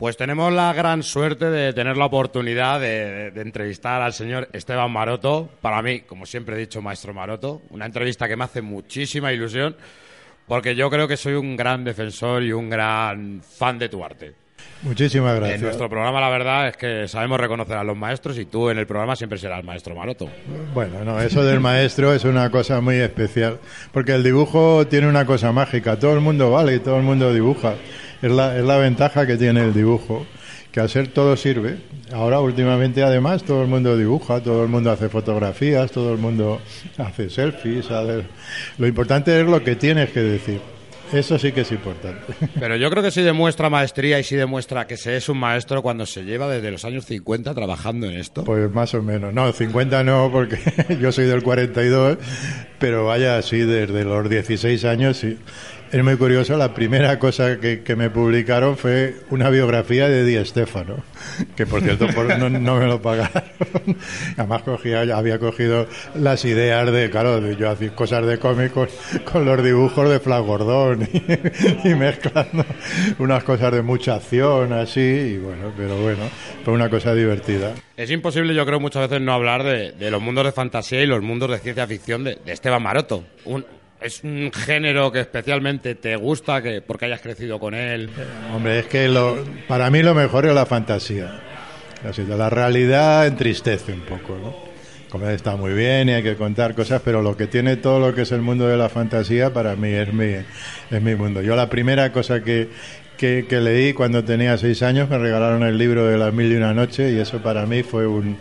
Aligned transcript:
Pues 0.00 0.16
tenemos 0.16 0.50
la 0.52 0.72
gran 0.72 1.02
suerte 1.02 1.50
de 1.50 1.74
tener 1.74 1.98
la 1.98 2.06
oportunidad 2.06 2.80
de, 2.80 3.30
de, 3.30 3.40
entrevistar 3.42 4.00
al 4.00 4.14
señor 4.14 4.48
Esteban 4.54 4.90
Maroto. 4.90 5.50
Para 5.60 5.82
mí, 5.82 6.00
como 6.00 6.24
siempre 6.24 6.56
he 6.56 6.58
dicho, 6.58 6.80
maestro 6.80 7.12
Maroto, 7.12 7.60
una 7.68 7.84
entrevista 7.84 8.26
que 8.26 8.34
me 8.34 8.44
hace 8.44 8.62
muchísima 8.62 9.30
ilusión 9.30 9.76
porque 10.50 10.74
yo 10.74 10.90
creo 10.90 11.06
que 11.06 11.16
soy 11.16 11.34
un 11.34 11.54
gran 11.54 11.84
defensor 11.84 12.42
y 12.42 12.52
un 12.52 12.68
gran 12.68 13.40
fan 13.42 13.78
de 13.78 13.88
tu 13.88 14.02
arte. 14.02 14.32
Muchísimas 14.82 15.36
gracias. 15.36 15.60
En 15.60 15.64
nuestro 15.64 15.88
programa 15.88 16.20
la 16.20 16.28
verdad 16.28 16.68
es 16.68 16.76
que 16.76 17.06
sabemos 17.06 17.38
reconocer 17.38 17.76
a 17.76 17.84
los 17.84 17.96
maestros 17.96 18.38
y 18.38 18.46
tú 18.46 18.70
en 18.70 18.78
el 18.78 18.86
programa 18.86 19.14
siempre 19.14 19.38
serás 19.38 19.60
el 19.60 19.66
maestro 19.66 19.94
Maroto. 19.94 20.28
Bueno, 20.74 21.04
no, 21.04 21.20
eso 21.20 21.44
del 21.44 21.60
maestro 21.60 22.14
es 22.14 22.24
una 22.24 22.50
cosa 22.50 22.80
muy 22.80 22.96
especial, 22.96 23.60
porque 23.92 24.12
el 24.12 24.24
dibujo 24.24 24.86
tiene 24.88 25.06
una 25.06 25.26
cosa 25.26 25.52
mágica, 25.52 25.98
todo 25.98 26.14
el 26.14 26.20
mundo 26.20 26.50
vale 26.50 26.76
y 26.76 26.78
todo 26.80 26.96
el 26.96 27.02
mundo 27.02 27.32
dibuja. 27.32 27.74
Es 28.22 28.30
la, 28.30 28.56
es 28.56 28.64
la 28.64 28.76
ventaja 28.76 29.26
que 29.26 29.36
tiene 29.36 29.62
el 29.62 29.72
dibujo, 29.72 30.26
que 30.72 30.86
ser 30.88 31.08
todo 31.08 31.36
sirve. 31.36 31.78
Ahora 32.12 32.40
últimamente 32.40 33.02
además 33.02 33.44
todo 33.44 33.62
el 33.62 33.68
mundo 33.68 33.96
dibuja, 33.96 34.40
todo 34.40 34.62
el 34.62 34.68
mundo 34.68 34.90
hace 34.90 35.08
fotografías, 35.08 35.90
todo 35.90 36.12
el 36.12 36.18
mundo 36.18 36.60
hace 36.98 37.30
selfies. 37.30 37.90
Hace... 37.90 38.24
Lo 38.78 38.86
importante 38.86 39.38
es 39.40 39.46
lo 39.46 39.62
que 39.62 39.76
tienes 39.76 40.10
que 40.10 40.20
decir. 40.20 40.60
Eso 41.12 41.38
sí 41.40 41.50
que 41.50 41.62
es 41.62 41.72
importante. 41.72 42.32
Pero 42.60 42.76
yo 42.76 42.88
creo 42.88 43.02
que 43.02 43.10
sí 43.10 43.22
demuestra 43.22 43.68
maestría 43.68 44.20
y 44.20 44.24
sí 44.24 44.36
demuestra 44.36 44.86
que 44.86 44.96
se 44.96 45.16
es 45.16 45.28
un 45.28 45.38
maestro 45.38 45.82
cuando 45.82 46.06
se 46.06 46.22
lleva 46.22 46.48
desde 46.48 46.70
los 46.70 46.84
años 46.84 47.04
50 47.06 47.52
trabajando 47.52 48.06
en 48.06 48.16
esto. 48.16 48.44
Pues 48.44 48.70
más 48.70 48.94
o 48.94 49.02
menos. 49.02 49.34
No, 49.34 49.52
50 49.52 50.04
no, 50.04 50.30
porque 50.30 50.58
yo 51.00 51.10
soy 51.10 51.24
del 51.26 51.42
42, 51.42 52.18
pero 52.78 53.06
vaya, 53.06 53.38
así 53.38 53.58
desde 53.58 54.04
los 54.04 54.28
16 54.28 54.84
años 54.84 55.16
sí. 55.16 55.36
Es 55.92 56.04
muy 56.04 56.16
curioso, 56.16 56.56
la 56.56 56.72
primera 56.72 57.18
cosa 57.18 57.58
que, 57.58 57.82
que, 57.82 57.96
me 57.96 58.10
publicaron 58.10 58.76
fue 58.76 59.16
una 59.30 59.50
biografía 59.50 60.08
de 60.08 60.24
Di 60.24 60.44
Stefano, 60.44 61.02
que 61.56 61.66
por 61.66 61.82
cierto 61.82 62.06
por, 62.14 62.38
no, 62.38 62.48
no, 62.48 62.76
me 62.76 62.86
lo 62.86 63.02
pagaron. 63.02 63.42
Además 64.36 64.62
cogía, 64.62 65.00
había 65.00 65.40
cogido 65.40 65.88
las 66.14 66.44
ideas 66.44 66.92
de, 66.92 67.10
claro, 67.10 67.40
de, 67.40 67.56
yo 67.56 67.68
hacía 67.68 67.92
cosas 67.92 68.24
de 68.24 68.38
cómic 68.38 68.72
con, 68.72 69.44
los 69.44 69.64
dibujos 69.64 70.08
de 70.08 70.20
Flash 70.20 70.46
Gordon 70.46 71.08
y, 71.12 71.88
y, 71.88 71.94
mezclando 71.96 72.64
unas 73.18 73.42
cosas 73.42 73.72
de 73.72 73.82
mucha 73.82 74.14
acción, 74.14 74.72
así, 74.72 75.00
y 75.00 75.38
bueno, 75.38 75.72
pero 75.76 76.00
bueno, 76.00 76.22
fue 76.64 76.72
una 76.72 76.88
cosa 76.88 77.14
divertida. 77.14 77.74
Es 77.96 78.12
imposible, 78.12 78.54
yo 78.54 78.64
creo, 78.64 78.78
muchas 78.78 79.08
veces 79.08 79.20
no 79.20 79.32
hablar 79.32 79.64
de, 79.64 79.90
de 79.90 80.10
los 80.12 80.22
mundos 80.22 80.44
de 80.44 80.52
fantasía 80.52 81.02
y 81.02 81.06
los 81.06 81.20
mundos 81.20 81.50
de 81.50 81.58
ciencia 81.58 81.84
ficción 81.88 82.22
de, 82.22 82.36
de 82.36 82.52
Esteban 82.52 82.80
Maroto. 82.80 83.24
Un, 83.44 83.64
es 84.00 84.24
un 84.24 84.50
género 84.52 85.12
que 85.12 85.20
especialmente 85.20 85.94
te 85.94 86.16
gusta 86.16 86.62
que 86.62 86.80
porque 86.82 87.06
hayas 87.06 87.20
crecido 87.20 87.58
con 87.58 87.74
él. 87.74 88.10
Hombre, 88.54 88.80
es 88.80 88.86
que 88.86 89.08
lo, 89.08 89.44
para 89.68 89.90
mí 89.90 90.02
lo 90.02 90.14
mejor 90.14 90.46
es 90.46 90.54
la 90.54 90.66
fantasía. 90.66 91.40
La 92.28 92.48
realidad 92.48 93.26
entristece 93.26 93.92
un 93.92 94.00
poco, 94.00 94.36
¿no? 94.36 94.70
Como 95.10 95.28
está 95.28 95.56
muy 95.56 95.72
bien 95.72 96.08
y 96.08 96.12
hay 96.12 96.22
que 96.22 96.36
contar 96.36 96.74
cosas, 96.74 97.02
pero 97.04 97.20
lo 97.20 97.36
que 97.36 97.46
tiene 97.46 97.76
todo 97.76 97.98
lo 97.98 98.14
que 98.14 98.22
es 98.22 98.32
el 98.32 98.40
mundo 98.40 98.68
de 98.68 98.76
la 98.76 98.88
fantasía 98.88 99.52
para 99.52 99.76
mí 99.76 99.88
es 99.88 100.12
mi, 100.12 100.34
es 100.90 101.02
mi 101.02 101.14
mundo. 101.16 101.42
Yo 101.42 101.56
la 101.56 101.68
primera 101.68 102.12
cosa 102.12 102.42
que, 102.42 102.68
que, 103.18 103.44
que 103.48 103.60
leí 103.60 103.92
cuando 103.92 104.24
tenía 104.24 104.56
seis 104.56 104.82
años 104.82 105.10
me 105.10 105.18
regalaron 105.18 105.64
el 105.64 105.76
libro 105.76 106.06
de 106.06 106.16
las 106.16 106.32
mil 106.32 106.50
y 106.50 106.56
una 106.56 106.72
noche 106.72 107.12
y 107.12 107.18
eso 107.18 107.42
para 107.42 107.66
mí 107.66 107.82
fue 107.82 108.06
un, 108.06 108.38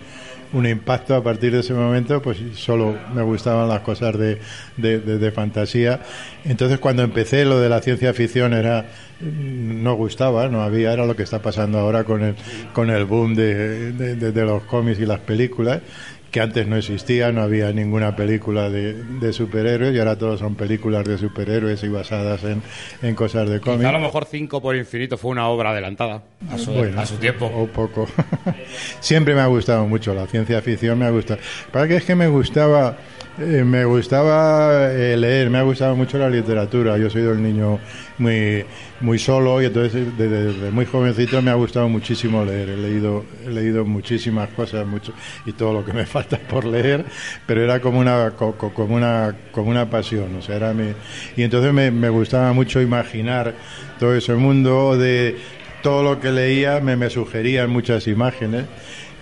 un 0.54 0.66
impacto 0.66 1.16
a 1.16 1.24
partir 1.24 1.52
de 1.52 1.60
ese 1.60 1.74
momento, 1.74 2.22
pues 2.22 2.38
solo 2.56 2.98
me 3.14 3.22
gustaban 3.22 3.70
las 3.70 3.82
cosas 3.82 4.18
de, 4.18 4.40
de, 4.78 5.32
fantasía. 5.32 6.02
Entonces 6.44 6.80
cuando 6.80 7.04
empecé 7.04 7.46
lo 7.46 7.60
de 7.60 7.70
la 7.70 7.82
ciencia 7.82 8.14
ficción 8.14 8.54
era 8.54 8.86
no 9.22 9.96
gustaba, 9.96 10.48
no 10.48 10.62
había, 10.62 10.94
era 10.94 11.06
lo 11.06 11.16
que 11.16 11.24
está 11.24 11.42
pasando 11.42 11.78
ahora 11.78 12.04
con 12.06 12.24
el, 12.24 12.36
con 12.74 12.90
el 12.90 13.06
boom 13.06 13.36
de, 13.36 13.92
de 13.92 14.46
los 14.46 14.64
cómics 14.64 15.00
y 15.00 15.06
las 15.06 15.20
películas 15.20 15.82
que 16.32 16.42
antes 16.42 16.68
no 16.68 16.76
existía, 16.76 17.32
no 17.32 17.42
había 17.42 17.72
ninguna 17.72 18.16
película 18.16 18.70
de, 18.70 18.94
de, 18.94 19.34
superhéroes 19.34 19.96
y 19.96 20.00
ahora 20.00 20.18
todos 20.18 20.40
son 20.40 20.56
películas 20.56 21.06
de 21.06 21.18
superhéroes 21.18 21.84
y 21.84 21.88
basadas 21.88 22.44
en, 22.44 22.62
en 23.02 23.16
cosas 23.16 23.50
de 23.50 23.60
cómics. 23.60 23.86
A 23.86 23.92
lo 23.92 24.00
mejor 24.00 24.26
Cinco 24.26 24.62
por 24.62 24.76
Infinito 24.76 25.18
fue 25.18 25.32
una 25.32 25.48
obra 25.48 25.72
adelantada 25.72 26.24
a 26.52 26.58
su, 26.58 26.72
bueno, 26.72 27.00
a 27.02 27.06
su 27.06 27.16
tiempo. 27.16 27.48
O 27.48 27.68
poco. 27.68 28.08
Siempre 29.00 29.34
me 29.34 29.42
ha 29.42 29.48
gustado 29.48 29.88
mucho, 29.88 30.14
la 30.14 30.28
ciencia 30.28 30.62
ficción 30.62 31.00
me 31.00 31.06
ha 31.06 31.10
gustado. 31.10 31.40
Para 31.72 31.88
que 31.88 31.96
es 31.98 32.06
que 32.06 32.16
me 32.16 32.28
gustaba... 32.28 32.98
Eh, 33.42 33.64
me 33.64 33.86
gustaba 33.86 34.92
eh, 34.92 35.16
leer, 35.16 35.50
me 35.50 35.60
ha 35.60 35.62
gustado 35.62 35.96
mucho 35.96 36.18
la 36.18 36.30
literatura. 36.30 36.98
Yo 36.98 37.10
soy 37.10 37.22
un 37.22 37.42
niño 37.42 37.80
muy 38.18 38.66
muy 39.00 39.18
solo 39.18 39.62
y 39.62 39.66
entonces 39.66 40.18
desde, 40.18 40.52
desde, 40.52 40.72
muy 40.72 40.86
jovencito 40.86 41.42
me 41.42 41.50
ha 41.50 41.54
gustado 41.54 41.88
muchísimo 41.88 42.44
leer. 42.44 42.68
He 42.68 42.76
leído 42.76 43.24
he 43.46 43.50
leído 43.50 43.86
muchísimas 43.86 44.50
cosas, 44.50 44.86
mucho 44.86 45.14
y 45.46 45.54
todo 45.54 45.72
lo 45.72 45.86
que 45.86 45.94
me 45.94 46.06
falta 46.16 46.38
por 46.38 46.66
leer, 46.66 47.06
pero 47.48 47.64
era 47.64 47.80
como 47.80 48.00
una 48.00 48.32
como 48.32 48.94
una 48.94 49.34
como 49.54 49.70
una 49.70 49.90
pasión, 49.90 50.36
o 50.36 50.42
sea, 50.42 50.58
era 50.58 50.74
mi 50.74 50.92
y 51.38 51.44
entonces 51.44 51.72
me, 51.72 51.92
me 51.92 52.10
gustaba 52.10 52.52
mucho 52.52 52.82
imaginar 52.82 53.54
todo 54.00 54.16
ese 54.16 54.36
mundo 54.36 54.98
de 54.98 55.38
todo 55.82 56.04
lo 56.04 56.20
que 56.20 56.32
leía 56.32 56.82
me, 56.82 56.98
me 56.98 57.10
sugerían 57.10 57.70
muchas 57.70 58.06
imágenes 58.08 58.66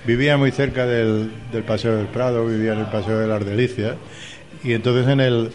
vivía 0.08 0.38
muy 0.38 0.52
cerca 0.52 0.86
del, 0.86 1.30
del, 1.52 1.64
Paseo 1.64 1.98
del 1.98 2.08
Prado, 2.08 2.48
vivía 2.48 2.74
en 2.74 2.80
el 2.80 2.86
Paseo 2.86 3.20
de 3.20 3.28
las 3.28 3.46
Delicias, 3.46 3.96
y 4.64 4.72
entonces 4.72 5.08
en 5.10 5.20
el, 5.20 5.52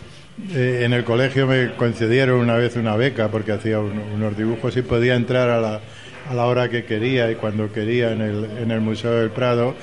eh, 0.54 0.82
en 0.84 0.92
el 0.92 1.04
colegio 1.04 1.46
me 1.46 1.72
concedieron 1.74 2.38
una 2.38 2.56
vez 2.56 2.76
una 2.76 2.94
beca 2.94 3.28
porque 3.28 3.52
hacía 3.52 3.80
un, 3.80 3.98
unos 3.98 4.36
dibujos 4.36 4.76
y 4.76 4.82
podía 4.82 5.14
entrar 5.14 5.48
a 5.48 5.58
la, 5.58 5.80
a 6.28 6.34
la 6.34 6.44
hora 6.44 6.68
que 6.68 6.84
quería 6.84 7.30
y 7.30 7.36
cuando 7.36 7.72
quería 7.72 8.12
en 8.12 8.20
el, 8.20 8.44
en 8.58 8.70
el 8.70 8.80
Museo 8.80 9.12
del 9.12 9.30
Prado. 9.30 9.74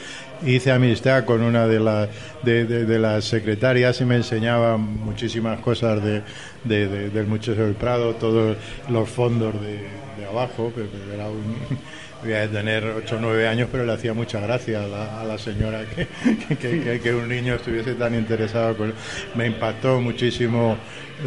Hice 0.45 0.71
amistad 0.71 1.25
con 1.25 1.41
una 1.41 1.67
de, 1.67 1.81
la, 1.81 2.07
de, 2.43 2.63
de, 2.65 2.85
de 2.85 2.99
las 2.99 3.25
secretarias 3.25 3.99
y 3.99 4.05
me 4.05 4.15
enseñaba 4.15 4.77
muchísimas 4.77 5.59
cosas 5.59 5.99
de, 6.01 6.21
del 6.63 7.25
Museo 7.27 7.55
del 7.55 7.73
Prado, 7.73 8.13
todos 8.13 8.55
los 8.89 9.09
fondos 9.09 9.53
de, 9.61 9.85
abajo, 10.25 10.71
que 10.73 10.85
era 11.13 11.27
un, 11.27 11.57
debía 12.21 12.41
de 12.41 12.47
tener 12.49 12.83
8 12.85 13.15
o 13.15 13.19
9 13.19 13.47
años, 13.47 13.69
pero 13.71 13.85
le 13.85 13.93
hacía 13.93 14.13
mucha 14.13 14.39
gracia 14.39 14.83
a 14.83 14.87
la, 14.87 15.33
a 15.33 15.37
señora 15.37 15.83
que, 15.85 16.99
que, 16.99 17.13
un 17.13 17.29
niño 17.29 17.55
estuviese 17.55 17.93
tan 17.95 18.15
interesado. 18.15 18.75
Con... 18.75 18.93
Me 19.35 19.47
impactó 19.47 20.01
muchísimo 20.01 20.77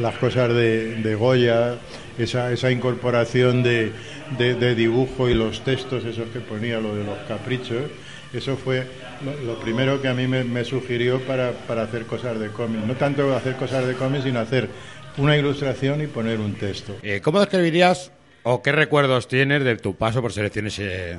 las 0.01 0.17
cosas 0.17 0.49
de, 0.51 0.97
de 0.97 1.15
Goya, 1.15 1.77
esa, 2.19 2.53
esa 2.53 2.71
incorporación 2.71 3.63
de, 3.63 3.93
de, 4.39 4.75
dibujo 4.75 5.29
y 5.29 5.35
los 5.35 5.63
textos, 5.65 6.05
esos 6.05 6.29
que 6.31 6.41
ponía, 6.41 6.81
lo 6.81 6.95
de 6.95 7.05
los 7.05 7.19
caprichos. 7.29 7.91
Eso 8.33 8.57
fue 8.57 8.87
lo, 9.45 9.61
primero 9.61 10.01
que 10.01 10.09
a 10.09 10.15
mí 10.15 10.27
me, 10.27 10.43
me 10.45 10.65
sugirió 10.65 11.21
para, 11.21 11.53
para, 11.53 11.83
hacer 11.83 12.07
cosas 12.07 12.39
de 12.41 12.49
cómic. 12.49 12.81
No 12.87 12.95
tanto 12.95 13.35
hacer 13.37 13.57
cosas 13.57 13.87
de 13.87 13.95
cómic, 13.95 14.23
sino 14.23 14.41
hacer 14.41 14.69
una 15.19 15.37
ilustración 15.37 16.03
y 16.03 16.07
poner 16.07 16.41
un 16.41 16.55
texto. 16.55 16.97
Eh, 17.03 17.21
¿Cómo 17.23 17.41
describirías 17.41 18.11
¿O 18.45 18.63
qué 18.63 18.73
recuerdos 18.73 19.29
tienes 19.29 19.63
de 19.63 19.77
tu 19.77 19.95
paso 19.95 20.21
por 20.21 20.33
selecciones, 20.33 20.79
eh, 20.81 21.17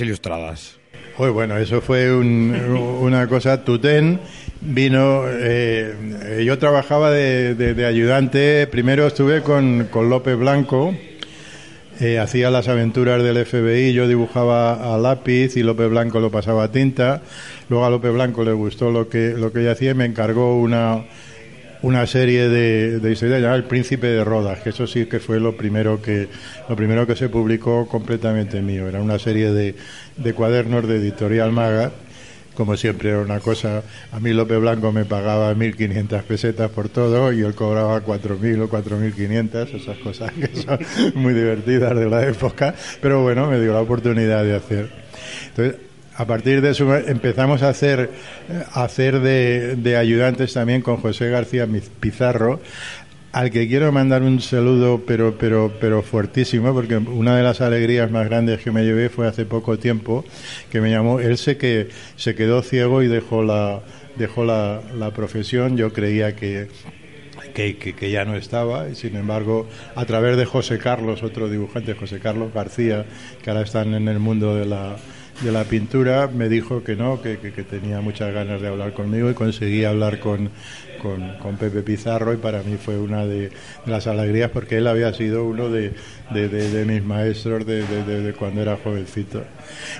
ilustradas? 0.00 0.76
Pues 1.16 1.32
bueno, 1.32 1.56
eso 1.56 1.80
fue 1.80 2.12
un, 2.12 2.52
una 3.00 3.28
cosa. 3.28 3.64
Tutén 3.64 4.20
vino. 4.60 5.22
Eh, 5.28 6.42
yo 6.44 6.58
trabajaba 6.58 7.10
de, 7.10 7.86
ayudante. 7.86 8.66
Primero 8.66 9.06
estuve 9.06 9.42
con, 9.42 9.88
con 9.90 10.10
López 10.10 10.36
Blanco. 10.36 10.94
Eh, 12.00 12.18
hacía 12.18 12.50
las 12.50 12.68
aventuras 12.68 13.22
del 13.22 13.46
FBI. 13.46 13.92
Yo 13.92 14.08
dibujaba 14.08 14.94
a 14.94 14.98
lápiz 14.98 15.56
y 15.56 15.62
López 15.62 15.88
Blanco 15.88 16.20
lo 16.20 16.30
pasaba 16.30 16.64
a 16.64 16.72
tinta. 16.72 17.22
Luego 17.68 17.86
a 17.86 17.90
López 17.90 18.12
Blanco 18.12 18.44
le 18.44 18.52
gustó 18.52 18.90
lo 18.90 19.08
que, 19.08 19.30
lo 19.30 19.52
que 19.52 19.62
yo 19.62 19.70
hacía 19.70 19.92
y 19.92 19.94
me 19.94 20.04
encargó 20.04 20.58
una 20.58 21.04
una 21.86 22.04
serie 22.08 22.48
de, 22.48 22.98
de 22.98 23.12
historias 23.12 23.40
llamada 23.40 23.56
El 23.56 23.64
Príncipe 23.64 24.08
de 24.08 24.24
Rodas, 24.24 24.58
que 24.58 24.70
eso 24.70 24.88
sí 24.88 25.06
que 25.06 25.20
fue 25.20 25.38
lo 25.38 25.56
primero 25.56 26.02
que, 26.02 26.26
lo 26.68 26.74
primero 26.74 27.06
que 27.06 27.14
se 27.14 27.28
publicó 27.28 27.86
completamente 27.86 28.60
mío. 28.60 28.88
Era 28.88 29.00
una 29.00 29.20
serie 29.20 29.52
de, 29.52 29.76
de 30.16 30.34
cuadernos 30.34 30.88
de 30.88 30.96
Editorial 30.96 31.52
Maga 31.52 31.92
como 32.56 32.74
siempre 32.74 33.10
era 33.10 33.20
una 33.20 33.38
cosa, 33.38 33.82
a 34.12 34.18
mí 34.18 34.32
López 34.32 34.58
Blanco 34.58 34.90
me 34.90 35.04
pagaba 35.04 35.54
1.500 35.54 36.22
pesetas 36.22 36.70
por 36.70 36.88
todo 36.88 37.30
y 37.30 37.42
él 37.42 37.54
cobraba 37.54 38.02
4.000 38.02 38.62
o 38.62 38.70
4.500, 38.70 39.74
esas 39.74 39.98
cosas 39.98 40.32
que 40.32 40.62
son 40.62 40.78
muy 41.14 41.34
divertidas 41.34 41.94
de 41.94 42.08
la 42.08 42.26
época, 42.26 42.74
pero 43.02 43.22
bueno, 43.22 43.46
me 43.50 43.60
dio 43.60 43.74
la 43.74 43.82
oportunidad 43.82 44.42
de 44.42 44.56
hacer. 44.56 44.88
Entonces, 45.48 45.76
a 46.16 46.24
partir 46.24 46.62
de 46.62 46.70
eso 46.70 46.96
empezamos 46.96 47.62
a 47.62 47.68
hacer, 47.68 48.10
hacer 48.72 49.20
de, 49.20 49.96
ayudantes 49.96 50.54
también 50.54 50.80
con 50.80 50.96
José 50.96 51.28
García 51.28 51.68
Pizarro, 52.00 52.60
al 53.32 53.50
que 53.50 53.68
quiero 53.68 53.92
mandar 53.92 54.22
un 54.22 54.40
saludo, 54.40 55.02
pero, 55.06 55.36
pero, 55.38 55.70
pero 55.78 56.02
fuertísimo, 56.02 56.72
porque 56.72 56.96
una 56.96 57.36
de 57.36 57.42
las 57.42 57.60
alegrías 57.60 58.10
más 58.10 58.26
grandes 58.26 58.62
que 58.62 58.70
me 58.70 58.82
llevé 58.82 59.10
fue 59.10 59.28
hace 59.28 59.44
poco 59.44 59.78
tiempo, 59.78 60.24
que 60.70 60.80
me 60.80 60.90
llamó, 60.90 61.20
él 61.20 61.36
se, 61.36 61.58
que, 61.58 61.90
se 62.16 62.34
quedó 62.34 62.62
ciego 62.62 63.02
y 63.02 63.08
dejó 63.08 63.42
la, 63.42 63.82
dejó 64.16 64.46
la, 64.46 64.80
la 64.96 65.10
profesión, 65.10 65.76
yo 65.76 65.92
creía 65.92 66.34
que, 66.34 66.68
que, 67.52 67.76
que, 67.76 68.10
ya 68.10 68.24
no 68.24 68.36
estaba, 68.36 68.88
y 68.88 68.94
sin 68.94 69.16
embargo, 69.16 69.68
a 69.94 70.06
través 70.06 70.38
de 70.38 70.46
José 70.46 70.78
Carlos, 70.78 71.22
otro 71.22 71.50
dibujante, 71.50 71.92
José 71.92 72.20
Carlos 72.20 72.54
García, 72.54 73.04
que 73.42 73.50
ahora 73.50 73.64
están 73.64 73.92
en 73.92 74.08
el 74.08 74.18
mundo 74.18 74.54
de 74.54 74.64
la, 74.64 74.96
de 75.42 75.52
la 75.52 75.64
pintura, 75.64 76.28
me 76.28 76.48
dijo 76.48 76.82
que 76.82 76.96
no, 76.96 77.20
que, 77.20 77.38
que, 77.38 77.62
tenía 77.62 78.00
muchas 78.00 78.32
ganas 78.32 78.60
de 78.60 78.68
hablar 78.68 78.94
conmigo 78.94 79.30
y 79.30 79.34
conseguí 79.34 79.84
hablar 79.84 80.18
con, 80.18 80.50
con, 81.02 81.56
Pepe 81.56 81.82
Pizarro 81.82 82.32
y 82.32 82.36
para 82.38 82.62
mí 82.62 82.76
fue 82.76 82.98
una 82.98 83.26
de, 83.26 83.50
las 83.84 84.06
alegrías 84.06 84.50
porque 84.50 84.78
él 84.78 84.86
había 84.86 85.12
sido 85.12 85.44
uno 85.44 85.68
de, 85.68 85.92
mis 86.86 87.04
maestros 87.04 87.66
de, 87.66 88.34
cuando 88.38 88.62
era 88.62 88.76
jovencito. 88.82 89.44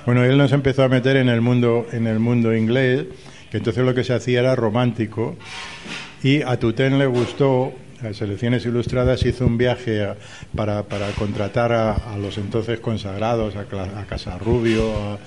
Bueno, 0.05 0.23
él 0.23 0.37
nos 0.37 0.51
empezó 0.51 0.83
a 0.83 0.89
meter 0.89 1.17
en 1.17 1.29
el 1.29 1.41
mundo, 1.41 1.85
en 1.91 2.07
el 2.07 2.19
mundo 2.19 2.55
inglés, 2.55 3.05
que 3.51 3.57
entonces 3.57 3.85
lo 3.85 3.93
que 3.93 4.03
se 4.03 4.13
hacía 4.13 4.39
era 4.39 4.55
romántico 4.55 5.37
y 6.23 6.41
a 6.41 6.57
Tutén 6.57 6.97
le 6.97 7.05
gustó 7.05 7.73
a 8.03 8.13
Selecciones 8.13 8.65
Ilustradas 8.65 9.25
hizo 9.25 9.45
un 9.45 9.57
viaje 9.57 10.07
para, 10.55 10.83
para, 10.83 11.09
contratar 11.11 11.71
a, 11.71 12.17
los 12.17 12.37
entonces 12.37 12.79
consagrados, 12.79 13.55
a, 13.55 13.61
a 13.61 14.05
Casarrubio, 14.05 15.17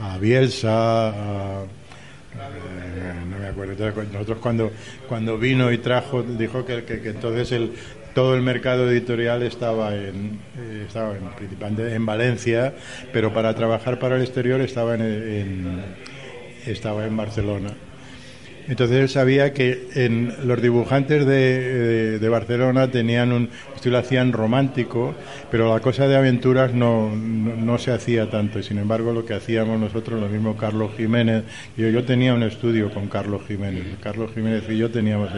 a, 0.00 0.18
Bielsa, 0.18 1.08
a, 1.08 1.62
eh, 1.64 3.12
no 3.28 3.38
me 3.38 3.46
acuerdo. 3.46 3.74
nosotros 4.12 4.38
cuando, 4.38 4.70
cuando 5.08 5.38
vino 5.38 5.72
y 5.72 5.78
trajo, 5.78 6.22
dijo 6.22 6.64
que, 6.64 6.84
entonces 7.04 7.52
el, 7.52 7.72
todo 8.14 8.34
el 8.34 8.42
mercado 8.42 8.90
editorial 8.90 9.42
estaba 9.42 9.94
en, 9.94 10.40
eh, 10.58 10.84
estaba 10.86 11.16
en, 11.16 11.24
principalmente 11.36 11.94
en 11.94 12.06
Valencia, 12.06 12.74
pero 13.12 13.32
para 13.32 13.54
trabajar 13.54 13.98
para 13.98 14.16
el 14.16 14.22
exterior 14.22 14.60
estaba 14.60 14.94
en 14.94 16.12
estaba 16.66 17.06
en 17.06 17.16
Barcelona. 17.16 17.74
Entonces 18.68 18.96
él 18.98 19.08
sabía 19.08 19.52
que 19.52 19.88
en 19.94 20.32
los 20.44 20.62
dibujantes 20.62 21.26
de, 21.26 22.18
de, 22.20 22.28
Barcelona 22.28 22.90
tenían 22.90 23.32
un 23.32 23.50
estilo 23.74 23.98
hacían 23.98 24.32
romántico, 24.32 25.14
pero 25.50 25.72
la 25.72 25.80
cosa 25.80 26.06
de 26.06 26.16
aventuras 26.16 26.72
no, 26.72 27.10
no, 27.14 27.78
se 27.78 27.90
hacía 27.90 28.30
tanto. 28.30 28.62
Sin 28.62 28.78
embargo, 28.78 29.12
lo 29.12 29.24
que 29.24 29.34
hacíamos 29.34 29.80
nosotros, 29.80 30.20
lo 30.20 30.28
mismo 30.28 30.56
Carlos 30.56 30.92
Jiménez, 30.96 31.42
yo, 31.76 31.88
yo 31.88 32.04
tenía 32.04 32.34
un 32.34 32.44
estudio 32.44 32.90
con 32.92 33.08
Carlos 33.08 33.42
Jiménez. 33.48 33.84
Carlos 34.00 34.30
Jiménez 34.32 34.62
y 34.68 34.78
yo 34.78 34.90
teníamos 34.90 35.30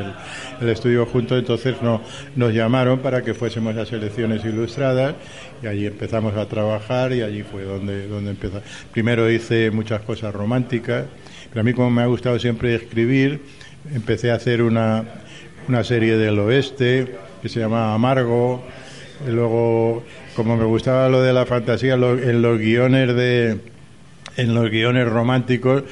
el, 0.61 0.69
estudio 0.69 1.07
juntos, 1.07 1.39
entonces 1.39 1.77
no, 1.81 2.03
nos 2.37 2.53
llamaron 2.53 2.99
para 2.99 3.23
que 3.23 3.33
fuésemos 3.33 3.75
a 3.77 3.87
selecciones 3.87 4.45
ilustradas 4.45 5.15
y 5.63 5.67
allí 5.67 5.87
empezamos 5.87 6.37
a 6.37 6.47
trabajar 6.47 7.13
y 7.13 7.23
allí 7.23 7.43
fue 7.43 7.65
donde, 7.65 8.07
donde 8.07 8.33
empezó. 8.33 8.61
Primero 8.93 9.31
hice 9.31 9.71
muchas 9.71 10.03
cosas 10.03 10.35
románticas 10.35 11.07
pero 11.55 11.61
a 11.61 11.65
mí, 11.65 11.73
como 11.73 11.89
me 11.89 12.03
ha 12.03 12.07
gustado 12.07 12.37
siempre 12.41 12.75
escribir, 12.75 13.41
empecé 13.95 14.33
a 14.33 14.35
hacer 14.35 14.61
una, 14.61 15.05
una 15.69 15.85
serie 15.85 16.17
del 16.17 16.37
oeste 16.41 17.15
que 17.43 17.49
se 17.49 17.61
llamaba 17.61 17.95
Amargo. 17.95 18.65
Luego, 19.29 20.03
como 20.35 20.57
me 20.57 20.65
gustaba 20.65 21.09
lo 21.09 21.23
de 21.23 21.33
la 21.33 21.47
fantasía, 21.47 21.95
en 21.95 22.43
los 22.43 22.59
guiones 22.59 23.15
de 23.15 23.61
en 24.37 24.53
los 24.53 24.69
guiones 24.69 25.09
románticos 25.09 25.85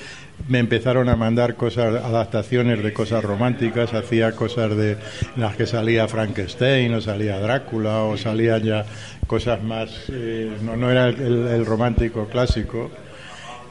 me 0.48 0.58
empezaron 0.58 1.08
a 1.08 1.14
mandar 1.14 1.54
cosas, 1.54 1.94
adaptaciones 1.94 2.82
de 2.82 2.92
cosas 2.92 3.22
románticas, 3.22 3.94
hacía 3.94 4.32
cosas 4.32 4.76
de 4.76 4.96
las 5.36 5.54
que 5.54 5.66
salía 5.66 6.08
Frankenstein 6.08 6.92
o 6.94 7.00
salía 7.00 7.38
Drácula 7.38 8.02
o 8.02 8.16
salían 8.16 8.64
ya 8.64 8.84
cosas 9.28 9.62
más, 9.62 9.90
eh, 10.10 10.50
no, 10.62 10.76
no 10.76 10.90
era 10.90 11.06
el 11.10 11.64
romántico 11.64 12.26
clásico. 12.26 12.90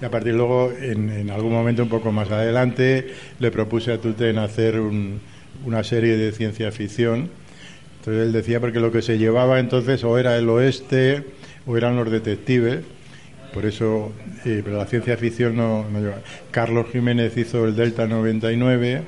Y 0.02 0.06
a 0.06 0.10
partir 0.10 0.34
luego, 0.34 0.72
en, 0.72 1.30
algún 1.30 1.54
momento 1.54 1.84
un 1.84 1.90
poco 1.90 2.12
más 2.12 2.32
adelante, 2.32 3.14
le 3.40 3.52
propuse 3.52 3.92
a 3.94 4.00
Tuten 4.00 4.40
hacer 4.40 4.80
una 4.80 5.84
serie 5.84 6.18
de 6.18 6.32
ciencia 6.32 6.72
ficción. 6.72 7.30
Entonces 8.00 8.24
él 8.24 8.32
decía, 8.32 8.60
porque 8.60 8.80
lo 8.80 8.92
que 8.92 9.04
se 9.04 9.20
llevaba 9.20 9.60
entonces 9.60 10.04
o 10.04 10.18
era 10.18 10.36
el 10.38 10.50
oeste 10.50 11.24
o 11.68 11.78
eran 11.78 11.96
los 11.96 12.10
detectives. 12.10 12.80
Por 13.54 13.66
eso, 13.66 14.12
eh, 14.46 14.62
pero 14.64 14.78
la 14.78 14.88
ciencia 14.88 15.18
ficción 15.18 15.56
no, 15.56 15.88
no 15.88 16.00
lleva. 16.00 16.22
Carlos 16.50 16.88
Jiménez 16.92 17.38
hizo 17.38 17.66
el 17.68 17.76
Delta 17.76 18.08
99, 18.08 19.02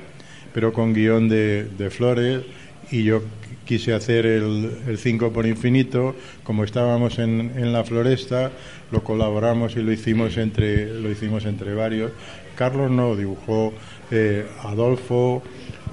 pero 0.52 0.72
con 0.72 0.94
guion 0.94 1.28
de, 1.28 1.64
de 1.76 1.90
Flores, 1.90 2.42
y 2.90 3.02
yo 3.02 3.22
quise 3.64 3.94
hacer 3.94 4.26
el 4.26 4.98
5 4.98 5.32
por 5.32 5.46
infinito, 5.46 6.14
como 6.42 6.64
estábamos 6.64 7.18
en, 7.18 7.52
en, 7.56 7.72
la 7.72 7.84
floresta, 7.84 8.50
lo 8.90 9.02
colaboramos 9.02 9.76
y 9.76 9.82
lo 9.82 9.92
hicimos 9.92 10.36
entre, 10.36 10.92
lo 11.00 11.10
hicimos 11.10 11.44
entre 11.46 11.74
varios. 11.74 12.12
Carlos 12.56 12.90
no, 12.90 13.16
dibujó 13.16 13.72
eh, 14.10 14.46
Adolfo, 14.62 15.42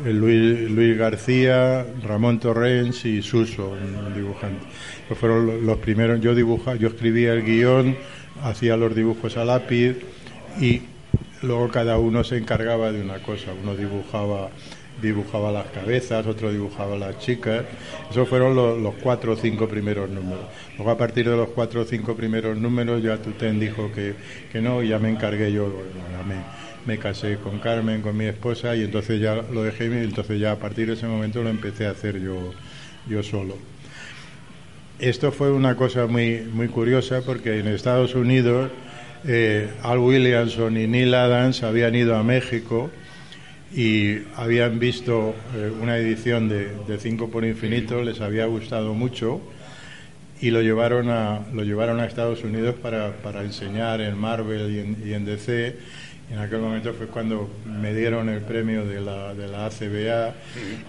eh, 0.06 0.14
Luis, 0.14 0.70
Luis, 0.70 0.98
García, 0.98 1.86
Ramón 2.04 2.40
Torrens 2.40 3.06
y 3.06 3.22
Suso, 3.22 3.72
un 3.72 4.14
dibujante. 4.14 4.66
fueron 5.16 5.66
los 5.66 5.78
primeros, 5.78 6.22
yo 6.22 6.36
dibujaba, 6.36 6.76
yo 6.78 6.90
escribía 6.90 7.34
el 7.34 7.44
guion, 7.44 7.96
hacía 8.44 8.78
los 8.78 8.96
dibujos 8.96 9.38
a 9.38 9.46
lápiz 9.46 9.98
y 10.60 10.82
luego 11.42 11.70
cada 11.70 11.98
uno 11.98 12.24
se 12.24 12.38
encargaba 12.38 12.92
de 12.92 13.02
una 13.02 13.20
cosa, 13.20 13.52
uno 13.62 13.76
dibujaba 13.76 14.50
dibujaba 15.02 15.52
las 15.52 15.68
cabezas, 15.68 16.26
otro 16.28 16.52
dibujaba 16.52 16.96
las 16.98 17.20
chicas. 17.20 17.64
Esos 18.10 18.28
fueron 18.28 18.56
los, 18.56 18.94
cuatro 18.96 19.34
o 19.34 19.36
cinco 19.36 19.68
primeros 19.68 20.10
números. 20.10 20.46
Luego 20.78 20.92
a 20.92 20.98
partir 20.98 21.30
de 21.30 21.36
los 21.36 21.50
cuatro 21.50 21.82
o 21.82 21.86
cinco 21.86 22.16
primeros 22.16 22.58
números 22.58 23.02
ya 23.02 23.18
Tutén 23.18 23.60
dijo 23.60 23.92
que, 23.92 24.14
que 24.52 24.62
no 24.62 24.84
y 24.84 24.90
ya 24.90 25.00
me 25.00 25.10
encargué 25.10 25.52
yo, 25.52 25.72
me, 26.86 26.98
casé 26.98 27.38
con 27.38 27.60
Carmen, 27.60 28.02
con 28.02 28.16
mi 28.18 28.26
esposa 28.26 28.76
y 28.76 28.84
entonces 28.84 29.20
ya 29.20 29.36
lo 29.36 29.64
dejé 29.64 29.86
y 29.86 30.04
entonces 30.04 30.40
ya 30.40 30.54
a 30.54 30.56
partir 30.58 30.88
de 30.88 30.94
ese 30.94 31.08
momento 31.08 31.42
lo 31.44 31.50
empecé 31.50 31.88
a 31.88 31.92
hacer 31.92 32.20
yo, 32.20 32.54
yo 33.08 33.24
solo. 33.24 33.56
Esto 35.00 35.32
fue 35.32 35.52
una 35.52 35.76
cosa 35.76 36.06
muy, 36.06 36.42
muy 36.54 36.68
curiosa 36.68 37.22
porque 37.26 37.60
en 37.60 37.68
Estados 37.68 38.14
Unidos 38.14 38.70
eh, 39.28 39.70
Al 39.84 40.00
Williamson 40.00 40.78
y 40.78 40.88
Neil 40.88 41.14
Adams 41.14 41.64
habían 41.64 41.96
ido 41.96 42.16
a 42.16 42.24
México 42.24 42.90
y 43.74 44.20
habían 44.36 44.80
visto 44.80 45.34
eh, 45.56 45.72
una 45.82 45.98
edición 45.98 46.50
de, 46.50 46.72
de 46.88 47.00
Cinco 47.00 47.30
por 47.30 47.46
Infinito, 47.46 48.02
les 48.02 48.20
había 48.20 48.46
gustado 48.46 48.94
mucho 48.94 49.42
y 50.42 50.50
lo 50.50 50.62
llevaron 50.62 51.10
a, 51.10 51.42
lo 51.54 51.64
llevaron 51.64 52.00
a 52.00 52.06
Estados 52.06 52.44
Unidos 52.44 52.76
para, 52.82 53.14
para 53.18 53.44
enseñar 53.44 54.02
en 54.02 54.18
Marvel 54.18 54.72
y 54.72 54.80
en, 54.80 54.98
y 55.08 55.14
en 55.14 55.24
DC. 55.24 55.78
en 56.32 56.40
aquel 56.40 56.60
momento 56.60 56.94
fue 56.94 57.08
cuando 57.08 57.50
me 57.66 57.94
dieron 57.94 58.28
el 58.28 58.42
premio 58.42 58.86
de 58.86 59.02
la, 59.02 59.36
de 59.36 59.48
la 59.48 59.68
ACBA 59.68 60.34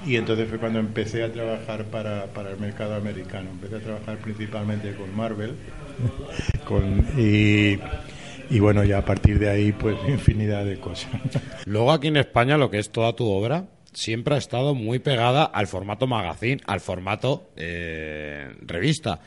y 0.06 0.16
entonces 0.16 0.48
fue 0.48 0.58
cuando 0.58 0.78
empecé 0.78 1.22
a 1.22 1.30
trabajar 1.30 1.84
para, 1.84 2.26
para 2.26 2.50
el 2.50 2.58
mercado 2.58 2.94
americano. 2.94 3.50
Empecé 3.50 3.76
a 3.76 3.80
trabajar 3.80 4.16
principalmente 4.18 4.94
con 4.94 5.14
Marvel 5.14 5.54
con, 6.64 7.06
y 7.18 7.78
y 8.52 8.60
bueno, 8.60 8.84
ya 8.84 8.98
a 8.98 9.04
partir 9.04 9.38
de 9.38 9.48
ahí, 9.48 9.72
pues 9.72 9.96
infinidad 10.08 10.64
de 10.64 10.78
cosas. 10.78 11.10
Luego 11.64 11.90
aquí 11.90 12.08
en 12.08 12.18
España, 12.18 12.58
lo 12.58 12.70
que 12.70 12.78
es 12.78 12.90
toda 12.90 13.14
tu 13.14 13.26
obra, 13.26 13.64
siempre 13.92 14.34
ha 14.34 14.38
estado 14.38 14.74
muy 14.74 14.98
pegada 14.98 15.44
al 15.44 15.66
formato 15.66 16.06
magazine, 16.06 16.60
al 16.66 16.80
formato 16.80 17.50
eh, 17.56 18.52
revista. 18.60 19.20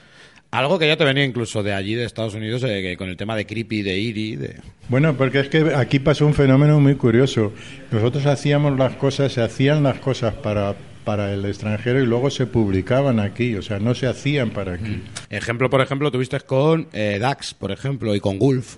Algo 0.51 0.79
que 0.79 0.87
ya 0.87 0.95
te 0.95 1.03
venía 1.03 1.25
incluso 1.25 1.63
de 1.63 1.73
allí, 1.73 1.95
de 1.95 2.05
Estados 2.05 2.35
Unidos, 2.35 2.63
eh, 2.65 2.95
con 2.97 3.09
el 3.09 3.17
tema 3.17 3.35
de 3.35 3.45
Creepy, 3.45 3.81
de 3.81 3.97
Iri. 3.97 4.35
De... 4.35 4.55
Bueno, 4.89 5.17
porque 5.17 5.39
es 5.39 5.49
que 5.49 5.73
aquí 5.75 5.99
pasó 5.99 6.25
un 6.25 6.35
fenómeno 6.35 6.79
muy 6.79 6.95
curioso. 6.95 7.51
Nosotros 7.91 8.25
hacíamos 8.27 8.77
las 8.77 8.95
cosas, 8.95 9.33
se 9.33 9.41
hacían 9.41 9.83
las 9.83 9.97
cosas 9.99 10.35
para 10.35 10.75
para 11.05 11.31
el 11.31 11.45
extranjero 11.45 12.01
y 12.01 12.05
luego 12.05 12.29
se 12.29 12.47
publicaban 12.47 13.19
aquí, 13.19 13.55
o 13.55 13.61
sea, 13.61 13.79
no 13.79 13.95
se 13.95 14.07
hacían 14.07 14.49
para 14.49 14.73
aquí. 14.73 14.89
Mm. 14.89 15.03
Ejemplo, 15.29 15.69
por 15.69 15.81
ejemplo, 15.81 16.11
tuviste 16.11 16.39
con 16.41 16.87
eh, 16.91 17.17
DAX, 17.21 17.53
por 17.53 17.71
ejemplo, 17.71 18.15
y 18.15 18.19
con 18.19 18.39
Wolf. 18.39 18.77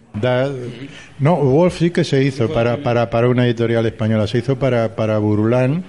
no, 1.19 1.35
Wolf 1.37 1.79
sí 1.79 1.89
que 1.89 2.03
se 2.03 2.23
hizo 2.23 2.51
para, 2.53 2.83
para, 2.83 3.09
para 3.09 3.29
una 3.29 3.45
editorial 3.45 3.85
española, 3.85 4.27
se 4.27 4.39
hizo 4.39 4.59
para, 4.59 4.95
para 4.95 5.17
Burulán, 5.17 5.83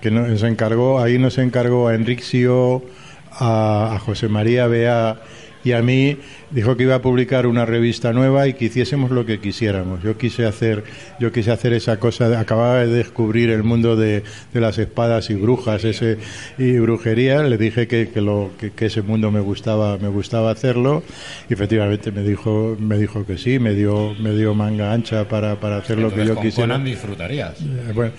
que 0.00 0.10
no, 0.10 0.34
se 0.38 0.46
encargó, 0.46 1.00
ahí 1.00 1.18
nos 1.18 1.36
encargó 1.36 1.88
a 1.88 1.94
Enrixio, 1.94 2.84
a, 3.32 3.94
a 3.94 3.98
José 3.98 4.28
María 4.28 4.66
Bea 4.66 5.20
y 5.64 5.72
a 5.72 5.82
mí 5.82 6.16
dijo 6.50 6.76
que 6.76 6.84
iba 6.84 6.96
a 6.96 7.02
publicar 7.02 7.46
una 7.46 7.64
revista 7.64 8.12
nueva 8.12 8.48
y 8.48 8.54
que 8.54 8.66
hiciésemos 8.66 9.10
lo 9.10 9.24
que 9.24 9.40
quisiéramos. 9.40 10.02
Yo 10.02 10.16
quise 10.18 10.44
hacer, 10.44 10.84
yo 11.20 11.32
quise 11.32 11.50
hacer 11.50 11.72
esa 11.72 11.98
cosa, 11.98 12.38
acababa 12.38 12.80
de 12.80 12.88
descubrir 12.88 13.50
el 13.50 13.62
mundo 13.62 13.96
de, 13.96 14.22
las 14.52 14.78
espadas 14.78 15.30
y 15.30 15.34
brujas 15.34 15.84
ese, 15.84 16.18
y 16.58 16.78
brujería, 16.78 17.42
le 17.42 17.58
dije 17.58 17.86
que, 17.86 18.08
que, 18.08 18.20
lo, 18.20 18.50
que, 18.58 18.86
ese 18.86 19.02
mundo 19.02 19.30
me 19.30 19.40
gustaba, 19.40 19.98
me 19.98 20.08
gustaba 20.08 20.50
hacerlo 20.50 21.02
y 21.48 21.54
efectivamente 21.54 22.10
me 22.12 22.22
dijo, 22.22 22.76
me 22.78 22.98
dijo 22.98 23.24
que 23.24 23.38
sí, 23.38 23.58
me 23.58 23.74
dio, 23.74 24.14
me 24.20 24.32
dio 24.32 24.54
manga 24.54 24.92
ancha 24.92 25.28
para, 25.28 25.60
para 25.60 25.78
hacer 25.78 25.98
lo 25.98 26.12
que 26.12 26.26
yo 26.26 26.34
con 26.34 26.44
quisiera. 26.44 26.74
Conan 26.74 26.84
disfrutarías. 26.84 27.60
Eh, 27.60 27.92
bueno, 27.94 28.12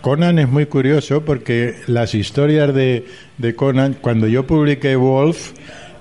Conan 0.00 0.38
es 0.38 0.48
muy 0.48 0.66
curioso 0.66 1.24
porque 1.24 1.74
las 1.86 2.14
historias 2.14 2.72
de, 2.74 3.06
de 3.38 3.54
Conan, 3.54 3.94
cuando 4.00 4.28
yo 4.28 4.46
publiqué 4.46 4.94
Wolf, 4.94 5.52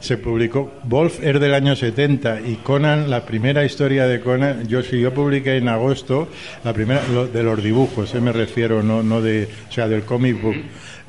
se 0.06 0.18
publicó. 0.18 0.72
Wolf 0.84 1.20
es 1.22 1.40
del 1.40 1.54
año 1.54 1.76
70 1.76 2.42
y 2.42 2.56
Conan, 2.58 3.10
la 3.10 3.26
primera 3.26 3.66
historia 3.66 4.06
de 4.06 4.22
Conan, 4.22 4.68
yo 4.68 4.84
si 4.84 5.02
yo 5.02 5.14
publiqué 5.14 5.58
en 5.58 5.68
agosto, 5.68 6.28
la 6.64 6.74
primera 6.74 7.02
de 7.34 7.44
los 7.44 7.62
dibujos, 7.64 8.14
eh, 8.14 8.22
me 8.22 8.32
refiero, 8.32 8.84
no, 8.84 9.02
no 9.02 9.22
de, 9.22 9.48
o 9.68 9.72
sea, 9.72 9.88
del 9.88 10.04
comic 10.04 10.42
book. 10.42 10.56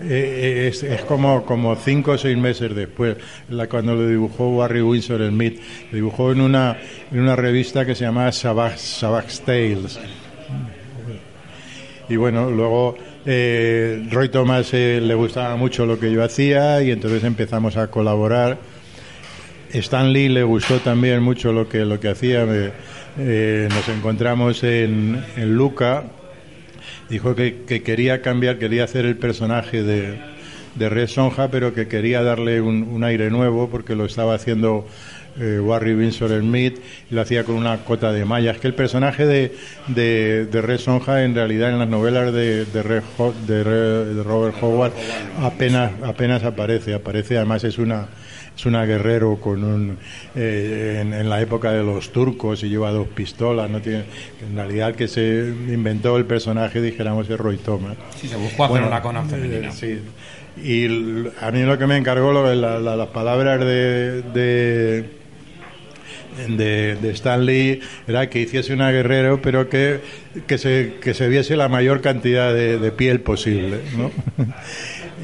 Eh, 0.00 0.68
es, 0.68 0.82
es, 0.82 1.02
como, 1.02 1.44
como 1.44 1.76
cinco 1.76 2.12
o 2.12 2.18
seis 2.18 2.36
meses 2.36 2.74
después, 2.74 3.16
la, 3.50 3.68
cuando 3.68 3.94
lo 3.94 4.08
dibujó 4.08 4.56
Barry 4.56 4.80
Windsor 4.80 5.26
Smith. 5.28 5.60
Lo 5.90 5.96
dibujó 5.96 6.32
en 6.32 6.40
una, 6.40 6.78
en 7.12 7.20
una 7.20 7.36
revista 7.36 7.84
que 7.84 7.94
se 7.94 8.04
llamaba 8.04 8.32
Savage, 8.32 9.42
Tales. 9.44 9.98
Y 12.08 12.16
bueno, 12.16 12.50
luego 12.50 12.96
eh, 13.26 14.06
Roy 14.10 14.28
Thomas 14.28 14.72
le 14.72 15.14
gustaba 15.14 15.56
mucho 15.56 15.84
lo 15.84 15.98
que 15.98 16.12
yo 16.12 16.22
hacía 16.22 16.82
y 16.82 16.92
entonces 16.92 17.24
empezamos 17.24 17.76
a 17.76 17.88
colaborar 17.88 18.58
Stan 19.73 20.12
Lee 20.12 20.28
le 20.28 20.42
gustó 20.42 20.78
también 20.80 21.23
mucho 21.23 21.52
lo 21.52 21.68
que, 21.68 21.85
lo 21.85 22.00
que 22.00 22.08
hacía. 22.08 22.46
Eh, 23.18 23.68
nos 23.70 23.88
encontramos 23.88 24.62
en, 24.62 25.23
en 25.37 25.54
Luca. 25.54 26.04
Dijo 27.08 27.35
que, 27.35 27.64
quería 27.85 28.20
cambiar, 28.20 28.58
quería 28.58 28.85
hacer 28.85 29.04
el 29.04 29.16
personaje 29.16 29.82
de, 29.82 30.18
de 30.75 30.88
Red 30.88 31.08
Sonja, 31.08 31.49
pero 31.49 31.73
que 31.73 31.88
quería 31.88 32.23
darle 32.23 32.61
un, 32.61 33.04
aire 33.04 33.30
nuevo 33.30 33.68
porque 33.68 33.94
lo 33.94 34.04
estaba 34.04 34.35
haciendo 34.35 34.87
eh, 35.38 35.61
Warry 35.61 36.11
Smith 36.11 36.80
y 37.11 37.14
lo 37.14 37.20
hacía 37.20 37.44
con 37.44 37.54
una 37.56 37.85
cota 37.85 38.12
de 38.12 38.25
malla. 38.25 38.52
Es 38.52 38.58
que 38.58 38.66
el 38.66 38.75
personaje 38.75 39.25
de, 39.25 39.54
de, 39.88 40.46
de 40.46 40.62
Red 40.62 40.78
Sonja, 40.78 41.23
en 41.23 41.35
realidad, 41.35 41.70
en 41.70 41.78
las 41.78 41.88
novelas 41.88 42.32
de, 42.32 42.64
de, 42.64 42.82
de 42.82 44.23
Robert 44.23 44.56
Howard, 44.61 44.92
apenas, 45.40 45.92
apenas 46.02 46.42
aparece. 46.42 46.94
Aparece, 46.94 47.37
además, 47.37 47.62
es 47.64 47.78
una 47.78 48.08
es 48.56 48.66
una 48.66 48.84
guerrero 48.84 49.36
con 49.36 49.62
un 49.62 49.98
eh, 50.34 51.00
en, 51.02 51.28
la 51.28 51.40
época 51.40 51.72
de 51.72 51.82
los 51.82 52.10
turcos 52.10 52.62
y 52.62 52.68
lleva 52.68 52.90
dos 52.90 53.08
pistolas 53.08 53.70
no 53.70 53.80
tiene 53.80 54.04
en 54.48 54.56
realidad 54.56 54.94
que 54.94 55.08
se 55.08 55.52
inventó 55.68 56.16
el 56.16 56.25
personaje 56.25 56.80
dijéramos 56.80 57.28
es 57.28 57.38
Roy 57.38 57.58
Thomas 57.58 57.96
sí 58.16 58.28
se 58.28 58.36
buscó 58.36 58.64
hacer 58.64 58.82
una 58.82 59.02
Conan 59.02 59.28
femenina 59.28 59.68
eh, 59.68 59.72
sí 59.72 60.00
y 60.62 60.86
a 61.40 61.50
mí 61.50 61.62
lo 61.62 61.76
que 61.76 61.86
me 61.86 61.98
encargó 61.98 62.32
lo, 62.32 62.54
las 62.54 63.08
palabras 63.08 63.60
de, 63.60 64.22
de 64.22 65.16
de, 66.48 66.96
de, 66.96 67.10
Stan 67.10 67.44
Lee 67.44 67.80
era 68.06 68.28
que 68.28 68.40
hiciese 68.40 68.75
una 68.75 68.90
guerrero, 68.90 69.40
pero 69.40 69.68
que, 69.68 70.00
que, 70.46 70.58
se, 70.58 70.96
que 71.00 71.14
se 71.14 71.28
viese 71.28 71.56
la 71.56 71.68
mayor 71.68 72.02
cantidad 72.02 72.52
de, 72.52 72.78
de 72.78 72.92
piel 72.92 73.20
posible. 73.20 73.80
¿no? 73.96 74.10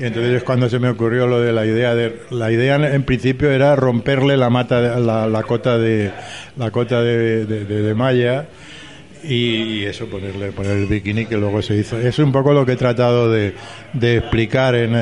Y 0.00 0.04
entonces 0.04 0.32
es 0.34 0.42
cuando 0.42 0.68
se 0.68 0.78
me 0.78 0.88
ocurrió 0.88 1.26
lo 1.26 1.40
de 1.40 1.52
la 1.52 1.66
idea 1.66 1.94
de 1.94 2.20
la 2.30 2.50
idea 2.50 2.76
en 2.76 3.02
principio 3.02 3.50
era 3.50 3.76
romperle 3.76 4.36
la 4.36 4.48
mata 4.48 4.98
la, 4.98 5.26
la 5.26 5.42
cota 5.42 5.78
de 5.78 6.10
la 6.56 6.70
cota 6.70 7.02
de, 7.02 7.44
de, 7.44 7.94
malla 7.94 8.46
y, 9.22 9.84
eso 9.84 10.06
ponerle 10.06 10.50
poner 10.52 10.78
el 10.78 10.86
bikini 10.86 11.26
que 11.26 11.36
luego 11.36 11.62
se 11.62 11.76
hizo. 11.76 11.98
Es 11.98 12.18
un 12.18 12.32
poco 12.32 12.52
lo 12.52 12.64
que 12.64 12.72
he 12.72 12.76
tratado 12.76 13.30
de, 13.30 13.54
de 13.92 14.16
explicar 14.16 14.74
en, 14.74 14.94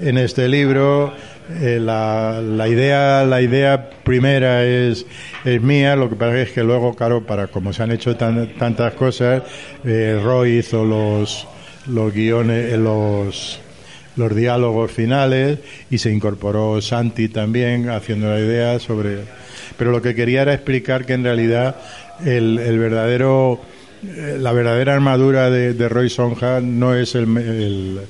en 0.00 0.18
este 0.18 0.48
libro. 0.48 1.12
Eh, 1.60 1.78
la, 1.80 2.40
la, 2.40 2.68
idea 2.68 3.24
la 3.24 3.40
idea 3.40 3.90
primera 4.04 4.64
es, 4.64 5.06
es 5.44 5.60
mía. 5.60 5.96
Lo 5.96 6.08
que 6.08 6.16
pasa 6.16 6.40
es 6.40 6.52
que 6.52 6.62
luego 6.62 6.94
claro 6.94 7.26
para 7.26 7.48
como 7.48 7.72
se 7.72 7.82
han 7.82 7.90
hecho 7.90 8.16
tantas 8.16 8.94
cosas 8.94 9.42
eh, 9.84 10.20
Roy 10.22 10.58
hizo 10.58 10.84
los 10.84 11.46
los 11.86 12.12
guiones 12.12 12.72
eh, 12.72 12.76
los 12.76 13.60
los 14.16 14.34
diálogos 14.34 14.90
finales 14.90 15.58
y 15.90 15.98
se 15.98 16.10
incorporó 16.10 16.80
Santi 16.80 17.28
también 17.28 17.90
haciendo 17.90 18.28
la 18.30 18.40
idea 18.40 18.78
sobre... 18.78 19.20
Pero 19.78 19.90
lo 19.90 20.00
que 20.00 20.14
quería 20.14 20.42
era 20.42 20.54
explicar 20.54 21.04
que 21.04 21.12
en 21.12 21.24
realidad 21.24 21.76
el, 22.24 22.58
el 22.58 22.78
verdadero 22.78 23.60
eh, 24.04 24.36
la 24.38 24.52
verdadera 24.52 24.94
armadura 24.94 25.50
de, 25.50 25.74
de 25.74 25.88
Roy 25.88 26.10
Sonja 26.10 26.60
no 26.60 26.94
es 26.94 27.14
el, 27.14 28.00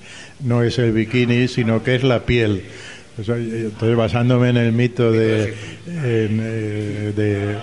no 0.41 0.63
es 0.63 0.79
el 0.79 0.93
bikini 0.93 1.49
sino 1.49 1.83
que 1.83 1.95
es 1.95 2.05
la 2.05 2.25
piel. 2.25 2.65
Entonces 3.19 3.97
basándome 3.97 4.51
en 4.51 4.59
el 4.59 4.73
mito 4.73 5.11
de, 5.11 5.55
eh, 5.87 7.13
de 7.17 7.57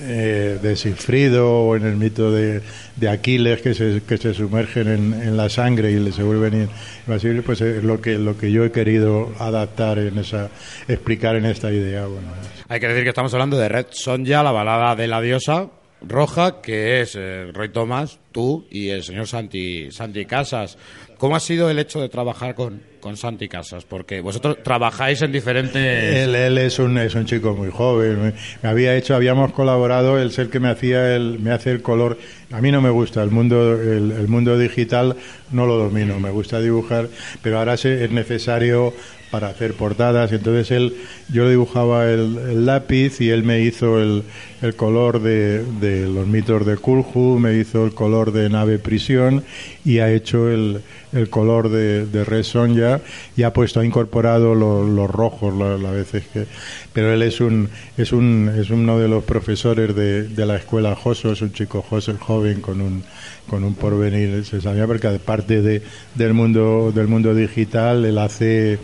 eh, 0.00 0.58
de 0.60 0.76
Sinfrido 0.76 1.50
o 1.50 1.76
en 1.76 1.86
el 1.86 1.96
mito 1.96 2.30
de, 2.30 2.60
de 2.96 3.08
Aquiles 3.08 3.62
que 3.62 3.74
se, 3.74 4.02
que 4.06 4.18
se 4.18 4.34
sumergen 4.34 4.88
en, 4.88 5.14
en, 5.14 5.36
la 5.36 5.48
sangre 5.48 5.92
y 5.92 6.12
se 6.12 6.22
vuelven 6.22 6.68
invasibles, 7.06 7.44
pues 7.44 7.60
es 7.60 7.84
lo 7.84 8.00
que, 8.00 8.18
lo 8.18 8.36
que 8.36 8.50
yo 8.50 8.64
he 8.64 8.72
querido 8.72 9.32
adaptar 9.38 9.98
en 9.98 10.18
esa, 10.18 10.50
explicar 10.88 11.36
en 11.36 11.46
esta 11.46 11.72
idea. 11.72 12.06
Bueno. 12.06 12.28
Hay 12.68 12.80
que 12.80 12.88
decir 12.88 13.04
que 13.04 13.10
estamos 13.10 13.32
hablando 13.34 13.56
de 13.56 13.68
Red 13.68 13.86
Sonja, 13.90 14.42
la 14.42 14.52
balada 14.52 14.96
de 14.96 15.06
la 15.06 15.20
diosa 15.20 15.68
roja, 16.02 16.60
que 16.60 17.00
es 17.00 17.16
eh, 17.16 17.50
Roy 17.52 17.70
Thomas, 17.70 18.18
tú 18.32 18.66
y 18.70 18.88
el 18.90 19.02
señor 19.02 19.26
Santi, 19.26 19.90
Santi 19.90 20.24
Casas. 20.24 20.78
¿Cómo 21.18 21.34
ha 21.34 21.40
sido 21.40 21.70
el 21.70 21.78
hecho 21.78 22.00
de 22.00 22.10
trabajar 22.10 22.54
con, 22.54 22.82
con 23.00 23.16
Santi 23.16 23.48
Casas? 23.48 23.84
Porque 23.84 24.20
vosotros 24.20 24.58
trabajáis 24.62 25.22
en 25.22 25.32
diferentes... 25.32 25.74
Él, 25.74 26.34
él 26.34 26.58
es, 26.58 26.78
un, 26.78 26.98
es 26.98 27.14
un 27.14 27.24
chico 27.24 27.54
muy 27.54 27.70
joven. 27.70 28.34
Me, 28.62 28.68
había 28.68 28.94
hecho, 28.94 29.14
habíamos 29.14 29.52
colaborado, 29.52 30.18
el 30.18 30.30
ser 30.30 30.50
que 30.50 30.60
me 30.60 30.68
hacía 30.68 31.16
el, 31.16 31.38
me 31.38 31.52
hace 31.52 31.70
el 31.70 31.80
color. 31.80 32.18
A 32.52 32.60
mí 32.60 32.70
no 32.70 32.82
me 32.82 32.90
gusta 32.90 33.22
el 33.22 33.30
mundo, 33.30 33.80
el, 33.80 34.12
el 34.12 34.28
mundo 34.28 34.58
digital, 34.58 35.16
no 35.52 35.64
lo 35.64 35.78
domino. 35.78 36.20
Me 36.20 36.30
gusta 36.30 36.60
dibujar, 36.60 37.08
pero 37.42 37.58
ahora 37.58 37.74
es 37.74 38.10
necesario 38.10 38.92
para 39.30 39.48
hacer 39.48 39.74
portadas. 39.74 40.32
Entonces 40.32 40.70
él, 40.70 40.94
yo 41.32 41.48
dibujaba 41.48 42.10
el, 42.10 42.66
lápiz 42.66 43.20
y 43.20 43.30
él 43.30 43.42
me 43.42 43.60
hizo 43.60 44.00
el, 44.00 44.22
el 44.62 44.74
color 44.74 45.20
de, 45.20 45.64
de, 45.80 46.06
los 46.06 46.26
mitos 46.26 46.64
de 46.66 46.76
Kulhu, 46.76 47.38
me 47.38 47.54
hizo 47.58 47.84
el 47.84 47.92
color 47.92 48.32
de 48.32 48.48
Nave 48.48 48.78
Prisión 48.78 49.44
y 49.84 49.98
ha 49.98 50.10
hecho 50.10 50.50
el, 50.50 50.80
el 51.12 51.28
color 51.28 51.68
de, 51.68 52.06
de 52.06 52.24
Red 52.24 52.42
Sonja 52.42 53.00
y 53.36 53.42
ha 53.42 53.52
puesto, 53.52 53.80
ha 53.80 53.84
incorporado 53.84 54.54
los, 54.54 54.88
los 54.88 55.10
rojos 55.10 55.54
las 55.54 55.92
veces 55.92 56.24
que... 56.32 56.46
Pero 56.92 57.12
él 57.12 57.22
es 57.22 57.40
un, 57.40 57.68
es 57.96 58.12
un, 58.12 58.50
es 58.58 58.70
uno 58.70 58.98
de 58.98 59.08
los 59.08 59.24
profesores 59.24 59.94
de, 59.94 60.22
de 60.24 60.46
la 60.46 60.56
escuela 60.56 60.94
Joso, 60.94 61.32
es 61.32 61.42
un 61.42 61.52
chico 61.52 61.82
Joso, 61.82 62.16
joven 62.18 62.60
con 62.60 62.80
un 62.80 63.04
con 63.48 63.62
un 63.62 63.74
porvenir 63.74 64.44
se 64.44 64.60
sabía 64.60 64.86
porque 64.86 65.06
aparte 65.06 65.62
de, 65.62 65.82
del 66.14 66.34
mundo 66.34 66.92
del 66.92 67.06
mundo 67.06 67.34
digital 67.34 68.04
él 68.04 68.18
hace 68.18 68.78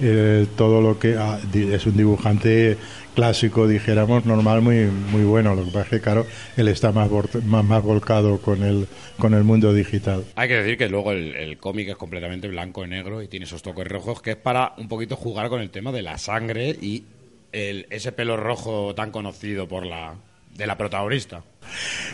eh, 0.00 0.46
todo 0.56 0.80
lo 0.80 0.98
que 0.98 1.16
ah, 1.16 1.38
es 1.54 1.86
un 1.86 1.96
dibujante 1.96 2.76
clásico, 3.14 3.68
dijéramos, 3.68 4.26
normal, 4.26 4.60
muy 4.60 4.86
muy 4.86 5.22
bueno. 5.22 5.54
Lo 5.54 5.64
que 5.64 5.70
pasa 5.70 5.84
es 5.84 5.88
que, 5.90 6.00
claro, 6.00 6.26
él 6.56 6.68
está 6.68 6.92
más, 6.92 7.08
más, 7.44 7.64
más 7.64 7.82
volcado 7.82 8.38
con 8.38 8.62
el, 8.62 8.86
con 9.18 9.34
el 9.34 9.44
mundo 9.44 9.72
digital. 9.72 10.24
Hay 10.34 10.48
que 10.48 10.56
decir 10.56 10.76
que 10.76 10.88
luego 10.88 11.12
el, 11.12 11.56
cómic 11.58 11.88
es 11.88 11.96
completamente 11.96 12.48
blanco 12.48 12.84
y 12.84 12.88
negro 12.88 13.22
y 13.22 13.28
tiene 13.28 13.46
esos 13.46 13.62
toques 13.62 13.86
rojos, 13.86 14.20
que 14.20 14.32
es 14.32 14.36
para 14.36 14.74
un 14.78 14.88
poquito 14.88 15.16
jugar 15.16 15.48
con 15.48 15.60
el 15.60 15.70
tema 15.70 15.92
de 15.92 16.02
la 16.02 16.18
sangre 16.18 16.76
y 16.80 17.04
el, 17.52 17.86
ese 17.90 18.12
pelo 18.12 18.36
rojo 18.36 18.94
tan 18.94 19.10
conocido 19.10 19.68
por 19.68 19.86
la 19.86 20.14
de 20.56 20.66
la 20.66 20.76
protagonista. 20.76 21.42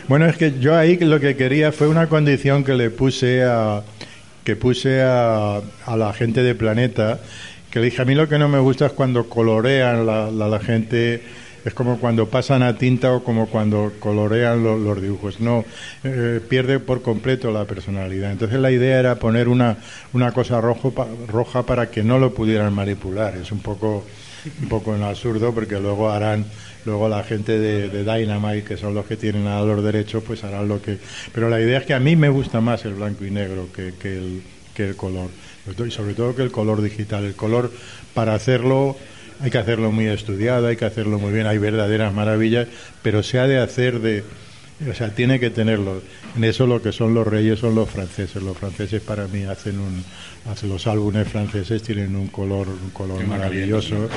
Bueno, 0.07 0.25
es 0.25 0.35
que 0.35 0.59
yo 0.59 0.75
ahí 0.75 0.97
lo 0.97 1.19
que 1.19 1.35
quería 1.35 1.71
fue 1.71 1.87
una 1.87 2.07
condición 2.07 2.63
que 2.63 2.73
le 2.73 2.89
puse 2.89 3.43
a 3.43 3.83
que 4.43 4.55
puse 4.55 5.01
a, 5.01 5.61
a 5.85 5.97
la 5.97 6.13
gente 6.13 6.41
de 6.41 6.55
Planeta 6.55 7.19
que 7.71 7.79
le 7.79 7.85
dije, 7.85 8.01
a 8.01 8.05
mí 8.05 8.13
lo 8.13 8.27
que 8.27 8.37
no 8.37 8.49
me 8.49 8.59
gusta 8.59 8.87
es 8.87 8.91
cuando 8.91 9.29
colorean 9.29 10.05
la, 10.05 10.29
la, 10.29 10.59
gente, 10.59 11.23
es 11.63 11.73
como 11.73 11.97
cuando 11.99 12.27
pasan 12.27 12.63
a 12.63 12.77
tinta 12.77 13.13
o 13.13 13.23
como 13.23 13.47
cuando 13.47 13.93
colorean 13.99 14.61
los 14.61 15.01
dibujos. 15.01 15.39
No, 15.39 15.63
eh, 16.03 16.41
pierde 16.47 16.79
por 16.79 17.01
completo 17.01 17.49
la 17.49 17.63
personalidad. 17.63 18.31
Entonces 18.31 18.59
la 18.59 18.71
idea 18.71 18.99
era 18.99 19.15
poner 19.15 19.47
una, 19.47 19.77
una 20.11 20.33
cosa 20.33 20.59
rojo, 20.59 20.93
roja 21.27 21.63
para 21.63 21.89
que 21.89 22.03
no 22.03 22.19
lo 22.19 22.33
pudieran 22.33 22.73
manipular. 22.73 23.37
Es 23.37 23.53
un 23.53 23.59
poco, 23.59 24.03
un 24.61 24.67
poco 24.67 24.93
en 24.93 25.03
absurdo 25.03 25.53
porque 25.53 25.79
luego 25.79 26.11
harán 26.11 26.45
luego 26.83 27.07
la 27.07 27.23
gente 27.23 27.57
de, 27.57 28.03
Dynamite, 28.03 28.63
que 28.63 28.75
son 28.75 28.95
los 28.95 29.05
que 29.05 29.15
tienen 29.15 29.47
a 29.47 29.61
los 29.61 29.83
derechos, 29.83 30.23
pues 30.25 30.43
harán 30.43 30.67
lo 30.67 30.81
que... 30.81 30.97
Pero 31.31 31.47
la 31.47 31.61
idea 31.61 31.77
es 31.77 31.85
que 31.85 31.93
a 31.93 31.99
mí 31.99 32.15
me 32.15 32.27
gusta 32.27 32.59
más 32.59 32.83
el 32.85 32.95
blanco 32.95 33.23
y 33.23 33.29
negro 33.29 33.67
que, 33.73 33.93
que, 34.01 34.17
el, 34.17 34.41
que 34.73 34.89
el 34.89 34.95
color 34.95 35.29
y 35.67 35.91
sobre 35.91 36.13
todo 36.13 36.35
que 36.35 36.43
el 36.43 36.51
color 36.51 36.81
digital. 36.81 37.25
El 37.25 37.35
color 37.35 37.71
para 38.13 38.33
hacerlo 38.33 38.97
hay 39.41 39.49
que 39.49 39.57
hacerlo 39.57 39.91
muy 39.91 40.07
estudiado, 40.07 40.67
hay 40.67 40.77
que 40.77 40.85
hacerlo 40.85 41.17
muy 41.17 41.31
bien, 41.31 41.47
hay 41.47 41.57
verdaderas 41.57 42.13
maravillas, 42.13 42.67
pero 43.01 43.23
se 43.23 43.39
ha 43.39 43.47
de 43.47 43.59
hacer 43.59 43.99
de, 43.99 44.23
o 44.89 44.93
sea, 44.93 45.09
tiene 45.09 45.39
que 45.39 45.49
tenerlo. 45.49 46.01
En 46.35 46.43
eso 46.43 46.67
lo 46.67 46.81
que 46.81 46.91
son 46.91 47.13
los 47.13 47.25
reyes 47.25 47.59
son 47.59 47.75
los 47.75 47.89
franceses. 47.89 48.41
Los 48.41 48.57
franceses 48.57 49.01
para 49.01 49.27
mí 49.27 49.43
hacen 49.43 49.79
un, 49.79 50.03
los 50.63 50.87
álbumes 50.87 51.27
franceses 51.27 51.81
tienen 51.81 52.15
un 52.15 52.27
color, 52.27 52.67
un 52.67 52.89
color 52.91 53.25
maravilloso. 53.25 54.09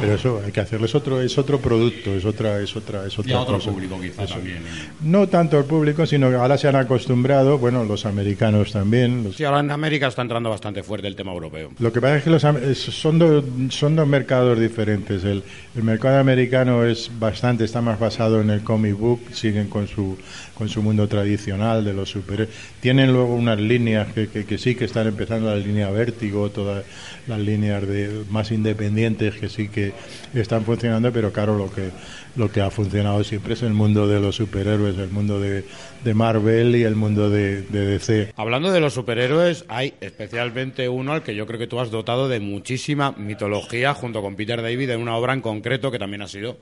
Pero 0.00 0.14
eso 0.14 0.42
hay 0.44 0.52
que 0.52 0.60
hacerlo. 0.60 0.86
Es 0.86 0.94
otro, 0.94 1.20
es 1.20 1.36
otro 1.38 1.60
producto, 1.60 2.14
es 2.14 2.24
otra, 2.24 2.60
es 2.60 2.74
otra, 2.76 3.06
es 3.06 3.18
otra 3.18 3.32
y 3.32 3.34
a 3.34 3.40
otro 3.40 3.58
público 3.58 4.00
quizá 4.00 4.26
también. 4.26 4.58
¿eh? 4.58 4.90
No 5.00 5.28
tanto 5.28 5.58
el 5.58 5.64
público, 5.64 6.06
sino 6.06 6.30
que 6.30 6.36
ahora 6.36 6.56
se 6.56 6.68
han 6.68 6.76
acostumbrado, 6.76 7.58
bueno, 7.58 7.84
los 7.84 8.06
americanos 8.06 8.72
también. 8.72 9.24
Los... 9.24 9.36
Sí, 9.36 9.44
ahora 9.44 9.60
en 9.60 9.70
América 9.70 10.06
está 10.06 10.22
entrando 10.22 10.50
bastante 10.50 10.82
fuerte 10.82 11.08
el 11.08 11.16
tema 11.16 11.32
europeo. 11.32 11.70
Lo 11.78 11.92
que 11.92 12.00
pasa 12.00 12.18
es 12.18 12.24
que 12.24 12.30
los, 12.30 12.42
son, 12.42 13.18
dos, 13.18 13.44
son 13.70 13.96
dos 13.96 14.06
mercados 14.06 14.58
diferentes. 14.58 15.24
El, 15.24 15.42
el 15.76 15.82
mercado 15.82 16.18
americano 16.18 16.84
es 16.84 17.10
bastante, 17.18 17.64
está 17.64 17.80
más 17.80 17.98
basado 17.98 18.40
en 18.40 18.50
el 18.50 18.62
comic 18.62 18.96
book, 18.96 19.20
siguen 19.32 19.68
con 19.68 19.88
su 19.88 20.16
con 20.58 20.68
su 20.68 20.82
mundo 20.82 21.06
tradicional 21.06 21.84
de 21.84 21.94
los 21.94 22.10
super 22.10 22.48
tienen 22.80 23.12
luego 23.12 23.32
unas 23.32 23.60
líneas 23.60 24.08
que, 24.12 24.28
que, 24.28 24.58
sí 24.58 24.74
que 24.74 24.86
están 24.86 25.06
empezando 25.06 25.48
la 25.48 25.57
línea 25.58 25.90
vértigo 25.90 26.50
todas 26.50 26.84
las 27.26 27.38
líneas 27.38 27.86
de 27.86 28.24
más 28.30 28.50
independientes 28.50 29.34
que 29.34 29.48
sí 29.48 29.68
que 29.68 29.92
están 30.34 30.64
funcionando 30.64 31.12
pero 31.12 31.32
claro 31.32 31.56
lo 31.56 31.70
que 31.70 31.90
lo 32.36 32.50
que 32.50 32.60
ha 32.60 32.70
funcionado 32.70 33.24
siempre 33.24 33.54
es 33.54 33.62
el 33.62 33.74
mundo 33.74 34.06
de 34.06 34.20
los 34.20 34.36
superhéroes 34.36 34.98
el 34.98 35.10
mundo 35.10 35.40
de, 35.40 35.64
de 36.04 36.14
Marvel 36.14 36.76
y 36.76 36.82
el 36.82 36.94
mundo 36.94 37.30
de, 37.30 37.62
de, 37.62 37.86
DC 37.86 38.32
hablando 38.36 38.70
de 38.72 38.80
los 38.80 38.94
superhéroes 38.94 39.64
hay 39.68 39.94
especialmente 40.00 40.88
uno 40.88 41.12
al 41.12 41.22
que 41.22 41.34
yo 41.34 41.46
creo 41.46 41.58
que 41.58 41.66
tú 41.66 41.80
has 41.80 41.90
dotado 41.90 42.28
de 42.28 42.40
muchísima 42.40 43.12
mitología 43.12 43.94
junto 43.94 44.22
con 44.22 44.36
Peter 44.36 44.62
David 44.62 44.90
en 44.90 45.00
una 45.00 45.16
obra 45.16 45.32
en 45.32 45.40
concreto 45.40 45.90
que 45.90 45.98
también 45.98 46.22
ha 46.22 46.28
sido 46.28 46.56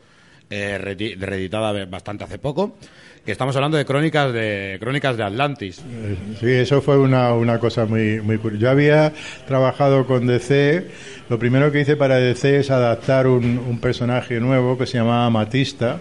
eh, 0.51 0.79
reeditada 0.79 1.85
bastante 1.87 2.25
hace 2.25 2.39
poco 2.39 2.77
que 3.27 3.33
estamos 3.33 3.57
hablando 3.57 3.77
de 3.77 3.85
crónicas 3.85 4.33
de 4.33 4.77
crónicas 4.79 5.17
de 5.17 5.25
Atlantis. 5.25 5.83
Sí, 6.39 6.47
eso 6.49 6.81
fue 6.81 6.97
una, 6.97 7.35
una 7.35 7.59
cosa 7.59 7.85
muy 7.85 8.21
muy 8.21 8.39
curiosa. 8.39 8.63
Yo 8.63 8.71
había 8.71 9.13
trabajado 9.49 10.07
con 10.07 10.29
DC. 10.29 10.87
Lo 11.29 11.37
primero 11.37 11.73
que 11.73 11.81
hice 11.81 11.97
para 11.97 12.17
DC 12.19 12.59
es 12.61 12.71
adaptar 12.71 13.27
un, 13.27 13.59
un 13.59 13.81
personaje 13.81 14.39
nuevo 14.39 14.79
que 14.79 14.87
se 14.87 14.99
llamaba 14.99 15.27
Amatista, 15.27 15.99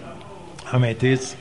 Amethyst, 0.70 1.34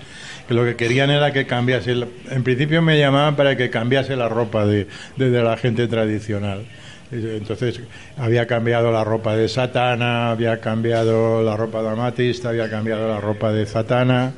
que 0.48 0.56
lo 0.56 0.66
que 0.66 0.76
querían 0.76 1.12
era 1.12 1.32
que 1.32 1.46
cambiase. 1.46 1.92
En 2.32 2.44
principio 2.44 2.82
me 2.82 2.98
llamaban 2.98 3.36
para 3.36 3.56
que 3.56 3.70
cambiase 3.70 4.16
la 4.16 4.28
ropa 4.28 4.66
de, 4.66 4.88
de, 5.18 5.30
de 5.30 5.44
la 5.44 5.56
gente 5.56 5.88
tradicional. 5.88 6.66
Entonces 7.16 7.82
había 8.18 8.48
cambiado 8.48 8.92
la 8.92 9.04
ropa 9.04 9.36
de 9.36 9.48
Satana, 9.48 10.32
había 10.32 10.60
cambiado 10.60 11.42
la 11.44 11.56
ropa 11.56 11.82
de 11.82 11.90
Amatista, 11.90 12.50
había 12.50 12.70
cambiado 12.70 13.08
la 13.08 13.20
ropa 13.20 13.52
de 13.52 13.66
Satana. 13.66 14.34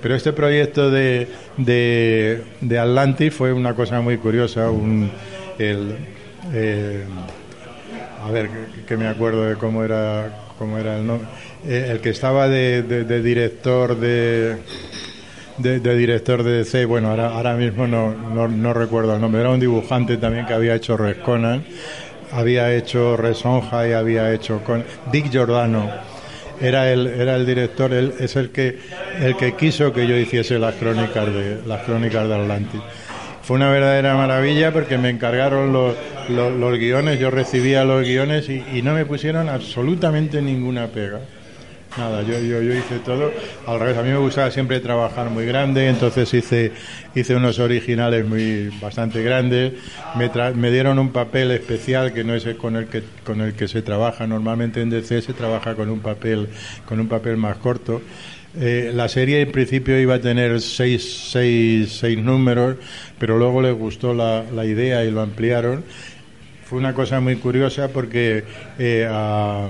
Pero 0.00 0.14
este 0.14 0.32
proyecto 0.32 0.90
de, 0.90 1.28
de, 1.56 2.42
de 2.60 2.78
Atlantis 2.78 3.34
fue 3.34 3.52
una 3.52 3.74
cosa 3.74 4.00
muy 4.00 4.18
curiosa. 4.18 4.70
Eh, 6.52 7.04
a 8.24 8.30
ver, 8.30 8.50
que, 8.86 8.96
me 8.96 9.08
acuerdo 9.08 9.44
de 9.44 9.56
cómo 9.56 9.84
era, 9.84 10.52
cómo 10.58 10.78
era 10.78 10.98
el 10.98 11.06
nombre. 11.06 11.28
Eh, 11.66 11.88
el 11.90 12.00
que 12.00 12.10
estaba 12.10 12.48
de, 12.48 12.82
de, 12.82 13.22
director 13.22 13.98
de. 13.98 14.56
De, 15.58 15.78
director 15.78 16.42
de 16.42 16.52
DC, 16.52 16.86
bueno, 16.86 17.10
ahora, 17.10 17.34
ahora 17.34 17.54
mismo 17.54 17.86
no, 17.86 18.14
no, 18.48 18.72
recuerdo 18.72 19.14
el 19.14 19.20
nombre, 19.20 19.42
era 19.42 19.50
un 19.50 19.60
dibujante 19.60 20.16
también 20.16 20.46
que 20.46 20.54
había 20.54 20.74
hecho 20.74 20.96
Res 20.96 21.18
Conan, 21.18 21.62
había 22.32 22.74
hecho 22.74 23.16
Resonja 23.16 23.88
y 23.88 23.92
había 23.92 24.32
hecho 24.32 24.62
con 24.64 24.84
Dick 25.10 25.30
Giordano. 25.30 25.90
Era 26.60 26.92
el 26.92 27.06
era 27.06 27.36
el 27.36 27.46
director 27.46 27.92
él 27.92 28.14
es 28.20 28.36
el 28.36 28.50
que 28.50 28.78
el 29.20 29.36
que 29.36 29.56
quiso 29.56 29.92
que 29.92 30.06
yo 30.06 30.16
hiciese 30.16 30.58
las 30.58 30.74
crónicas 30.74 31.26
de 31.26 31.62
las 31.66 31.82
crónicas 31.82 32.28
de 32.28 32.34
Atlantis. 32.34 32.80
Fue 33.42 33.56
una 33.56 33.70
verdadera 33.70 34.14
maravilla 34.14 34.72
porque 34.72 34.98
me 34.98 35.08
encargaron 35.08 35.72
los, 35.72 35.96
los, 36.28 36.78
guiones 36.78 37.18
yo 37.18 37.30
recibía 37.30 37.84
los 37.84 38.04
guiones 38.04 38.48
y 38.48 38.82
no 38.82 38.92
me 38.92 39.06
pusieron 39.06 39.48
absolutamente 39.48 40.42
ninguna 40.42 40.88
pega 40.88 41.20
Nada, 41.98 42.22
yo, 42.22 42.38
yo, 42.38 42.62
yo 42.62 42.72
hice 42.72 43.00
todo 43.04 43.32
al 43.66 43.80
revés. 43.80 43.98
A 43.98 44.02
mí 44.02 44.10
me 44.10 44.18
gustaba 44.18 44.50
siempre 44.50 44.78
trabajar 44.78 45.28
muy 45.28 45.44
grande, 45.44 45.88
entonces 45.88 46.32
hice, 46.32 46.72
hice 47.16 47.34
unos 47.34 47.58
originales 47.58 48.24
muy 48.26 48.70
bastante 48.80 49.22
grandes. 49.22 49.72
Me, 50.14 50.28
tra 50.28 50.52
me 50.52 50.70
dieron 50.70 51.00
un 51.00 51.10
papel 51.10 51.50
especial 51.50 52.12
que 52.12 52.22
no 52.22 52.34
es 52.34 52.44
con 52.56 52.76
el 52.76 52.86
que, 52.86 53.02
con 53.24 53.40
el 53.40 53.54
que 53.54 53.66
se 53.66 53.82
trabaja. 53.82 54.26
Normalmente 54.26 54.80
en 54.80 54.90
DC 54.90 55.20
se 55.20 55.32
trabaja 55.32 55.74
con 55.74 55.90
un 55.90 56.00
papel, 56.00 56.48
con 56.86 57.00
un 57.00 57.08
papel 57.08 57.36
más 57.36 57.56
corto. 57.56 58.00
Eh, 58.58 58.92
la 58.94 59.08
serie 59.08 59.40
en 59.40 59.50
principio 59.50 59.98
iba 59.98 60.14
a 60.14 60.20
tener 60.20 60.60
seis, 60.60 61.28
seis, 61.30 61.98
seis 62.00 62.18
números, 62.18 62.76
pero 63.18 63.36
luego 63.36 63.62
les 63.62 63.74
gustó 63.74 64.14
la, 64.14 64.44
la 64.54 64.64
idea 64.64 65.04
y 65.04 65.10
lo 65.10 65.22
ampliaron. 65.22 65.84
Fue 66.64 66.78
una 66.78 66.94
cosa 66.94 67.18
muy 67.18 67.34
curiosa 67.36 67.88
porque 67.88 68.44
eh, 68.78 69.08
a, 69.10 69.66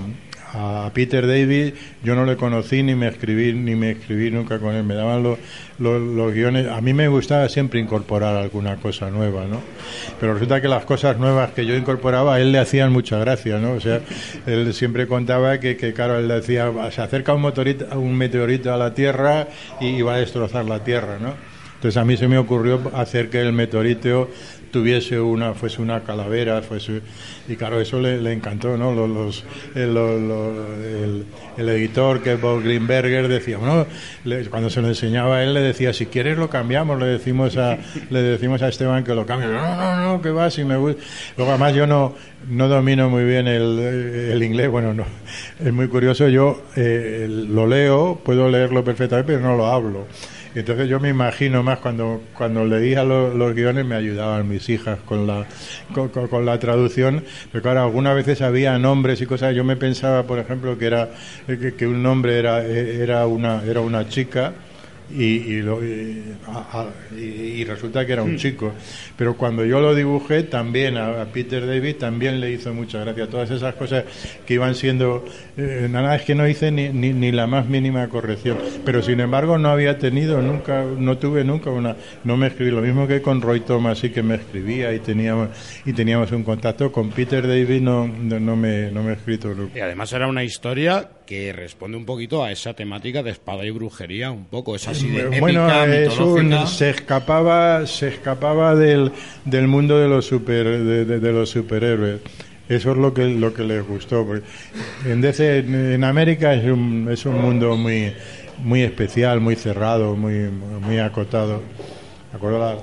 a 0.52 0.90
Peter 0.92 1.26
David. 1.26 1.74
Yo 2.02 2.14
no 2.14 2.24
le 2.24 2.36
conocí 2.36 2.82
ni 2.82 2.94
me 2.94 3.08
escribí 3.08 3.52
ni 3.52 3.74
me 3.74 3.92
escribí 3.92 4.30
nunca 4.30 4.58
con 4.58 4.74
él. 4.74 4.84
Me 4.84 4.94
daban 4.94 5.22
los, 5.22 5.38
los, 5.78 6.00
los, 6.00 6.32
guiones. 6.32 6.68
A 6.68 6.80
mí 6.80 6.92
me 6.92 7.08
gustaba 7.08 7.48
siempre 7.48 7.80
incorporar 7.80 8.36
alguna 8.36 8.76
cosa 8.76 9.10
nueva 9.10 9.46
no 9.46 9.60
pero 10.20 10.34
resulta 10.34 10.60
que 10.60 10.68
las 10.68 10.84
cosas 10.84 11.18
nuevas 11.18 11.50
que 11.52 11.66
yo 11.66 11.74
incorporaba 11.74 12.34
a 12.34 12.40
él 12.40 12.52
le 12.52 12.58
hacían 12.58 12.92
mucha 12.92 13.18
gracia 13.18 13.58
no 13.58 13.72
o 13.72 13.80
sea 13.80 14.00
él 14.46 14.72
siempre 14.74 15.06
contaba 15.06 15.58
que, 15.58 15.76
que 15.76 15.92
claro 15.92 16.18
él 16.18 16.28
decía 16.28 16.70
se 16.90 17.02
acerca 17.02 17.34
un 17.34 17.50
un 17.94 18.16
meteorito 18.16 18.72
a 18.72 18.76
la 18.76 18.94
tierra 18.94 19.48
y, 19.80 19.88
y 19.88 20.02
va 20.02 20.14
a 20.14 20.18
destrozar 20.18 20.64
la 20.64 20.84
tierra 20.84 21.18
no 21.20 21.49
entonces 21.80 21.96
a 21.96 22.04
mí 22.04 22.14
se 22.18 22.28
me 22.28 22.36
ocurrió 22.36 22.78
hacer 22.94 23.30
que 23.30 23.40
el 23.40 23.54
meteorito 23.54 24.28
tuviese 24.70 25.18
una 25.18 25.54
fuese 25.54 25.80
una 25.80 26.00
calavera 26.00 26.60
fuese 26.60 27.00
y 27.48 27.56
claro 27.56 27.80
eso 27.80 27.98
le, 27.98 28.20
le 28.20 28.34
encantó 28.34 28.76
no 28.76 28.92
los, 28.92 29.44
el, 29.74 29.94
los, 29.94 30.10
el, 30.84 31.24
el, 31.56 31.68
editor 31.70 32.22
que 32.22 32.34
es 32.34 32.40
Bob 32.40 32.62
Greenberger 32.62 33.28
decía 33.28 33.56
bueno 33.56 33.86
le, 34.24 34.44
cuando 34.50 34.68
se 34.68 34.82
lo 34.82 34.88
enseñaba 34.88 35.36
a 35.36 35.42
él 35.42 35.54
le 35.54 35.62
decía 35.62 35.94
si 35.94 36.04
quieres 36.04 36.36
lo 36.36 36.50
cambiamos 36.50 37.00
le 37.00 37.06
decimos 37.06 37.56
a 37.56 37.78
le 38.10 38.20
decimos 38.20 38.60
a 38.60 38.68
Esteban 38.68 39.02
que 39.02 39.14
lo 39.14 39.24
cambie. 39.24 39.48
No 39.48 39.74
no 39.74 39.96
no 39.96 40.22
que 40.22 40.30
va 40.30 40.50
si 40.50 40.64
me 40.64 40.76
gusta 40.76 41.02
luego 41.38 41.52
además 41.52 41.74
yo 41.74 41.86
no 41.86 42.14
no 42.46 42.68
domino 42.68 43.08
muy 43.08 43.24
bien 43.24 43.48
el, 43.48 43.78
el 43.78 44.42
inglés 44.42 44.68
bueno 44.68 44.92
no 44.92 45.06
es 45.58 45.72
muy 45.72 45.88
curioso 45.88 46.28
yo 46.28 46.62
eh, 46.76 47.26
lo 47.28 47.66
leo 47.66 48.20
puedo 48.22 48.50
leerlo 48.50 48.84
perfectamente 48.84 49.32
pero 49.32 49.40
no 49.40 49.56
lo 49.56 49.66
hablo 49.66 50.06
entonces 50.54 50.88
yo 50.88 50.98
me 50.98 51.08
imagino 51.08 51.62
más 51.62 51.78
cuando 51.78 52.22
cuando 52.36 52.64
leía 52.64 53.04
los, 53.04 53.34
los 53.34 53.54
guiones 53.54 53.84
me 53.84 53.94
ayudaban 53.94 54.48
mis 54.48 54.68
hijas 54.68 54.98
con 55.04 55.26
la 55.26 55.46
con, 55.94 56.44
la 56.44 56.58
traducción, 56.58 57.24
pero 57.52 57.62
claro, 57.62 57.82
algunas 57.82 58.14
veces 58.14 58.42
había 58.42 58.78
nombres 58.78 59.20
y 59.20 59.26
cosas. 59.26 59.54
Yo 59.54 59.64
me 59.64 59.76
pensaba, 59.76 60.24
por 60.24 60.38
ejemplo, 60.38 60.76
que 60.78 60.86
era 60.86 61.10
que 61.46 61.86
un 61.86 62.02
nombre 62.02 62.38
era 62.38 62.64
era 62.64 63.26
una 63.26 63.62
era 63.64 63.80
una 63.80 64.08
chica 64.08 64.52
y, 65.12 65.24
y, 65.24 65.62
lo, 65.62 65.84
y, 65.84 66.22
a, 66.46 66.80
a, 66.80 66.86
y, 67.16 67.64
resulta 67.64 68.06
que 68.06 68.12
era 68.12 68.22
un 68.22 68.36
chico. 68.36 68.72
Pero 69.16 69.36
cuando 69.36 69.64
yo 69.64 69.80
lo 69.80 69.94
dibujé, 69.94 70.44
también 70.44 70.96
a, 70.96 71.22
a, 71.22 71.24
Peter 71.26 71.66
David 71.66 71.96
también 71.96 72.40
le 72.40 72.52
hizo 72.52 72.72
mucha 72.72 73.00
gracia. 73.00 73.28
Todas 73.28 73.50
esas 73.50 73.74
cosas 73.74 74.04
que 74.46 74.54
iban 74.54 74.74
siendo. 74.74 75.24
Eh, 75.56 75.88
nada, 75.90 76.14
es 76.16 76.22
que 76.22 76.34
no 76.34 76.46
hice 76.46 76.70
ni, 76.70 76.88
ni, 76.90 77.12
ni, 77.12 77.32
la 77.32 77.46
más 77.46 77.66
mínima 77.66 78.08
corrección. 78.08 78.58
Pero 78.84 79.02
sin 79.02 79.20
embargo, 79.20 79.58
no 79.58 79.68
había 79.70 79.98
tenido 79.98 80.40
nunca, 80.40 80.84
no 80.84 81.18
tuve 81.18 81.44
nunca 81.44 81.70
una. 81.70 81.96
No 82.24 82.36
me 82.36 82.48
escribí. 82.48 82.70
Lo 82.70 82.82
mismo 82.82 83.06
que 83.06 83.20
con 83.20 83.40
Roy 83.40 83.60
Thomas, 83.60 83.98
sí 83.98 84.10
que 84.10 84.22
me 84.22 84.36
escribía 84.36 84.92
y 84.92 85.00
teníamos, 85.00 85.48
y 85.84 85.92
teníamos 85.92 86.30
un 86.32 86.44
contacto. 86.44 86.92
Con 86.92 87.10
Peter 87.10 87.46
David 87.46 87.80
no, 87.80 88.06
no, 88.06 88.38
no 88.38 88.56
me, 88.56 88.90
no 88.90 89.02
me 89.02 89.10
he 89.10 89.14
escrito 89.14 89.54
nunca. 89.54 89.78
Y 89.78 89.80
además 89.80 90.12
era 90.12 90.26
una 90.26 90.44
historia 90.44 91.08
que 91.30 91.52
responde 91.52 91.96
un 91.96 92.04
poquito 92.04 92.42
a 92.42 92.50
esa 92.50 92.74
temática 92.74 93.22
de 93.22 93.30
espada 93.30 93.64
y 93.64 93.70
brujería, 93.70 94.32
un 94.32 94.46
poco. 94.46 94.74
Es 94.74 94.88
así 94.88 95.08
de 95.10 95.38
bueno, 95.38 95.64
épica, 95.64 95.86
es 95.86 96.18
un, 96.18 96.66
se 96.66 96.90
escapaba, 96.90 97.86
se 97.86 98.08
escapaba 98.08 98.74
del, 98.74 99.12
del 99.44 99.68
mundo 99.68 99.96
de 99.96 100.08
los 100.08 100.26
super, 100.26 100.64
de, 100.64 101.04
de, 101.04 101.20
de, 101.20 101.32
los 101.32 101.50
superhéroes. 101.50 102.20
Eso 102.68 102.90
es 102.90 102.96
lo 102.96 103.14
que 103.14 103.26
lo 103.26 103.54
que 103.54 103.62
les 103.62 103.86
gustó. 103.86 104.26
En, 105.06 105.20
DC, 105.20 105.58
en 105.58 106.02
América 106.02 106.52
es 106.52 106.64
un, 106.64 107.08
es 107.08 107.24
un 107.24 107.40
mundo 107.40 107.76
muy 107.76 108.12
muy 108.58 108.82
especial, 108.82 109.40
muy 109.40 109.54
cerrado, 109.54 110.16
muy 110.16 110.50
muy 110.80 110.98
acotado. 110.98 111.62
Me 112.32 112.38
acuerdo 112.38 112.58
la, 112.58 112.76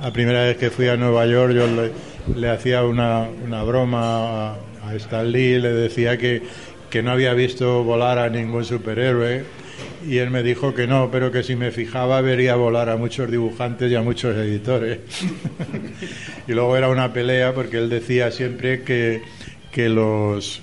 la 0.00 0.10
primera 0.10 0.44
vez 0.44 0.56
que 0.56 0.70
fui 0.70 0.88
a 0.88 0.96
Nueva 0.96 1.26
York, 1.26 1.52
yo 1.52 1.66
le, 1.66 1.92
le 2.34 2.48
hacía 2.48 2.82
una, 2.82 3.28
una 3.44 3.62
broma 3.62 4.52
a, 4.52 4.56
a 4.86 4.94
Stan 4.94 5.30
Lee, 5.30 5.58
le 5.58 5.74
decía 5.74 6.16
que 6.16 6.42
que 6.90 7.02
no 7.02 7.12
había 7.12 7.32
visto 7.34 7.84
volar 7.84 8.18
a 8.18 8.28
ningún 8.28 8.64
superhéroe 8.64 9.44
y 10.06 10.18
él 10.18 10.30
me 10.30 10.42
dijo 10.42 10.74
que 10.74 10.86
no, 10.86 11.10
pero 11.10 11.30
que 11.30 11.42
si 11.42 11.56
me 11.56 11.70
fijaba 11.70 12.20
vería 12.20 12.54
volar 12.56 12.88
a 12.88 12.96
muchos 12.96 13.30
dibujantes 13.30 13.90
y 13.90 13.94
a 13.94 14.02
muchos 14.02 14.36
editores. 14.36 14.98
y 16.48 16.52
luego 16.52 16.76
era 16.76 16.88
una 16.88 17.12
pelea 17.12 17.54
porque 17.54 17.78
él 17.78 17.88
decía 17.90 18.30
siempre 18.30 18.82
que, 18.82 19.22
que 19.70 19.88
los 19.88 20.62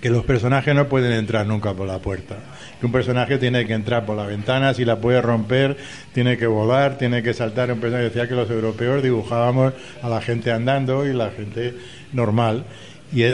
que 0.00 0.10
los 0.10 0.24
personajes 0.24 0.74
no 0.74 0.88
pueden 0.88 1.12
entrar 1.12 1.46
nunca 1.46 1.74
por 1.74 1.86
la 1.86 1.98
puerta. 1.98 2.36
Que 2.78 2.86
un 2.86 2.92
personaje 2.92 3.38
tiene 3.38 3.66
que 3.66 3.72
entrar 3.72 4.04
por 4.04 4.16
la 4.16 4.26
ventana, 4.26 4.74
si 4.74 4.84
la 4.84 5.00
puede 5.00 5.20
romper, 5.22 5.76
tiene 6.12 6.36
que 6.36 6.46
volar, 6.46 6.98
tiene 6.98 7.22
que 7.22 7.34
saltar. 7.34 7.72
Un 7.72 7.80
personaje 7.80 8.04
decía 8.04 8.28
que 8.28 8.34
los 8.34 8.50
europeos 8.50 9.02
dibujábamos 9.02 9.72
a 10.02 10.08
la 10.08 10.20
gente 10.20 10.52
andando 10.52 11.06
y 11.06 11.12
la 11.12 11.30
gente 11.30 11.74
normal. 12.12 12.64
Y 13.12 13.24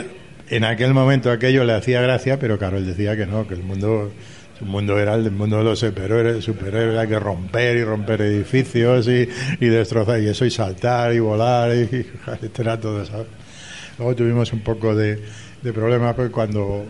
en 0.49 0.63
aquel 0.63 0.93
momento 0.93 1.31
aquello 1.31 1.63
le 1.63 1.73
hacía 1.73 2.01
gracia, 2.01 2.39
pero 2.39 2.57
claro, 2.57 2.77
él 2.77 2.85
decía 2.85 3.15
que 3.15 3.25
no, 3.25 3.47
que 3.47 3.53
el 3.53 3.63
mundo 3.63 4.11
el 4.61 4.67
mundo 4.67 4.99
era 4.99 5.15
el 5.15 5.31
mundo 5.31 5.57
de 5.57 5.63
los 5.63 5.79
superhéroes, 5.79 6.43
superhéroes 6.45 7.07
que 7.07 7.19
romper 7.19 7.77
y 7.77 7.83
romper 7.83 8.21
edificios 8.21 9.07
y, 9.07 9.27
y 9.59 9.65
destrozar 9.65 10.21
y 10.21 10.27
eso 10.27 10.45
y 10.45 10.51
saltar 10.51 11.13
y 11.13 11.19
volar 11.19 11.75
y, 11.75 11.81
y 12.41 12.61
era 12.61 12.79
todo 12.79 13.01
eso. 13.01 13.25
Luego 13.97 14.15
tuvimos 14.15 14.53
un 14.53 14.61
poco 14.61 14.95
de, 14.95 15.19
de 15.61 15.73
problemas 15.73 16.15
porque 16.15 16.31
cuando, 16.31 16.85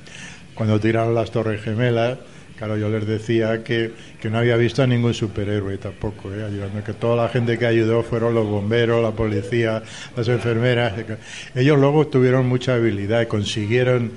cuando 0.54 0.80
tiraron 0.80 1.14
las 1.14 1.30
torres 1.30 1.62
gemelas, 1.62 2.18
claro, 2.58 2.76
yo 2.76 2.88
les 2.90 3.06
decía 3.06 3.62
que, 3.62 3.92
que 4.20 4.28
no 4.28 4.38
había 4.38 4.56
visto 4.56 4.82
a 4.82 4.86
ningún 4.86 5.14
superhéroe 5.14 5.78
tampoco, 5.78 6.34
¿eh? 6.34 6.44
ayudando, 6.44 6.82
que 6.84 6.92
toda 6.92 7.16
la 7.16 7.28
gente 7.28 7.56
que 7.56 7.66
ayudó 7.66 8.02
fueron 8.02 8.34
los 8.34 8.46
bomberos, 8.46 9.00
la 9.02 9.12
policía, 9.12 9.82
las 10.16 10.28
enfermeras. 10.28 10.94
Ellos 11.54 11.78
luego 11.78 12.08
tuvieron 12.08 12.48
mucha 12.48 12.74
habilidad 12.74 13.22
y 13.22 13.26
consiguieron 13.26 14.10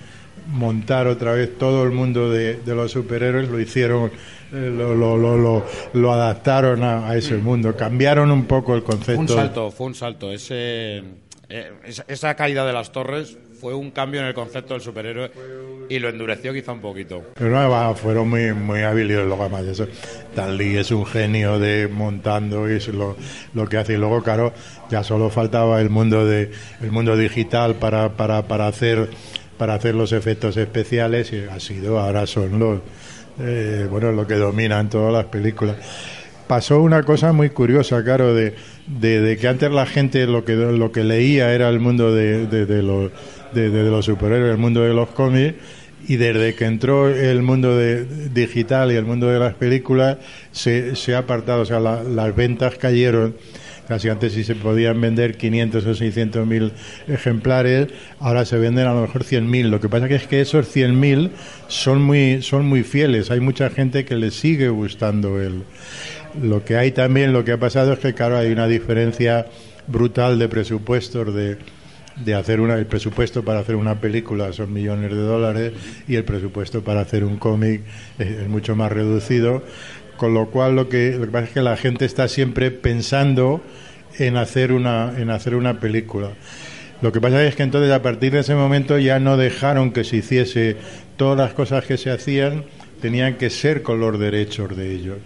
montar 0.48 1.08
otra 1.08 1.34
vez 1.34 1.58
todo 1.58 1.84
el 1.84 1.92
mundo 1.92 2.32
de, 2.32 2.56
de 2.56 2.76
los 2.76 2.92
superhéroes, 2.92 3.48
lo 3.48 3.60
hicieron, 3.60 4.12
eh, 4.52 4.74
lo, 4.76 4.96
lo, 4.96 5.18
lo, 5.18 5.66
lo, 5.94 6.12
adaptaron 6.12 6.84
a, 6.84 7.10
a, 7.10 7.16
ese 7.16 7.38
mundo, 7.38 7.76
cambiaron 7.76 8.32
un 8.32 8.46
poco 8.46 8.76
el 8.76 8.84
concepto. 8.84 9.14
Fue 9.14 9.22
un 9.22 9.28
salto, 9.28 9.72
fue 9.72 9.88
un 9.88 9.96
salto. 9.96 10.32
Ese, 10.32 11.04
eh, 11.48 11.72
esa, 11.86 12.06
esa, 12.08 12.36
caída 12.36 12.66
de 12.66 12.74
las 12.74 12.92
torres 12.92 13.38
fue 13.62 13.76
un 13.76 13.92
cambio 13.92 14.22
en 14.22 14.26
el 14.26 14.34
concepto 14.34 14.74
del 14.74 14.82
superhéroe 14.82 15.32
y 15.88 16.00
lo 16.00 16.10
endureció 16.10 16.52
quizá 16.52 16.72
un 16.72 16.82
poquito. 16.82 17.22
Pero 17.36 17.96
fueron 17.96 18.28
muy, 18.28 18.54
muy 18.54 18.82
hábiles 18.82 19.18
luego 19.18 19.44
además 19.44 19.66
eso. 19.66 19.88
Lee 20.58 20.78
es 20.78 20.90
un 20.90 21.06
genio 21.06 21.60
de 21.60 21.88
montando 21.88 22.68
y 22.68 22.78
es 22.78 22.88
lo, 22.88 23.16
lo 23.54 23.68
que 23.68 23.78
hace. 23.78 23.94
Y 23.94 23.98
luego, 23.98 24.24
claro, 24.24 24.52
ya 24.90 25.04
solo 25.04 25.30
faltaba 25.30 25.80
el 25.80 25.92
mundo 25.92 26.26
de 26.26 26.52
el 26.82 26.92
mundo 26.92 27.16
digital 27.16 27.76
para, 27.76 28.14
para, 28.14 28.48
para 28.48 28.68
hacer 28.68 29.10
para 29.60 29.76
hacer 29.76 29.94
los 29.94 30.12
efectos 30.12 30.58
especiales 30.58 31.32
y 31.32 31.42
ha 31.44 31.60
sido 31.60 32.00
ahora 32.00 32.26
son 32.26 32.58
los 32.58 32.80
eh, 33.40 33.86
bueno 33.88 34.12
lo 34.12 34.26
que 34.26 34.34
dominan 34.34 34.90
todas 34.90 35.14
las 35.14 35.26
películas 35.26 35.76
pasó 36.52 36.82
una 36.82 37.04
cosa 37.04 37.32
muy 37.32 37.50
curiosa 37.50 38.04
claro 38.04 38.36
de, 38.36 38.56
de, 38.86 39.38
que 39.38 39.48
antes 39.48 39.72
la 39.72 39.86
gente 39.86 40.28
lo 40.28 40.44
que 40.44 40.58
lo 40.58 40.92
que 40.92 41.06
leía 41.06 41.54
era 41.54 41.70
el 41.70 41.80
mundo 41.80 42.14
de, 42.14 42.46
de 42.46 42.84
los 42.84 43.10
de, 43.54 43.70
los 43.70 44.04
superhéroes 44.04 44.52
el 44.52 44.58
mundo 44.58 44.82
de 44.82 44.94
los 44.94 45.08
cómics 45.12 45.56
y 46.10 46.18
desde 46.18 46.54
que 46.54 46.66
entró 46.66 47.08
el 47.08 47.42
mundo 47.42 47.78
de, 47.78 48.04
digital 48.34 48.92
y 48.92 48.96
el 48.96 49.06
mundo 49.06 49.28
de 49.28 49.40
las 49.40 49.54
películas 49.54 50.18
se, 50.52 50.98
se 50.98 51.16
ha 51.16 51.20
apartado 51.20 51.62
o 51.62 51.66
sea 51.66 51.80
la, 51.80 52.04
las 52.04 52.36
ventas 52.36 52.76
cayeron 52.76 53.34
casi 53.92 54.08
antes 54.08 54.32
si 54.32 54.46
se 54.46 54.56
podían 54.56 55.02
vender 55.02 55.36
500 55.36 55.86
o 55.86 55.94
600 55.96 56.48
mil 56.48 56.72
ejemplares, 57.10 57.90
ahora 58.22 58.46
se 58.46 58.58
venden 58.58 58.88
a 58.88 58.94
lo 58.94 59.02
mejor 59.02 59.26
100 59.26 59.50
mil. 59.50 59.70
Lo 59.70 59.82
que 59.82 59.90
pasa 59.90 60.08
que 60.08 60.16
es 60.16 60.28
que 60.28 60.40
esos 60.40 60.70
100 60.70 60.98
mil 60.98 61.32
son 61.68 62.02
muy, 62.02 62.42
son 62.42 62.66
muy 62.68 62.84
fieles. 62.84 63.32
Hay 63.32 63.42
mucha 63.42 63.70
gente 63.70 64.06
que 64.06 64.16
le 64.16 64.32
sigue 64.32 64.70
gustando 64.70 65.42
el. 65.42 65.64
Lo 66.40 66.64
que 66.64 66.78
hay 66.78 66.92
también, 66.92 67.34
lo 67.34 67.44
que 67.44 67.54
ha 67.54 67.58
pasado 67.58 67.94
es 67.94 68.00
que, 68.00 68.14
claro, 68.14 68.38
hay 68.38 68.52
una 68.52 68.68
diferencia 68.68 69.48
brutal 69.88 70.40
de 70.40 70.48
presupuestos 70.48 71.34
de 71.34 71.58
de 72.16 72.36
hacer 72.36 72.60
una, 72.60 72.76
el 72.76 72.86
presupuesto 72.86 73.44
para 73.44 73.60
hacer 73.60 73.76
una 73.76 74.00
película 74.00 74.52
son 74.54 74.74
millones 74.74 75.12
de 75.12 75.18
dólares 75.18 75.74
y 76.08 76.16
el 76.16 76.24
presupuesto 76.24 76.84
para 76.84 77.02
hacer 77.02 77.24
un 77.24 77.38
cómic 77.38 77.82
es, 78.20 78.48
mucho 78.48 78.76
más 78.76 78.92
reducido 78.92 79.64
con 80.18 80.34
lo 80.34 80.48
cual 80.48 80.76
lo 80.76 80.90
que, 80.90 81.16
lo 81.18 81.26
que 81.26 81.32
pasa 81.32 81.46
es 81.46 81.52
que 81.52 81.62
la 81.62 81.78
gente 81.78 82.06
está 82.06 82.28
siempre 82.28 82.70
pensando 82.70 83.62
en 84.20 84.38
hacer 84.38 84.72
una, 84.72 85.14
en 85.18 85.32
hacer 85.32 85.56
una 85.56 85.80
película. 85.80 86.34
Lo 87.02 87.12
que 87.12 87.20
pasa 87.20 87.44
es 87.44 87.56
que 87.56 87.64
entonces 87.64 87.92
a 87.92 88.04
partir 88.04 88.32
de 88.32 88.42
ese 88.42 88.54
momento 88.54 89.00
ya 89.00 89.20
no 89.20 89.36
dejaron 89.36 89.92
que 89.92 90.04
se 90.04 90.18
hiciese 90.18 90.78
todas 91.18 91.38
las 91.40 91.54
cosas 91.56 91.86
que 91.86 91.98
se 91.98 92.12
hacían 92.12 92.66
tenían 93.02 93.36
que 93.38 93.50
ser 93.50 93.82
con 93.82 94.00
los 94.00 94.20
derechos 94.20 94.78
de 94.78 94.94
ellos. 94.94 95.18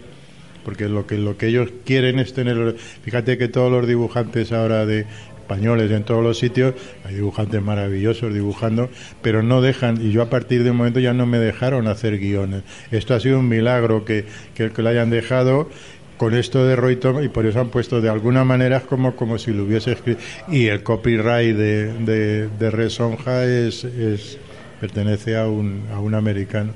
Porque 0.66 0.88
lo 0.88 1.06
que 1.06 1.16
lo 1.16 1.38
que 1.38 1.46
ellos 1.46 1.70
quieren 1.84 2.18
es 2.18 2.34
tener 2.34 2.74
fíjate 3.04 3.38
que 3.38 3.46
todos 3.46 3.70
los 3.70 3.86
dibujantes 3.86 4.50
ahora 4.50 4.84
de 4.84 5.06
españoles 5.36 5.92
en 5.92 6.02
todos 6.02 6.24
los 6.24 6.40
sitios, 6.40 6.74
hay 7.04 7.14
dibujantes 7.14 7.62
maravillosos 7.62 8.34
dibujando, 8.34 8.90
pero 9.22 9.44
no 9.44 9.60
dejan, 9.60 10.04
y 10.04 10.10
yo 10.10 10.22
a 10.22 10.28
partir 10.28 10.64
de 10.64 10.72
un 10.72 10.78
momento 10.78 10.98
ya 10.98 11.12
no 11.12 11.24
me 11.24 11.38
dejaron 11.38 11.86
hacer 11.86 12.18
guiones. 12.18 12.64
Esto 12.90 13.14
ha 13.14 13.20
sido 13.20 13.38
un 13.38 13.48
milagro 13.48 14.04
que, 14.04 14.24
que, 14.56 14.72
lo 14.76 14.88
hayan 14.88 15.08
dejado 15.08 15.70
con 16.16 16.34
esto 16.34 16.66
de 16.66 16.74
Roy 16.74 16.96
Thomas 16.96 17.24
y 17.24 17.28
por 17.28 17.46
eso 17.46 17.60
han 17.60 17.68
puesto 17.68 18.00
de 18.00 18.08
alguna 18.08 18.42
manera 18.42 18.80
como, 18.80 19.14
como 19.14 19.38
si 19.38 19.52
lo 19.52 19.62
hubiese 19.62 19.92
escrito. 19.92 20.20
Y 20.48 20.66
el 20.66 20.82
copyright 20.82 21.56
de, 21.56 21.92
de, 21.92 22.48
de 22.48 22.70
Resonja 22.72 23.44
es, 23.44 23.84
es, 23.84 24.38
pertenece 24.80 25.36
a 25.36 25.46
un, 25.46 25.84
a 25.94 26.00
un 26.00 26.16
americano 26.16 26.72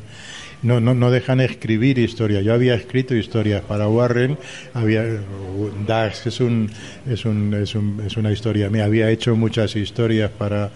no, 0.62 0.80
no, 0.80 0.94
no 0.94 1.10
dejan 1.10 1.40
escribir 1.40 1.98
historia. 1.98 2.40
Yo 2.40 2.52
había 2.52 2.74
escrito 2.74 3.14
historias 3.14 3.62
para 3.62 3.88
Warren, 3.88 4.38
había 4.74 5.04
Dax 5.86 6.26
es 6.26 6.40
un, 6.40 6.70
es 7.08 7.24
un, 7.24 7.54
es 7.54 7.74
un, 7.74 8.02
es 8.06 8.16
una 8.16 8.32
historia 8.32 8.70
mía, 8.70 8.84
había 8.84 9.10
hecho 9.10 9.36
muchas 9.36 9.76
historias 9.76 10.30
para 10.30 10.70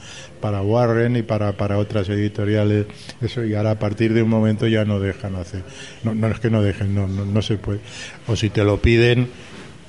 para 0.44 0.61
Warren 0.61 1.16
y 1.16 1.23
para, 1.23 1.53
para 1.53 1.79
otras 1.79 2.07
editoriales. 2.11 2.85
Eso 3.23 3.47
y 3.47 3.55
ahora 3.55 3.70
a 3.70 3.79
partir 3.79 4.12
de 4.12 4.23
un 4.23 4.29
momento 4.29 4.66
ya 4.66 4.85
no 4.85 5.01
dejan 5.01 5.37
hacer. 5.37 5.62
No, 6.03 6.14
no 6.14 6.27
es 6.29 6.38
que 6.38 6.51
no 6.51 6.61
dejen 6.61 6.94
no, 6.94 7.09
no, 7.09 7.25
no 7.25 7.40
se 7.40 7.57
puede. 7.57 7.81
O 8.27 8.37
si 8.37 8.51
te 8.51 8.62
lo 8.62 8.79
piden 8.79 9.29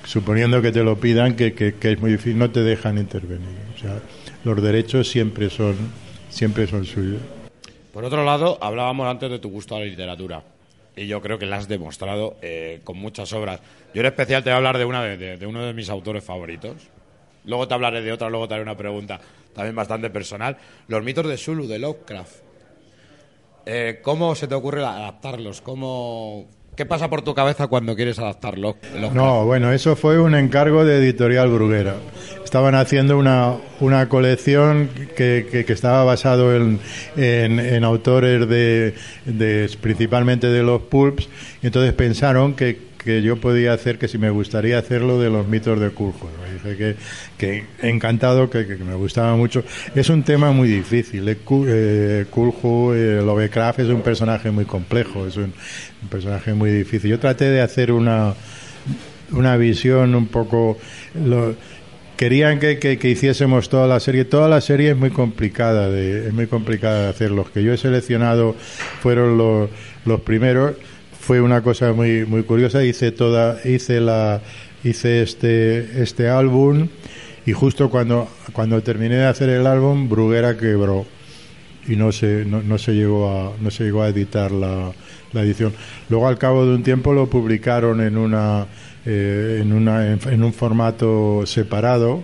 suponiendo 0.06 0.62
que 0.62 0.72
te 0.72 0.82
lo 0.82 0.98
pidan 0.98 1.36
que, 1.36 1.52
que, 1.54 1.74
que 1.74 1.92
es 1.92 2.00
muy 2.00 2.12
difícil 2.12 2.38
no 2.38 2.52
te 2.52 2.62
dejan 2.62 2.98
intervenir. 2.98 3.58
O 3.76 3.80
sea 3.80 4.00
los 4.46 4.62
derechos 4.62 5.10
siempre 5.10 5.50
son 5.50 5.76
siempre 6.30 6.68
son 6.68 6.86
suyos 6.86 7.20
por 7.96 8.04
otro 8.04 8.26
lado, 8.26 8.58
hablábamos 8.60 9.08
antes 9.08 9.32
de 9.32 9.40
tu 9.40 9.50
gusto 9.50 9.74
a 9.74 9.80
la 9.80 9.86
literatura. 9.86 10.44
Y 10.98 11.08
yo 11.08 11.22
creo 11.22 11.40
que 11.40 11.46
la 11.46 11.56
has 11.56 11.70
demostrado 11.70 12.36
eh, 12.42 12.82
con 12.84 12.98
muchas 12.98 13.32
obras. 13.32 13.62
Yo 13.94 14.02
en 14.02 14.08
especial 14.08 14.44
te 14.44 14.50
voy 14.50 14.56
a 14.56 14.58
hablar 14.58 14.78
de, 14.78 14.84
una 14.84 15.02
de, 15.02 15.48
uno 15.48 15.66
de 15.66 15.74
mis 15.74 15.90
autores 15.90 16.22
favoritos. 16.22 16.90
Luego 17.46 17.70
te 17.70 17.74
hablaré 17.74 18.02
de 18.02 18.12
otra, 18.12 18.30
luego 18.30 18.50
te 18.50 18.56
haré 18.56 18.64
una 18.64 18.76
pregunta 18.76 19.22
también 19.54 19.78
bastante 19.78 20.10
personal. 20.10 20.58
Los 20.90 21.06
mitos 21.06 21.26
de 21.26 21.38
Zulu, 21.38 21.68
de 21.68 21.80
Lovecraft. 21.80 22.36
Eh, 23.66 24.02
¿Cómo 24.02 24.36
se 24.36 24.50
te 24.50 24.56
ocurre 24.56 24.84
adaptarlos? 24.84 25.62
¿Cómo, 25.62 26.48
¿Qué 26.76 26.86
pasa 26.86 27.10
por 27.10 27.22
tu 27.22 27.34
cabeza 27.34 27.68
cuando 27.68 27.96
quieres 27.96 28.20
adaptarlo? 28.20 28.76
No, 29.14 29.46
bueno, 29.46 29.72
eso 29.72 29.96
fue 29.96 30.20
un 30.20 30.36
encargo 30.36 30.84
de 30.84 30.98
Editorial 30.98 31.50
Bruguera. 31.50 31.96
Estaban 32.44 32.76
haciendo 32.76 33.18
una, 33.18 33.54
una 33.80 34.10
colección 34.10 34.90
que, 35.16 35.48
que, 35.50 35.64
que 35.66 35.74
estaba 35.74 36.04
basado 36.04 36.56
en, 36.56 36.80
en, 37.16 37.60
en 37.60 37.84
autores 37.84 38.48
de, 38.48 38.94
de, 39.26 39.70
principalmente 39.80 40.48
de 40.48 40.64
los 40.64 40.82
pulps, 40.82 41.30
y 41.62 41.68
entonces 41.68 41.94
pensaron 41.94 42.54
que, 42.54 42.78
que 43.06 43.22
yo 43.22 43.38
podía 43.38 43.72
hacer, 43.72 44.00
que 44.00 44.08
si 44.08 44.18
me 44.18 44.32
gustaría 44.32 44.80
hacerlo 44.80 45.20
de 45.20 45.30
los 45.30 45.48
mitos 45.48 45.80
de 45.80 45.92
Kulhu. 45.92 46.14
Dije 46.54 46.76
que, 46.76 46.96
que 47.38 47.66
encantado, 47.88 48.50
que, 48.50 48.66
me 48.66 48.96
gustaba 48.96 49.36
mucho. 49.36 49.64
Es 49.94 50.10
un 50.10 50.24
tema 50.24 50.52
muy 50.52 50.68
difícil. 50.68 51.24
Eh, 51.30 52.26
Kulhu, 52.32 52.94
eh, 52.94 53.22
Lovecraft 53.24 53.80
es 53.82 53.90
un 53.90 54.02
personaje 54.02 54.50
muy 54.50 54.66
complejo, 54.66 55.28
es 55.28 55.38
un, 55.38 55.54
un 56.02 56.10
personaje 56.10 56.56
muy 56.56 56.72
difícil. 56.72 57.12
Yo 57.12 57.20
traté 57.20 57.46
de 57.46 57.62
hacer 57.62 57.92
una, 57.92 58.34
una 59.32 59.56
visión 59.56 60.16
un 60.16 60.28
poco... 60.28 60.78
Querían 62.18 62.60
que, 62.60 62.80
que, 62.80 62.98
que, 62.98 63.10
hiciésemos 63.10 63.68
toda 63.68 63.88
la 63.88 64.00
serie. 64.00 64.24
Toda 64.24 64.48
la 64.48 64.62
serie 64.62 64.92
es 64.92 64.98
muy 64.98 65.10
complicada 65.10 65.90
de, 65.90 66.28
es 66.28 66.34
muy 66.34 66.48
complicada 66.48 67.04
de 67.04 67.10
hacer. 67.10 67.30
Los 67.30 67.50
que 67.50 67.62
yo 67.62 67.74
he 67.74 67.78
seleccionado 67.78 68.56
fueron 69.02 69.38
los, 69.38 69.70
los 70.06 70.22
primeros 70.22 70.76
fue 71.26 71.42
una 71.42 71.64
cosa 71.64 71.92
muy 71.92 72.24
muy 72.24 72.44
curiosa. 72.44 72.84
Hice 72.84 73.12
toda 73.12 73.58
hice 73.66 74.00
la 74.00 74.42
hice 74.84 75.24
este 75.24 76.04
este 76.04 76.30
álbum 76.30 76.88
y 77.48 77.52
justo 77.52 77.90
cuando 77.90 78.28
cuando 78.54 78.82
terminé 78.84 79.16
de 79.16 79.26
hacer 79.26 79.50
el 79.50 79.66
álbum 79.66 80.08
Bruguera 80.08 80.56
quebró 80.56 81.08
y 81.88 81.96
no 81.96 82.12
se 82.12 82.46
no, 82.46 82.62
no 82.62 82.78
se 82.78 82.94
llegó 82.94 83.28
a 83.28 83.54
no 83.60 83.72
se 83.72 83.86
llegó 83.86 84.04
a 84.04 84.10
editar 84.10 84.52
la, 84.52 84.92
la, 85.34 85.42
edición. 85.42 85.74
Luego 86.10 86.28
al 86.28 86.38
cabo 86.38 86.64
de 86.64 86.76
un 86.76 86.84
tiempo 86.84 87.12
lo 87.12 87.28
publicaron 87.28 88.02
en 88.02 88.18
una 88.18 88.68
eh, 89.04 89.62
en 89.62 89.74
una 89.74 90.12
en, 90.12 90.44
un 90.44 90.54
formato 90.54 91.44
separado 91.48 92.24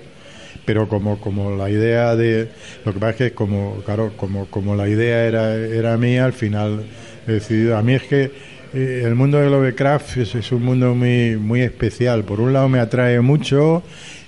pero 0.64 0.88
como 0.88 1.20
como 1.20 1.56
la 1.58 1.72
idea 1.72 2.16
de 2.16 2.50
lo 2.86 2.94
que 2.94 3.00
pasa 3.00 3.10
es 3.10 3.16
que 3.16 3.32
como 3.32 3.82
claro 3.84 4.12
como 4.16 4.46
como 4.46 4.76
la 4.76 4.88
idea 4.88 5.26
era 5.26 5.56
era 5.56 5.98
mía 5.98 6.26
al 6.26 6.34
final 6.34 6.86
he 7.28 7.32
decidido 7.32 7.78
a 7.78 7.82
mí 7.82 7.96
es 7.96 8.04
que 8.04 8.51
el 8.74 9.16
mundo 9.16 9.38
de 9.38 9.50
Lovecraft 9.50 10.18
es, 10.18 10.36
es, 10.36 10.52
un 10.52 10.64
mundo 10.64 10.96
muy, 10.96 11.36
muy 11.36 11.62
especial. 11.62 12.24
Por 12.24 12.40
un 12.40 12.54
lado 12.54 12.70
me 12.70 12.80
atrae 12.80 13.20
mucho 13.20 13.84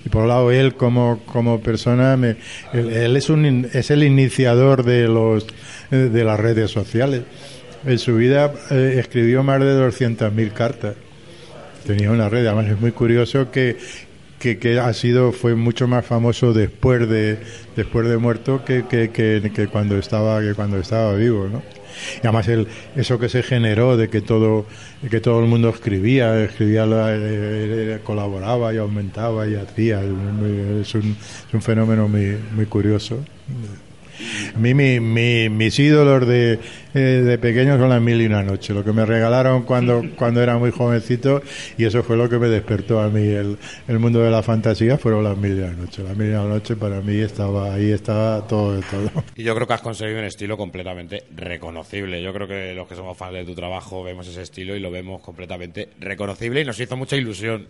y 0.06 0.10
por 0.10 0.24
un 0.24 0.28
lado 0.28 0.52
él 0.52 0.76
como, 0.76 1.22
como 1.26 1.62
persona, 1.62 2.18
me, 2.18 2.36
él, 2.74 3.16
es, 3.16 3.30
un, 3.30 3.70
es 3.72 3.90
el 3.90 4.04
iniciador 4.04 4.84
de, 4.84 5.08
los, 5.08 5.48
de 5.90 6.24
las 6.24 6.40
redes 6.40 6.72
sociales. 6.72 7.22
En 7.86 8.00
su 8.00 8.16
vida 8.16 8.54
eh, 8.72 8.96
escribió 9.00 9.44
más 9.44 9.60
de 9.60 9.78
200.000 9.78 10.52
cartas. 10.52 10.96
Tenía 11.86 12.12
una 12.12 12.30
red, 12.30 12.46
además 12.46 12.68
es 12.68 12.80
muy 12.80 12.92
curioso 12.92 13.52
que, 13.52 13.78
que, 14.44 14.58
que, 14.58 14.78
ha 14.78 14.92
sido 14.94 15.32
fue 15.32 15.56
mucho 15.56 15.88
más 15.88 16.06
famoso 16.06 16.52
después 16.52 17.08
de 17.08 17.40
después 17.78 18.06
de 18.10 18.18
muerto 18.18 18.66
que, 18.66 18.84
que, 18.86 19.10
que, 19.10 19.68
cuando 19.72 19.98
estaba 19.98 20.42
que 20.42 20.54
cuando 20.54 20.78
estaba 20.80 21.14
vivo 21.14 21.48
¿no? 21.48 21.62
y 22.18 22.28
además 22.28 22.50
el, 22.50 22.68
eso 22.98 23.18
que 23.20 23.30
se 23.30 23.42
generó 23.42 23.96
de 23.96 24.10
que 24.10 24.20
todo 24.20 24.66
que 25.10 25.22
todo 25.22 25.40
el 25.40 25.46
mundo 25.48 25.70
escribía 25.70 26.44
escribía 26.44 26.86
eh, 26.90 28.00
colaboraba 28.04 28.74
y 28.74 28.78
aumentaba 28.80 29.48
y 29.48 29.56
hacía 29.56 30.02
es 30.02 30.94
un, 30.94 31.16
es 31.48 31.54
un 31.54 31.62
fenómeno 31.62 32.10
muy 32.10 32.38
muy 32.54 32.66
curioso 32.66 33.24
a 34.56 34.60
mí 34.60 34.74
mi, 34.74 35.00
mi, 35.00 35.50
mis 35.50 35.78
ídolos 35.80 36.28
de, 36.28 36.60
eh, 36.94 37.00
de 37.00 37.38
pequeño 37.38 37.78
son 37.78 37.90
las 37.90 38.02
mil 38.02 38.22
y 38.22 38.26
una 38.26 38.44
noche, 38.44 38.74
lo 38.74 38.84
que 38.84 38.94
me 38.94 39.06
regalaron 39.06 39.64
cuando, 39.64 40.04
cuando 40.16 40.42
era 40.42 40.58
muy 40.58 40.72
jovencito 40.72 41.42
y 41.78 41.86
eso 41.86 42.04
fue 42.04 42.18
lo 42.18 42.30
que 42.30 42.38
me 42.38 42.48
despertó 42.48 43.02
a 43.02 43.10
mí 43.10 43.22
el, 43.28 43.58
el 43.88 44.00
mundo 44.00 44.20
de 44.20 44.30
la 44.30 44.44
fantasía, 44.44 44.98
fueron 44.98 45.24
las 45.24 45.38
mil 45.38 45.58
y 45.58 45.62
una 45.62 45.74
noche. 45.74 46.04
Las 46.04 46.16
mil 46.16 46.28
y 46.28 46.32
una 46.32 46.46
noche 46.46 46.76
para 46.76 47.02
mí 47.02 47.20
estaba 47.20 47.74
ahí, 47.74 47.92
estaba 47.92 48.46
todo 48.48 48.76
de 48.76 48.82
todo. 48.84 49.10
Y 49.36 49.44
yo 49.44 49.56
creo 49.56 49.68
que 49.68 49.74
has 49.74 49.82
conseguido 49.82 50.20
un 50.20 50.26
estilo 50.26 50.58
completamente 50.58 51.24
reconocible. 51.36 52.22
Yo 52.22 52.34
creo 52.34 52.48
que 52.48 52.74
los 52.74 52.88
que 52.88 52.96
somos 52.96 53.18
fans 53.18 53.34
de 53.34 53.46
tu 53.46 53.56
trabajo 53.56 54.04
vemos 54.04 54.28
ese 54.28 54.42
estilo 54.42 54.76
y 54.76 54.80
lo 54.80 54.92
vemos 54.92 55.22
completamente 55.22 55.90
reconocible 56.00 56.62
y 56.62 56.66
nos 56.66 56.80
hizo 56.80 56.96
mucha 56.96 57.16
ilusión 57.16 57.68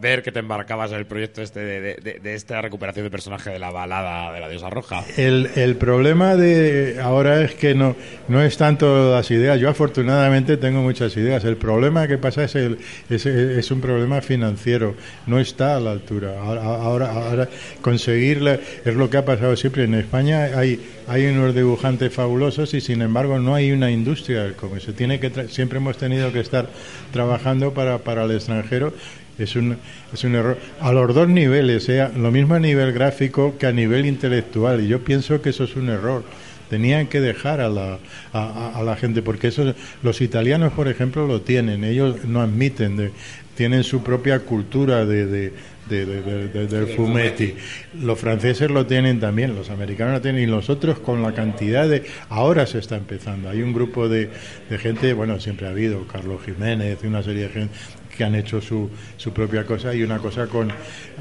ver 0.00 0.22
que 0.22 0.32
te 0.32 0.40
embarcabas 0.40 0.92
en 0.92 0.98
el 0.98 1.06
proyecto 1.06 1.42
este 1.42 1.60
de, 1.60 2.20
de, 2.22 2.34
esta 2.34 2.60
recuperación 2.60 3.04
de 3.04 3.10
personaje 3.10 3.50
de 3.50 3.58
la 3.58 3.70
balada 3.70 4.32
de 4.32 4.40
la 4.40 4.48
diosa 4.48 4.70
roja. 4.70 5.04
El, 5.16 5.50
el, 5.56 5.76
problema 5.76 6.36
de 6.36 7.00
ahora 7.02 7.42
es 7.42 7.54
que 7.54 7.74
no, 7.74 7.96
no 8.28 8.42
es 8.42 8.56
tanto 8.56 9.12
las 9.12 9.30
ideas. 9.30 9.58
Yo 9.58 9.68
afortunadamente 9.68 10.56
tengo 10.56 10.82
muchas 10.82 11.16
ideas. 11.16 11.44
El 11.44 11.56
problema 11.56 12.06
que 12.06 12.18
pasa 12.18 12.44
es, 12.44 12.54
el, 12.54 12.78
es, 13.08 13.26
es 13.26 13.70
un 13.70 13.80
problema 13.80 14.20
financiero. 14.20 14.94
No 15.26 15.38
está 15.38 15.76
a 15.76 15.80
la 15.80 15.92
altura. 15.92 16.40
Ahora, 16.40 16.62
ahora, 16.62 17.12
ahora 17.12 17.48
conseguirla 17.80 18.58
es 18.84 18.94
lo 18.94 19.08
que 19.08 19.16
ha 19.16 19.24
pasado 19.24 19.56
siempre. 19.56 19.84
En 19.84 19.94
España 19.94 20.50
hay, 20.56 20.80
hay 21.08 21.26
unos 21.26 21.54
dibujantes 21.54 22.12
fabulosos 22.12 22.74
y 22.74 22.80
sin 22.80 23.02
embargo 23.02 23.38
no 23.38 23.54
hay 23.54 23.72
una 23.72 23.90
industria 23.90 24.42
del 24.42 24.54
cómic. 24.54 24.80
Se 24.80 24.92
tiene 24.92 25.20
que 25.20 25.48
siempre 25.48 25.78
hemos 25.78 25.96
tenido 25.96 26.32
que 26.32 26.40
estar 26.40 26.68
trabajando 27.12 27.72
para, 27.72 27.98
para 27.98 28.24
el 28.24 28.32
extranjero 28.32 28.92
es 29.38 29.56
un, 29.56 29.76
es 30.12 30.24
un 30.24 30.34
error. 30.34 30.58
A 30.80 30.92
los 30.92 31.14
dos 31.14 31.28
niveles, 31.28 31.88
lo 32.16 32.30
mismo 32.30 32.54
a 32.54 32.60
nivel 32.60 32.92
gráfico 32.92 33.56
que 33.58 33.66
a 33.66 33.72
nivel 33.72 34.06
intelectual. 34.06 34.82
Y 34.82 34.88
yo 34.88 35.00
pienso 35.04 35.40
que 35.42 35.50
eso 35.50 35.64
es 35.64 35.76
un 35.76 35.88
error. 35.88 36.24
Tenían 36.70 37.06
que 37.06 37.20
dejar 37.20 37.60
a 37.60 37.68
la, 37.68 37.98
a, 38.32 38.82
la 38.84 38.96
gente, 38.96 39.22
porque 39.22 39.48
eso, 39.48 39.74
los 40.02 40.20
italianos, 40.20 40.72
por 40.72 40.88
ejemplo, 40.88 41.26
lo 41.26 41.42
tienen. 41.42 41.84
Ellos 41.84 42.24
no 42.24 42.40
admiten, 42.40 42.96
de, 42.96 43.12
tienen 43.54 43.84
su 43.84 44.02
propia 44.02 44.40
cultura 44.40 45.06
de, 45.06 45.26
de 45.26 45.52
del 45.88 46.86
fumetti. 46.88 47.54
Los 48.00 48.18
franceses 48.18 48.70
lo 48.70 48.86
tienen 48.86 49.20
también, 49.20 49.54
los 49.54 49.70
americanos 49.70 50.14
lo 50.14 50.20
tienen 50.20 50.42
y 50.42 50.46
los 50.46 50.68
otros 50.68 50.98
con 50.98 51.22
la 51.22 51.32
cantidad 51.32 51.88
de... 51.88 52.04
Ahora 52.28 52.66
se 52.66 52.78
está 52.78 52.96
empezando. 52.96 53.48
Hay 53.48 53.62
un 53.62 53.72
grupo 53.72 54.08
de, 54.08 54.30
de 54.68 54.78
gente, 54.78 55.12
bueno, 55.12 55.38
siempre 55.40 55.66
ha 55.66 55.70
habido, 55.70 56.06
Carlos 56.06 56.40
Jiménez, 56.44 56.98
una 57.04 57.22
serie 57.22 57.44
de 57.44 57.48
gente, 57.50 57.74
que 58.16 58.24
han 58.24 58.34
hecho 58.34 58.60
su, 58.60 58.90
su 59.16 59.32
propia 59.32 59.64
cosa 59.64 59.94
y 59.94 60.02
una 60.02 60.18
cosa 60.18 60.46
con 60.46 60.72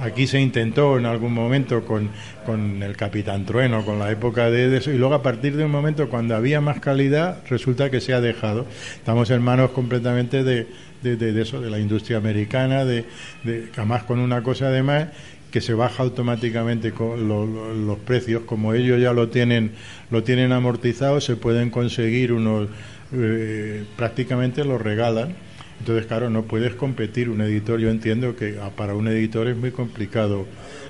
aquí 0.02 0.28
se 0.28 0.40
intentó 0.40 0.98
en 0.98 1.06
algún 1.06 1.34
momento 1.34 1.86
con, 1.86 2.10
con 2.46 2.82
el 2.82 2.96
Capitán 2.96 3.46
Trueno, 3.46 3.86
con 3.86 4.00
la 4.00 4.12
época 4.12 4.50
de, 4.50 4.76
eso 4.76 4.92
y 4.92 4.98
luego 4.98 5.16
a 5.16 5.24
partir 5.24 5.56
de 5.56 5.66
un 5.66 5.72
momento 5.72 6.10
cuando 6.10 6.36
había 6.36 6.62
más 6.62 6.80
calidad 6.80 7.44
resulta 7.50 7.90
que 7.90 8.02
se 8.02 8.14
ha 8.14 8.22
dejado. 8.22 8.66
Estamos 8.96 9.30
en 9.30 9.42
manos 9.42 9.72
completamente 9.72 10.44
de, 10.44 10.68
de, 11.02 11.42
eso, 11.42 11.62
de 11.62 11.70
la 11.70 11.80
industria 11.80 12.18
americana, 12.18 12.86
de, 12.86 13.06
de 13.44 13.70
además 13.76 14.04
con 14.04 14.20
una 14.20 14.42
cosa 14.42 14.68
además 14.68 15.08
que 15.52 15.62
se 15.62 15.74
baja 15.74 16.04
automáticamente 16.04 16.92
con 16.92 17.30
los 17.30 17.98
precios, 18.00 18.44
como 18.44 18.74
ellos 18.74 19.00
ya 19.00 19.14
lo 19.14 19.30
tienen, 19.30 19.72
lo 20.12 20.22
tienen 20.22 20.52
amortizado, 20.52 21.22
se 21.22 21.38
pueden 21.38 21.70
conseguir 21.70 22.34
unos, 22.34 22.68
eh, 23.14 23.86
prácticamente 23.96 24.66
lo 24.66 24.78
regalan 24.78 25.34
entonces, 25.80 26.06
claro, 26.06 26.30
no 26.30 26.44
puedes 26.44 26.76
competir 26.76 27.30
un 27.30 27.42
editor. 27.42 27.80
Yo 27.80 27.90
entiendo 27.90 28.36
que 28.36 28.58
ah, 28.62 28.72
para 28.76 28.96
un 28.96 29.08
editor 29.08 29.48
es 29.48 29.58
muy 29.58 29.72
complicado 29.72 30.46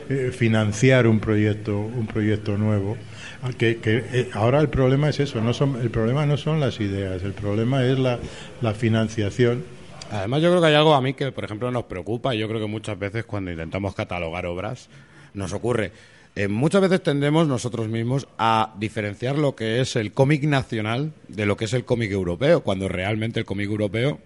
eh, 0.10 0.32
financiar 0.32 1.08
un 1.08 1.20
proyecto, 1.20 1.80
un 1.80 2.08
proyecto 2.08 2.58
nuevo. 2.58 2.98
Ah, 3.42 3.50
que, 3.58 3.80
eh, 3.84 4.30
ahora 4.34 4.60
el 4.60 4.70
problema 4.70 5.10
es 5.10 5.20
eso. 5.20 5.42
No 5.42 5.54
son, 5.54 5.82
el 5.82 5.90
problema 5.90 6.26
no 6.26 6.38
son 6.38 6.60
las 6.60 6.80
ideas. 6.80 7.24
El 7.24 7.34
problema 7.34 7.84
es 7.84 8.00
la, 8.00 8.20
la 8.62 8.74
financiación. 8.74 9.64
Además, 10.12 10.42
yo 10.42 10.50
creo 10.50 10.62
que 10.62 10.68
hay 10.68 10.76
algo 10.76 10.94
a 10.94 11.02
mí 11.02 11.14
que, 11.14 11.32
por 11.32 11.44
ejemplo, 11.44 11.72
nos 11.72 11.86
preocupa. 11.86 12.36
Y 12.36 12.40
yo 12.40 12.48
creo 12.48 12.62
que 12.62 12.68
muchas 12.68 12.98
veces 12.98 13.26
cuando 13.26 13.52
intentamos 13.52 13.96
catalogar 13.96 14.46
obras 14.46 14.90
nos 15.34 15.52
ocurre. 15.52 15.92
Eh, 16.38 16.48
muchas 16.48 16.82
veces 16.82 17.02
tendemos 17.02 17.48
nosotros 17.48 17.88
mismos 17.88 18.28
a 18.38 18.74
diferenciar 18.78 19.38
lo 19.38 19.56
que 19.56 19.80
es 19.80 19.96
el 19.96 20.12
cómic 20.12 20.44
nacional 20.44 21.14
de 21.30 21.46
lo 21.46 21.56
que 21.56 21.66
es 21.66 21.74
el 21.74 21.86
cómic 21.86 22.12
europeo, 22.12 22.62
cuando 22.62 22.90
realmente 22.90 23.40
el 23.40 23.46
cómic 23.46 23.70
europeo 23.70 24.20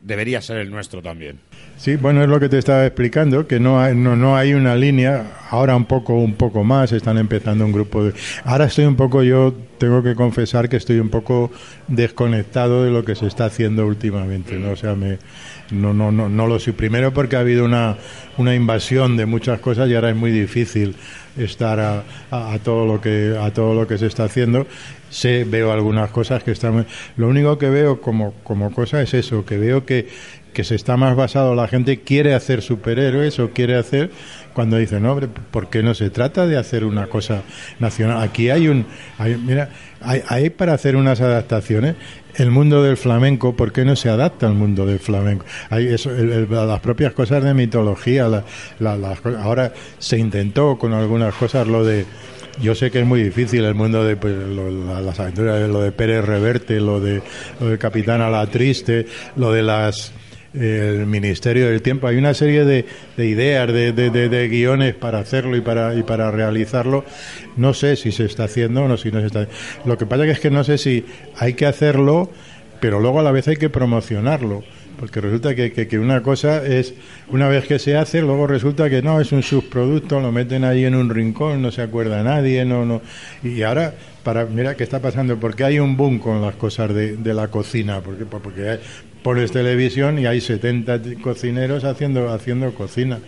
debería 0.00 0.40
ser 0.40 0.58
el 0.58 0.70
nuestro 0.70 1.02
también. 1.02 1.38
Sí, 1.76 1.96
bueno, 1.96 2.22
es 2.22 2.28
lo 2.28 2.38
que 2.40 2.48
te 2.48 2.58
estaba 2.58 2.84
explicando, 2.84 3.46
que 3.46 3.58
no 3.58 3.80
hay, 3.80 3.94
no, 3.94 4.16
no 4.16 4.36
hay 4.36 4.52
una 4.52 4.74
línea, 4.74 5.38
ahora 5.50 5.76
un 5.76 5.86
poco, 5.86 6.14
un 6.14 6.34
poco 6.34 6.62
más, 6.62 6.92
están 6.92 7.16
empezando 7.18 7.64
un 7.64 7.72
grupo 7.72 8.04
de... 8.04 8.12
Ahora 8.44 8.66
estoy 8.66 8.84
un 8.84 8.96
poco, 8.96 9.22
yo 9.22 9.54
tengo 9.78 10.02
que 10.02 10.14
confesar 10.14 10.68
que 10.68 10.76
estoy 10.76 10.98
un 10.98 11.08
poco 11.08 11.50
desconectado 11.88 12.84
de 12.84 12.90
lo 12.90 13.04
que 13.04 13.14
se 13.14 13.26
está 13.26 13.46
haciendo 13.46 13.86
últimamente, 13.86 14.56
¿no? 14.56 14.72
O 14.72 14.76
sea, 14.76 14.94
me, 14.94 15.18
no, 15.70 15.94
no, 15.94 16.12
no, 16.12 16.28
no 16.28 16.46
lo 16.46 16.58
sé. 16.58 16.72
Primero 16.72 17.12
porque 17.12 17.36
ha 17.36 17.40
habido 17.40 17.64
una, 17.64 17.96
una 18.36 18.54
invasión 18.54 19.16
de 19.16 19.26
muchas 19.26 19.60
cosas 19.60 19.88
y 19.88 19.94
ahora 19.94 20.10
es 20.10 20.16
muy 20.16 20.30
difícil 20.30 20.96
estar 21.36 21.80
a, 21.80 22.02
a, 22.30 22.54
a, 22.54 22.58
todo 22.58 22.86
lo 22.86 23.00
que 23.00 23.36
a 23.40 23.52
todo 23.52 23.74
lo 23.74 23.86
que 23.86 23.98
se 23.98 24.06
está 24.06 24.24
haciendo. 24.24 24.66
Sé, 25.10 25.44
veo 25.44 25.72
algunas 25.72 26.10
cosas 26.10 26.44
que 26.44 26.52
están... 26.52 26.86
Lo 27.16 27.26
único 27.26 27.58
que 27.58 27.68
veo 27.68 28.00
como, 28.00 28.32
como 28.44 28.72
cosa 28.72 29.02
es 29.02 29.12
eso, 29.12 29.44
que 29.44 29.58
veo 29.58 29.84
que, 29.84 30.08
que 30.52 30.64
se 30.64 30.74
está 30.74 30.96
más 30.96 31.16
basado, 31.16 31.54
la 31.54 31.68
gente 31.68 32.00
quiere 32.00 32.34
hacer 32.34 32.62
superhéroes 32.62 33.38
o 33.38 33.50
quiere 33.50 33.76
hacer, 33.76 34.10
cuando 34.52 34.76
dice, 34.76 35.00
no, 35.00 35.12
hombre, 35.12 35.28
¿por 35.28 35.70
qué 35.70 35.82
no 35.82 35.94
se 35.94 36.10
trata 36.10 36.46
de 36.46 36.56
hacer 36.56 36.84
una 36.84 37.06
cosa 37.06 37.42
nacional? 37.78 38.22
Aquí 38.22 38.50
hay 38.50 38.68
un... 38.68 38.86
Hay, 39.18 39.36
mira, 39.36 39.70
hay, 40.00 40.22
hay 40.28 40.50
para 40.50 40.74
hacer 40.74 40.96
unas 40.96 41.20
adaptaciones 41.20 41.96
el 42.36 42.50
mundo 42.50 42.82
del 42.82 42.96
flamenco, 42.96 43.56
¿por 43.56 43.72
qué 43.72 43.84
no 43.84 43.96
se 43.96 44.08
adapta 44.08 44.46
al 44.46 44.54
mundo 44.54 44.86
del 44.86 44.98
flamenco? 44.98 45.44
Hay 45.68 45.88
eso, 45.88 46.14
el, 46.14 46.48
las 46.50 46.80
propias 46.80 47.12
cosas 47.12 47.42
de 47.42 47.54
mitología, 47.54 48.28
la, 48.28 48.44
la, 48.78 48.96
la, 48.96 49.18
ahora 49.42 49.72
se 49.98 50.18
intentó 50.18 50.78
con 50.78 50.92
algunas 50.92 51.34
cosas 51.34 51.66
lo 51.66 51.84
de 51.84 52.06
yo 52.60 52.74
sé 52.74 52.90
que 52.90 53.00
es 53.00 53.06
muy 53.06 53.22
difícil 53.22 53.64
el 53.64 53.74
mundo 53.74 54.04
de 54.04 54.16
pues, 54.16 54.36
lo, 54.36 54.70
las 55.00 55.18
aventuras, 55.18 55.68
lo 55.68 55.80
de 55.80 55.92
Pérez 55.92 56.24
Reverte, 56.24 56.78
lo 56.80 57.00
de, 57.00 57.22
lo 57.58 57.68
de 57.68 57.78
Capitán 57.78 58.20
a 58.20 58.28
la 58.28 58.46
Triste, 58.46 59.06
lo 59.36 59.52
de 59.52 59.62
las 59.62 60.12
el 60.54 61.06
Ministerio 61.06 61.68
del 61.68 61.82
Tiempo. 61.82 62.06
Hay 62.06 62.16
una 62.16 62.34
serie 62.34 62.64
de, 62.64 62.84
de 63.16 63.26
ideas, 63.26 63.72
de, 63.72 63.92
de, 63.92 64.10
de, 64.10 64.48
guiones 64.48 64.94
para 64.94 65.18
hacerlo 65.18 65.56
y 65.56 65.60
para, 65.60 65.94
y 65.94 66.02
para 66.02 66.30
realizarlo. 66.30 67.04
No 67.56 67.74
sé 67.74 67.96
si 67.96 68.12
se 68.12 68.24
está 68.24 68.44
haciendo 68.44 68.84
o 68.84 68.88
no, 68.88 68.96
si 68.96 69.10
no 69.10 69.20
se 69.20 69.26
está 69.26 69.46
Lo 69.84 69.96
que 69.98 70.06
pasa 70.06 70.26
es 70.26 70.40
que 70.40 70.50
no 70.50 70.64
sé 70.64 70.78
si 70.78 71.04
hay 71.36 71.54
que 71.54 71.66
hacerlo, 71.66 72.30
pero 72.80 73.00
luego 73.00 73.20
a 73.20 73.22
la 73.22 73.32
vez 73.32 73.48
hay 73.48 73.56
que 73.56 73.70
promocionarlo 73.70 74.62
porque 75.00 75.22
resulta 75.22 75.54
que, 75.54 75.72
que, 75.72 75.88
que, 75.88 75.98
una 75.98 76.22
cosa 76.22 76.62
es, 76.62 76.92
una 77.30 77.48
vez 77.48 77.66
que 77.66 77.78
se 77.78 77.96
hace, 77.96 78.20
luego 78.20 78.46
resulta 78.46 78.90
que 78.90 79.00
no, 79.00 79.18
es 79.18 79.32
un 79.32 79.42
subproducto, 79.42 80.20
lo 80.20 80.30
meten 80.30 80.62
ahí 80.62 80.84
en 80.84 80.94
un 80.94 81.08
rincón, 81.08 81.62
no 81.62 81.72
se 81.72 81.80
acuerda 81.80 82.22
nadie, 82.22 82.66
no, 82.66 82.84
no. 82.84 83.00
Y 83.42 83.62
ahora, 83.62 83.94
para, 84.22 84.44
mira 84.44 84.76
qué 84.76 84.84
está 84.84 85.00
pasando, 85.00 85.40
porque 85.40 85.64
hay 85.64 85.78
un 85.78 85.96
boom 85.96 86.18
con 86.18 86.42
las 86.42 86.54
cosas 86.56 86.92
de, 86.92 87.16
de 87.16 87.32
la 87.32 87.48
cocina, 87.48 88.02
porque, 88.02 88.26
porque 88.26 88.78
pones 89.22 89.52
televisión 89.52 90.18
y 90.18 90.26
hay 90.26 90.40
70 90.40 91.00
cocineros 91.22 91.84
haciendo, 91.84 92.30
haciendo 92.30 92.74
cocina. 92.74 93.20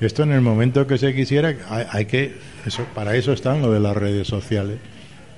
Esto 0.00 0.22
en 0.22 0.32
el 0.32 0.40
momento 0.40 0.86
que 0.86 0.98
se 0.98 1.14
quisiera, 1.14 1.54
hay, 1.68 1.86
hay 1.90 2.04
que, 2.06 2.34
eso, 2.66 2.84
para 2.94 3.16
eso 3.16 3.32
están 3.32 3.62
lo 3.62 3.72
de 3.72 3.80
las 3.80 3.96
redes 3.96 4.28
sociales, 4.28 4.78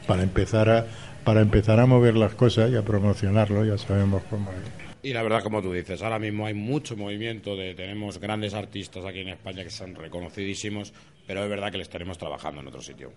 para 0.07 0.23
empezar 0.23 0.69
a, 0.69 0.87
para 1.25 1.41
empezar 1.41 1.79
a 1.81 1.87
mover 1.87 2.17
las 2.17 2.35
cosas 2.35 2.71
y 2.71 2.77
a 2.77 2.83
promocionarlo, 2.83 3.65
ya 3.65 3.79
sabemos 3.79 4.23
cómo 4.29 4.51
es. 4.51 4.91
Y 5.03 5.15
la 5.15 5.23
verdad, 5.23 5.43
como 5.43 5.63
tú 5.63 5.73
dices, 5.73 6.03
ahora 6.03 6.19
mismo 6.19 6.45
hay 6.45 6.53
mucho 6.53 6.95
movimiento, 6.95 7.57
de, 7.57 7.75
tenemos 7.75 8.19
grandes 8.19 8.53
artistas 8.53 9.05
aquí 9.07 9.21
en 9.21 9.29
España 9.29 9.65
que 9.65 9.71
son 9.71 9.95
reconocidísimos, 9.95 10.93
pero 11.27 11.43
es 11.43 11.49
verdad 11.49 11.71
que 11.71 11.79
le 11.79 11.85
estaremos 11.85 12.19
trabajando 12.19 12.61
en 12.61 12.69
otro 12.69 12.83
sitio. 12.83 13.11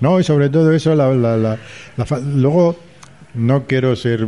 No, 0.00 0.20
y 0.20 0.24
sobre 0.24 0.50
todo 0.50 0.70
eso, 0.72 0.94
la, 0.94 1.08
la, 1.14 1.38
la, 1.38 1.58
luego 2.34 2.76
no 3.34 3.66
quiero 3.66 3.94
ser 3.96 4.26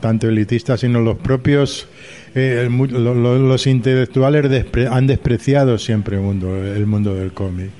tanto 0.00 0.28
elitista, 0.28 0.76
sino 0.76 1.00
los 1.00 1.16
propios 1.18 1.88
eh, 2.34 2.68
los 2.70 3.66
intelectuales 3.66 4.66
han 4.90 5.06
despreciado 5.06 5.78
siempre 5.78 6.16
el 6.16 6.22
mundo, 6.22 6.56
el 6.56 6.86
mundo 6.86 7.14
del 7.14 7.32
cómic. 7.32 7.70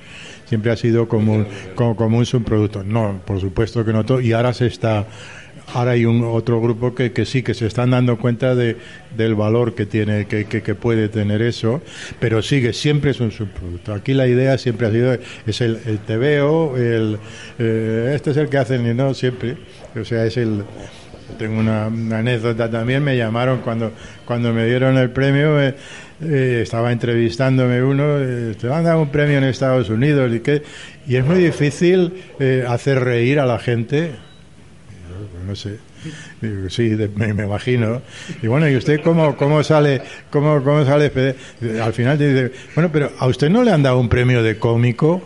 Siempre 0.46 0.70
ha 0.70 0.76
sido 0.76 1.08
como 1.08 1.34
un, 1.34 1.46
como, 1.74 2.18
un 2.18 2.26
subproducto. 2.26 2.84
No, 2.84 3.20
por 3.24 3.40
supuesto 3.40 3.84
que 3.84 3.92
no 3.92 4.04
todo. 4.04 4.20
Y 4.20 4.32
ahora 4.32 4.52
se 4.52 4.66
está 4.66 5.06
ahora 5.72 5.92
hay 5.92 6.04
un 6.04 6.24
otro 6.24 6.60
grupo 6.60 6.94
que, 6.94 7.12
que 7.12 7.24
sí 7.24 7.42
que 7.42 7.54
se 7.54 7.66
están 7.66 7.90
dando 7.90 8.18
cuenta 8.18 8.54
de, 8.54 8.76
del 9.16 9.34
valor 9.34 9.74
que 9.74 9.86
tiene 9.86 10.26
que, 10.26 10.44
que, 10.46 10.74
puede 10.74 11.08
tener 11.08 11.42
eso 11.42 11.82
pero 12.20 12.42
sigue 12.42 12.72
siempre 12.72 13.12
es 13.12 13.20
un 13.20 13.30
subproducto 13.30 13.94
aquí 13.94 14.12
la 14.12 14.26
idea 14.26 14.58
siempre 14.58 14.86
ha 14.86 14.90
sido 14.90 15.16
es 15.46 15.60
el, 15.60 15.78
el 15.86 15.98
TVO 15.98 16.76
el 16.76 17.18
eh, 17.58 18.12
este 18.14 18.32
es 18.32 18.36
el 18.36 18.48
que 18.48 18.58
hacen 18.58 18.86
y 18.86 18.94
no 18.94 19.14
siempre 19.14 19.56
o 19.98 20.04
sea 20.04 20.26
es 20.26 20.36
el 20.36 20.64
tengo 21.38 21.60
una, 21.60 21.86
anécdota 21.86 22.70
también, 22.70 23.02
me 23.02 23.16
llamaron 23.16 23.58
cuando, 23.60 23.92
cuando 24.24 24.52
me 24.52 24.66
dieron 24.66 24.96
el 24.98 25.10
premio, 25.10 25.60
eh, 25.60 25.74
eh, 26.22 26.60
estaba 26.62 26.92
entrevistándome 26.92 27.82
uno, 27.82 28.18
eh, 28.18 28.54
te 28.60 28.66
van 28.66 28.84
a 28.86 28.90
dar 28.90 28.96
un 28.96 29.10
premio 29.10 29.38
en 29.38 29.44
Estados 29.44 29.90
Unidos 29.90 30.32
y, 30.32 30.40
que, 30.40 30.62
y 31.06 31.16
es 31.16 31.24
muy 31.24 31.38
difícil 31.38 32.12
hacer 32.68 33.00
reír 33.00 33.40
a 33.40 33.46
la 33.46 33.58
gente. 33.58 34.12
No 35.46 35.54
sé. 35.56 35.78
sí, 36.68 36.96
me, 37.16 37.28
imagino. 37.28 38.02
Y 38.42 38.46
bueno, 38.46 38.68
¿y 38.68 38.76
usted 38.76 39.00
cómo, 39.02 39.36
cómo 39.36 39.62
sale? 39.62 40.02
Cómo, 40.30 40.62
cómo 40.62 40.84
sale? 40.84 41.12
Al 41.82 41.92
final 41.92 42.18
te 42.18 42.32
dice, 42.32 42.52
bueno, 42.74 42.90
pero 42.92 43.12
¿a 43.18 43.26
usted 43.26 43.50
no 43.50 43.62
le 43.62 43.72
han 43.72 43.82
dado 43.82 43.98
un 43.98 44.08
premio 44.08 44.42
de 44.42 44.58
cómico? 44.58 45.22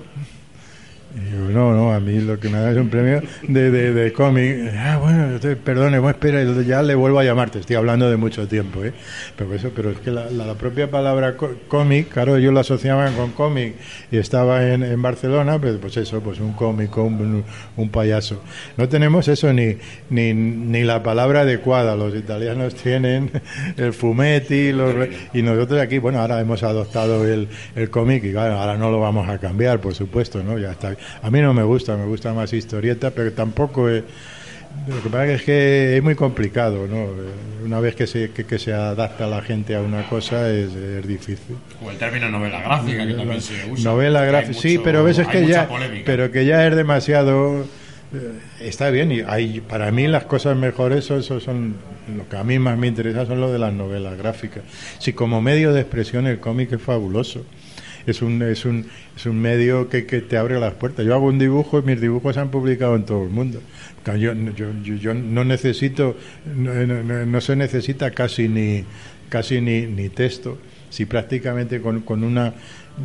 No, 1.14 1.72
no, 1.72 1.92
a 1.92 2.00
mí 2.00 2.20
lo 2.20 2.38
que 2.38 2.50
me 2.50 2.58
da 2.58 2.70
es 2.70 2.76
un 2.76 2.90
premio 2.90 3.22
de, 3.42 3.70
de, 3.70 4.12
cómic. 4.12 4.56
Ah, 4.76 4.98
bueno, 4.98 5.38
perdone, 5.64 5.98
bueno, 5.98 6.10
espera, 6.10 6.42
ya 6.62 6.82
le 6.82 6.94
vuelvo 6.94 7.18
a 7.18 7.24
llamarte. 7.24 7.60
Estoy 7.60 7.76
hablando 7.76 8.10
de 8.10 8.16
mucho 8.16 8.46
tiempo, 8.46 8.84
¿eh? 8.84 8.92
Pero, 9.36 9.54
eso, 9.54 9.70
pero 9.74 9.90
es 9.90 9.98
que 9.98 10.10
la, 10.10 10.30
la, 10.30 10.54
propia 10.54 10.90
palabra 10.90 11.34
cómic, 11.68 12.10
claro, 12.10 12.38
yo 12.38 12.52
lo 12.52 12.60
asociaba 12.60 13.10
con 13.12 13.32
cómic 13.32 13.74
y 14.10 14.18
estaba 14.18 14.68
en, 14.68 14.82
en 14.82 15.00
Barcelona, 15.00 15.58
pues, 15.58 15.76
pues 15.80 15.96
eso, 15.96 16.20
pues 16.20 16.40
un 16.40 16.52
cómico, 16.52 17.02
un, 17.02 17.42
un, 17.76 17.88
payaso. 17.88 18.42
No 18.76 18.88
tenemos 18.88 19.28
eso 19.28 19.50
ni, 19.52 19.76
ni, 20.10 20.34
ni 20.34 20.84
la 20.84 21.02
palabra 21.02 21.40
adecuada. 21.40 21.96
Los 21.96 22.14
italianos 22.14 22.74
tienen 22.74 23.30
el 23.78 23.94
fumetti 23.94 24.72
los, 24.72 24.94
y 25.32 25.40
nosotros 25.40 25.80
aquí, 25.80 25.98
bueno, 25.98 26.20
ahora 26.20 26.38
hemos 26.40 26.62
adoptado 26.62 27.26
el, 27.26 27.48
el 27.74 27.88
cómic 27.88 28.24
y 28.24 28.32
claro, 28.32 28.58
ahora 28.58 28.76
no 28.76 28.90
lo 28.90 29.00
vamos 29.00 29.26
a 29.28 29.38
cambiar, 29.38 29.80
por 29.80 29.94
supuesto, 29.94 30.42
¿no? 30.42 30.58
Ya 30.58 30.72
está 30.72 30.97
a 31.22 31.30
mí 31.30 31.40
no 31.40 31.54
me 31.54 31.62
gusta, 31.62 31.96
me 31.96 32.06
gusta 32.06 32.32
más 32.32 32.52
historieta, 32.52 33.10
pero 33.10 33.32
tampoco... 33.32 33.88
lo 33.88 35.02
que 35.02 35.08
pasa 35.10 35.32
es 35.32 35.42
que 35.42 35.96
es 35.96 36.02
muy 36.02 36.14
complicado, 36.14 36.86
¿no? 36.86 37.06
Una 37.64 37.80
vez 37.80 37.94
que 37.94 38.06
se, 38.06 38.30
que, 38.30 38.58
se 38.58 38.72
adapta 38.72 39.26
la 39.26 39.42
gente 39.42 39.74
a 39.74 39.80
una 39.80 40.08
cosa 40.08 40.50
es, 40.50 40.72
difícil. 41.06 41.56
O 41.82 41.90
el 41.90 41.98
término 41.98 42.28
novela 42.30 42.60
gráfica, 42.60 43.06
que 43.06 43.14
también 43.14 43.40
se 43.40 43.70
usa. 43.70 43.84
Novela 43.84 44.24
gráfica, 44.24 44.58
sí, 44.60 44.80
pero 44.82 45.00
a 45.00 45.02
veces 45.02 45.26
que 45.28 45.46
ya, 45.46 45.68
pero 46.04 46.30
que 46.30 46.44
ya 46.44 46.66
es 46.66 46.76
demasiado... 46.76 47.66
Eh, 48.10 48.32
está 48.60 48.88
bien, 48.88 49.12
y 49.12 49.20
hay, 49.20 49.60
para 49.60 49.90
mí 49.90 50.06
las 50.06 50.24
cosas 50.24 50.56
mejores 50.56 51.04
son, 51.04 51.22
son, 51.22 51.76
lo 52.16 52.26
que 52.26 52.36
a 52.38 52.44
mí 52.44 52.58
más 52.58 52.78
me 52.78 52.86
interesa 52.86 53.26
son 53.26 53.38
lo 53.38 53.52
de 53.52 53.58
las 53.58 53.74
novelas 53.74 54.16
gráficas. 54.16 54.62
Si 54.98 55.12
como 55.12 55.42
medio 55.42 55.74
de 55.74 55.82
expresión 55.82 56.26
el 56.26 56.40
cómic 56.40 56.72
es 56.72 56.80
fabuloso 56.80 57.44
es 58.10 58.22
un, 58.22 58.42
es 58.42 58.64
un, 58.64 58.86
es 59.16 59.26
un 59.26 59.40
medio 59.40 59.88
que, 59.88 60.06
que, 60.06 60.20
te 60.20 60.36
abre 60.36 60.58
las 60.58 60.74
puertas. 60.74 61.04
Yo 61.04 61.14
hago 61.14 61.26
un 61.26 61.38
dibujo 61.38 61.78
y 61.78 61.82
mis 61.82 62.00
dibujos 62.00 62.34
se 62.34 62.40
han 62.40 62.50
publicado 62.50 62.96
en 62.96 63.04
todo 63.04 63.24
el 63.24 63.30
mundo. 63.30 63.60
Yo, 64.16 64.32
yo, 64.56 64.72
yo 64.82 65.14
no 65.14 65.44
necesito, 65.44 66.16
no, 66.56 67.40
se 67.40 67.56
necesita 67.56 68.10
casi 68.12 68.48
ni, 68.48 68.84
casi 69.28 69.60
ni, 69.60 69.82
ni 69.82 70.08
texto. 70.08 70.58
Si 70.88 71.04
prácticamente 71.04 71.82
con, 71.82 72.00
con 72.00 72.24
una 72.24 72.54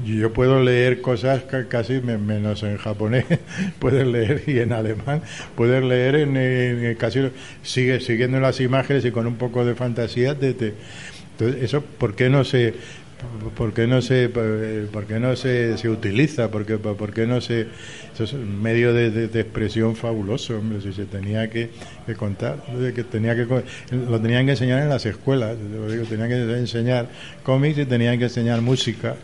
yo 0.06 0.34
puedo 0.34 0.64
leer 0.64 1.02
cosas 1.02 1.44
casi 1.70 2.02
menos 2.02 2.64
en 2.64 2.78
japonés, 2.78 3.26
puedes 3.80 4.08
leer 4.08 4.44
y 4.48 4.60
en 4.60 4.74
alemán, 4.74 5.22
puedes 5.56 5.84
leer 5.84 6.16
en, 6.16 6.96
casi 6.96 7.20
sigue 7.62 8.00
siguiendo 8.00 8.40
las 8.40 8.60
imágenes 8.60 9.06
y 9.06 9.12
con 9.12 9.28
un 9.28 9.36
poco 9.36 9.66
de 9.66 9.76
fantasía 9.76 10.38
te, 10.38 10.74
entonces 11.34 11.64
eso 11.64 11.82
por 11.82 12.16
qué 12.16 12.30
no 12.30 12.44
se 12.44 12.74
¿Por 13.56 13.74
qué 13.74 13.88
no 13.88 14.02
se, 14.02 14.30
por 14.30 15.12
no 15.12 15.36
se, 15.36 15.78
se 15.78 15.90
utiliza? 15.90 16.50
¿Por 16.50 16.66
qué, 16.66 16.78
por 16.78 17.14
qué 17.14 17.28
no 17.28 17.42
se.? 17.42 17.68
Eso 18.14 18.24
es 18.24 18.34
un 18.34 18.62
medio 18.62 18.94
de, 18.94 19.26
expresión 19.26 19.96
fabuloso, 19.96 20.58
hombre. 20.58 20.82
Si 20.82 20.94
se 20.94 21.06
tenía 21.06 21.50
que, 21.50 21.70
contar, 22.18 22.64
tenía 23.12 23.36
que, 23.36 23.46
lo 23.92 24.20
tenían 24.22 24.46
que 24.46 24.52
enseñar 24.52 24.82
en 24.82 24.90
las 24.90 25.06
escuelas. 25.06 25.58
Tenían 26.10 26.30
que 26.30 26.58
enseñar 26.58 27.10
cómics 27.44 27.78
y 27.78 27.86
tenían 27.86 28.18
que 28.18 28.26
enseñar 28.26 28.62
música. 28.62 29.16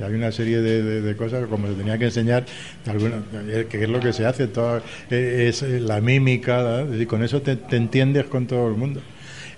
Hay 0.00 0.14
una 0.14 0.32
serie 0.32 0.60
de, 0.60 1.16
cosas 1.16 1.46
como 1.46 1.68
se 1.68 1.74
tenía 1.74 1.98
que 1.98 2.06
enseñar, 2.06 2.44
alguna, 2.86 3.22
que 3.68 3.82
es 3.82 3.88
lo 3.88 4.00
que 4.00 4.12
se 4.12 4.26
hace, 4.26 4.48
toda, 4.48 4.82
es 5.10 5.62
la 5.62 6.00
mímica, 6.00 6.84
y 6.98 7.06
con 7.06 7.22
eso 7.22 7.42
te, 7.42 7.56
te 7.56 7.76
entiendes 7.76 8.24
con 8.24 8.46
todo 8.46 8.68
el 8.68 8.74
mundo. 8.74 9.00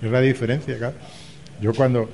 Es 0.02 0.10
la 0.10 0.20
diferencia. 0.20 0.76
Yo 1.60 1.72
cuando 1.72 2.10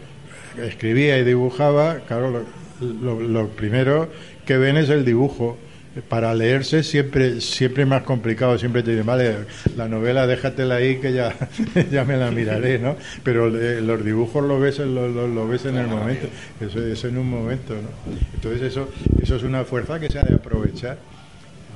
escribía 0.58 1.18
y 1.18 1.24
dibujaba, 1.24 2.00
claro, 2.00 2.44
lo, 2.80 3.48
primero 3.48 4.08
que 4.46 4.56
ven 4.56 4.76
es 4.76 4.88
el 4.88 5.04
dibujo. 5.04 5.58
Para 6.08 6.32
leerse 6.34 6.84
siempre 6.84 7.40
siempre 7.40 7.84
más 7.84 8.04
complicado, 8.04 8.56
siempre 8.56 8.84
te 8.84 8.92
dicen, 8.92 9.06
vale, 9.06 9.38
la 9.76 9.88
novela 9.88 10.24
déjatela 10.28 10.76
ahí 10.76 10.98
que 11.00 11.12
ya, 11.12 11.34
ya 11.90 12.04
me 12.04 12.16
la 12.16 12.30
miraré, 12.30 12.78
¿no? 12.78 12.94
Pero 13.24 13.50
los 13.50 14.04
dibujos 14.04 14.44
lo 14.44 14.60
ves, 14.60 14.78
lo, 14.78 15.08
lo, 15.08 15.48
ves 15.48 15.64
en 15.64 15.78
el 15.78 15.88
momento, 15.88 16.28
eso 16.60 16.80
es 16.86 17.02
en 17.02 17.18
un 17.18 17.28
momento, 17.28 17.74
¿no? 17.74 17.88
Entonces 18.34 18.62
eso, 18.62 18.88
eso 19.20 19.34
es 19.34 19.42
una 19.42 19.64
fuerza 19.64 19.98
que 19.98 20.08
se 20.08 20.20
ha 20.20 20.22
de 20.22 20.36
aprovechar 20.36 20.96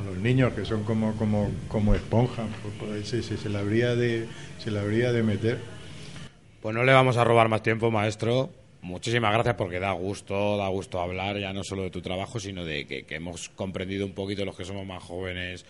a 0.00 0.04
los 0.08 0.16
niños 0.18 0.52
que 0.52 0.64
son 0.64 0.84
como, 0.84 1.16
como, 1.16 1.50
como 1.66 1.92
esponjas, 1.92 2.46
pues, 2.78 3.08
se, 3.08 3.20
se, 3.20 3.36
se, 3.36 3.48
la 3.48 3.58
habría 3.58 3.96
de, 3.96 4.28
se 4.58 4.70
la 4.70 4.82
habría 4.82 5.10
de 5.10 5.24
meter. 5.24 5.58
Pues 6.62 6.74
no 6.74 6.84
le 6.84 6.92
vamos 6.92 7.16
a 7.16 7.24
robar 7.24 7.48
más 7.48 7.62
tiempo, 7.62 7.90
maestro. 7.90 8.50
Muchísimas 8.84 9.32
gracias 9.32 9.54
porque 9.54 9.80
da 9.80 9.92
gusto, 9.92 10.58
da 10.58 10.68
gusto 10.68 11.00
hablar 11.00 11.38
ya 11.38 11.54
no 11.54 11.64
solo 11.64 11.84
de 11.84 11.90
tu 11.90 12.02
trabajo, 12.02 12.38
sino 12.38 12.66
de 12.66 12.86
que, 12.86 13.06
hemos 13.08 13.48
comprendido 13.48 14.04
un 14.04 14.12
poquito 14.12 14.44
los 14.44 14.54
que 14.54 14.66
somos 14.66 14.86
más 14.86 15.02
jóvenes 15.02 15.64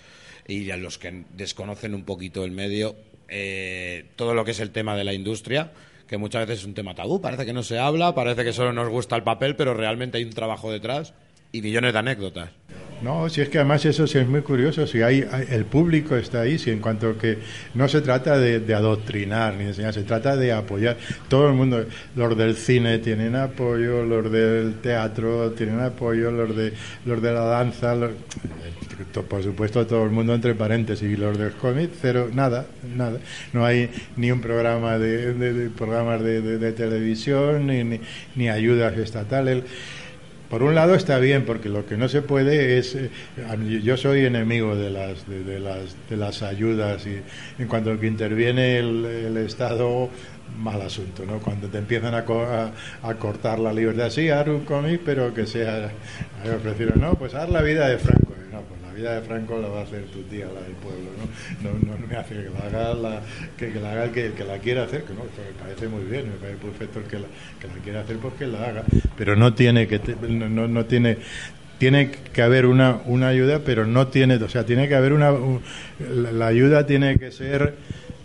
y 0.49 0.69
a 0.73 0.77
los 0.77 0.99
que 0.99 1.23
desconocen 1.31 1.95
un 1.95 2.03
poquito 2.03 2.45
el 2.45 2.51
medio, 2.51 2.97
eh, 3.29 4.07
todo 4.17 4.35
lo 4.35 4.45
que 4.45 4.51
es 4.51 4.59
el 4.59 4.73
tema 4.73 4.97
de 4.97 5.05
la 5.05 5.13
industria, 5.13 5.71
que 6.09 6.19
muchas 6.19 6.45
veces 6.45 6.63
es 6.63 6.67
un 6.67 6.75
tema 6.75 6.97
tabú, 6.97 7.21
parece 7.21 7.47
que 7.47 7.53
no 7.53 7.63
se 7.63 7.79
habla, 7.79 8.17
parece 8.17 8.43
que 8.43 8.53
solo 8.53 8.73
nos 8.73 8.89
gusta 8.89 9.15
el 9.15 9.23
papel, 9.23 9.55
pero 9.55 9.75
realmente 9.75 10.19
hay 10.19 10.25
un 10.25 10.33
trabajo 10.33 10.73
detrás 10.73 11.15
y 11.53 11.63
millones 11.63 11.93
de 11.93 11.99
anécdotas. 12.01 12.51
No, 13.03 13.29
si 13.29 13.41
es 13.41 13.49
que 13.49 13.59
además 13.59 13.85
eso 13.85 14.07
sí 14.07 14.19
es 14.19 14.27
muy 14.27 14.43
curioso, 14.43 14.87
si 14.87 15.03
hay, 15.03 15.27
el 15.51 15.65
público 15.65 16.17
está 16.17 16.43
ahí, 16.43 16.59
si 16.59 16.71
en 16.71 16.81
cuanto 16.81 17.19
que 17.19 17.39
no 17.75 17.89
se 17.89 18.01
trata 18.01 18.39
de, 18.39 18.75
adoctrinar 18.75 19.55
ni 19.55 19.65
de 19.65 19.71
enseñar, 19.71 19.93
se 19.93 20.05
trata 20.05 20.37
de 20.37 20.53
apoyar. 20.53 20.97
Todo 21.29 21.49
el 21.49 21.55
mundo, 21.55 21.85
los 22.17 22.37
del 22.37 22.57
cine 22.57 22.99
tienen 22.99 23.37
apoyo, 23.37 24.05
los 24.05 24.31
del 24.31 24.75
teatro 24.81 25.51
tienen 25.53 25.81
apoyo, 25.81 26.31
los 26.31 26.57
de 26.57 26.73
los 27.05 27.21
de 27.21 27.33
la 27.33 27.45
danza, 27.45 27.95
por 29.29 29.43
supuesto 29.43 29.87
todo 29.87 30.05
el 30.05 30.11
mundo 30.11 30.35
entre 30.35 30.55
paréntesis, 30.55 31.11
y 31.11 31.17
los 31.17 31.37
del 31.37 31.53
cómic, 31.53 31.91
cero, 32.01 32.31
nada, 32.33 32.67
nada. 32.97 33.19
No 33.53 33.67
hay 33.67 33.91
ni 34.17 34.31
un 34.31 34.41
programa 34.41 34.99
de, 34.99 35.71
programas 35.77 36.23
de, 36.23 36.73
televisión, 36.73 37.67
ni, 37.67 37.85
ni, 37.85 38.01
ni 38.35 38.49
ayudas 38.49 38.97
estatales 38.97 39.65
por 40.51 40.63
un 40.63 40.75
lado 40.75 40.95
está 40.95 41.19
bien, 41.19 41.45
porque 41.45 41.69
lo 41.69 41.87
que 41.87 41.97
no 41.97 42.09
se 42.09 42.23
puede 42.23 42.79
es. 42.79 42.95
Eh, 42.95 43.11
yo 43.83 43.97
soy 43.97 44.25
enemigo 44.25 44.77
de 44.77 44.91
las, 44.91 45.29
de, 45.29 45.59
las, 45.59 45.97
de 46.09 46.17
las 46.17 46.43
ayudas 46.43 47.07
y 47.07 47.21
en 47.61 47.69
cuanto 47.69 47.99
que 47.99 48.07
interviene 48.07 48.79
el, 48.79 49.37
Estado, 49.39 50.09
mal 50.59 50.81
asunto, 50.83 51.25
¿no? 51.27 51.39
Cuando 51.39 51.69
te 51.69 51.79
empiezan 51.79 52.15
a, 52.15 52.25
a, 53.03 53.15
cortar 53.15 53.59
la 53.59 53.73
libertad, 53.73 54.11
sí, 54.11 54.29
haz 54.31 54.47
un 54.47 54.65
cómic, 54.65 55.01
pero 55.05 55.35
que 55.35 55.47
sea. 55.47 55.91
Prefiero, 56.63 56.95
no, 56.97 57.15
pues 57.15 57.35
haz 57.35 57.49
la 57.49 57.63
vida 57.63 57.89
de 57.89 57.99
Franco. 57.99 58.34
Vida 58.95 59.15
de 59.15 59.23
Franco 59.23 59.59
la 59.59 59.69
va 59.69 59.81
a 59.81 59.83
hacer 59.83 60.05
tu 60.05 60.23
tía, 60.23 60.47
la 60.47 60.61
del 60.63 60.73
pueblo, 60.73 61.11
¿no? 61.19 61.71
No, 61.71 61.99
no, 61.99 62.07
me 62.07 62.17
hace 62.17 62.35
que 62.35 62.51
la 62.51 62.67
haga, 62.67 62.95
la, 62.95 63.21
que, 63.57 63.71
la 63.81 63.93
haga 63.93 64.05
el 64.05 64.11
que, 64.13 64.33
que 64.33 64.45
la 64.45 64.59
quiera 64.59 64.85
hacer, 64.85 65.05
que 65.05 65.13
no, 65.13 65.25
me 65.25 65.63
parece 65.63 65.89
muy 65.89 66.05
bien, 66.05 66.29
me 66.29 66.37
parece 66.37 66.59
perfecto 66.59 67.01
el 67.01 67.05
que 67.07 67.19
la, 67.19 67.27
que 67.61 67.69
la 67.69 67.75
quiera 67.83 68.01
hacer, 68.01 68.17
pues 68.19 68.35
que 68.35 68.47
la 68.47 68.65
haga, 68.65 68.85
pero 69.17 69.37
no 69.37 69.55
tiene 69.55 69.89
que, 69.89 70.01
no, 70.29 70.69
no 70.69 70.85
tiene 70.87 71.19
tiene 71.79 72.11
que 72.33 72.43
haber 72.43 72.67
una, 72.67 73.01
una 73.05 73.29
ayuda, 73.29 73.61
pero 73.65 73.87
no 73.87 74.07
tiene, 74.09 74.37
o 74.37 74.49
sea, 74.49 74.65
tiene 74.65 74.89
que 74.89 74.95
haber 74.95 75.13
una, 75.13 75.33
la 75.99 76.47
ayuda 76.47 76.87
tiene 76.87 77.19
que 77.19 77.31
ser 77.31 77.75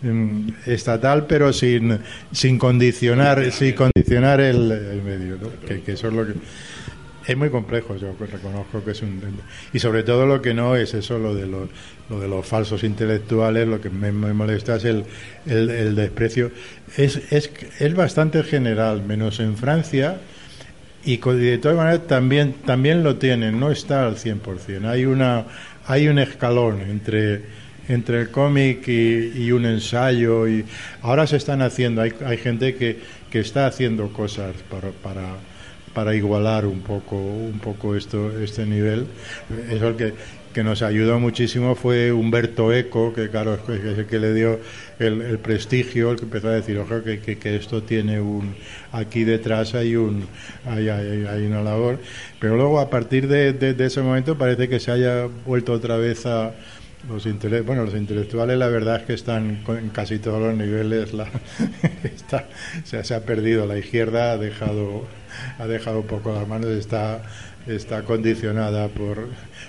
mm, 0.02 0.50
estatal, 0.66 1.26
pero 1.26 1.52
sin, 1.52 1.98
sin 2.32 2.58
condicionar, 2.58 3.50
sin 3.52 3.74
condicionar 3.74 4.40
el, 4.40 5.02
medio, 5.04 5.36
¿no? 5.36 5.50
que, 5.66 5.92
eso 5.92 6.08
es 6.08 6.14
lo 6.14 6.26
que 6.26 6.34
es 7.30 7.36
muy 7.36 7.48
complejo, 7.48 7.96
yo 7.96 8.12
reconozco 8.18 8.82
que 8.82 8.90
es 8.90 9.02
un... 9.02 9.20
Y 9.72 9.78
sobre 9.78 10.02
todo 10.02 10.26
lo 10.26 10.42
que 10.42 10.52
no 10.52 10.74
es 10.74 10.94
eso, 10.94 11.16
lo 11.16 11.32
de 11.32 11.46
los, 11.46 11.68
lo 12.08 12.18
de 12.18 12.26
los 12.26 12.44
falsos 12.44 12.82
intelectuales, 12.82 13.68
lo 13.68 13.80
que 13.80 13.88
me, 13.88 14.10
molesta 14.10 14.76
es 14.76 14.84
el, 14.84 15.04
el, 15.46 15.94
desprecio. 15.94 16.50
Es, 16.96 17.20
es, 17.30 17.52
es 17.78 17.94
bastante 17.94 18.42
general, 18.42 19.04
menos 19.04 19.38
en 19.38 19.56
Francia, 19.56 20.18
y 21.04 21.18
de 21.18 21.58
todas 21.58 21.76
maneras 21.76 22.08
también, 22.08 22.54
también 22.66 23.04
lo 23.04 23.14
tienen, 23.14 23.60
no 23.60 23.70
está 23.70 24.06
al 24.06 24.16
100%. 24.16 24.88
Hay, 24.88 25.04
una, 25.04 25.44
hay 25.86 26.08
un 26.08 26.18
escalón 26.18 26.80
entre, 26.80 27.42
entre 27.88 28.22
el 28.22 28.30
cómic 28.30 28.88
y, 28.88 29.52
un 29.52 29.66
ensayo, 29.66 30.48
y 30.48 30.64
ahora 31.02 31.28
se 31.28 31.36
están 31.36 31.62
haciendo, 31.62 32.02
hay, 32.02 32.12
hay 32.26 32.38
gente 32.38 32.74
que, 32.74 32.98
que 33.30 33.38
está 33.38 33.66
haciendo 33.66 34.12
cosas 34.12 34.56
para 34.68 35.36
para 35.94 36.14
igualar 36.14 36.66
un 36.66 36.80
poco 36.80 37.16
un 37.16 37.58
poco 37.58 37.96
esto 37.96 38.40
este 38.40 38.66
nivel. 38.66 39.06
Eso 39.70 39.88
el 39.88 39.96
que, 39.96 40.14
que 40.52 40.64
nos 40.64 40.82
ayudó 40.82 41.20
muchísimo 41.20 41.74
fue 41.74 42.12
Humberto 42.12 42.72
Eco 42.72 43.12
que 43.12 43.28
claro 43.28 43.54
es 43.68 43.98
el 43.98 44.06
que 44.06 44.18
le 44.18 44.34
dio 44.34 44.58
el, 44.98 45.38
prestigio 45.38 46.10
el 46.10 46.16
que 46.16 46.24
empezó 46.24 46.48
a 46.48 46.52
decir 46.52 46.76
ojo 46.78 47.02
que, 47.02 47.20
que, 47.20 47.56
esto 47.56 47.82
tiene 47.82 48.20
un 48.20 48.54
aquí 48.92 49.22
detrás 49.22 49.74
hay 49.74 49.94
un 49.94 50.26
hay, 50.66 50.88
hay, 50.88 51.46
una 51.46 51.62
labor 51.62 52.00
pero 52.40 52.56
luego 52.56 52.80
a 52.80 52.90
partir 52.90 53.28
de, 53.28 53.52
de, 53.52 53.86
ese 53.86 54.02
momento 54.02 54.36
parece 54.36 54.68
que 54.68 54.80
se 54.80 54.90
haya 54.90 55.26
vuelto 55.46 55.72
otra 55.72 55.96
vez 55.96 56.26
a 56.26 56.52
los 57.08 57.26
bueno 57.64 57.84
los 57.84 57.94
intelectuales 57.94 58.58
la 58.58 58.68
verdad 58.68 59.00
es 59.00 59.06
que 59.06 59.14
están 59.14 59.62
en 59.68 59.88
casi 59.88 60.18
todos 60.18 60.40
los 60.40 60.54
niveles 60.54 61.12
la, 61.12 61.28
está, 62.04 62.48
se 62.84 63.14
ha 63.14 63.24
perdido 63.24 63.66
la 63.66 63.78
izquierda 63.78 64.32
ha 64.32 64.36
dejado 64.36 65.06
ha 65.58 65.66
dejado 65.66 66.00
un 66.00 66.06
poco 66.06 66.32
las 66.32 66.46
manos, 66.46 66.70
está, 66.70 67.22
está 67.66 68.02
condicionada 68.02 68.88
por, 68.88 69.28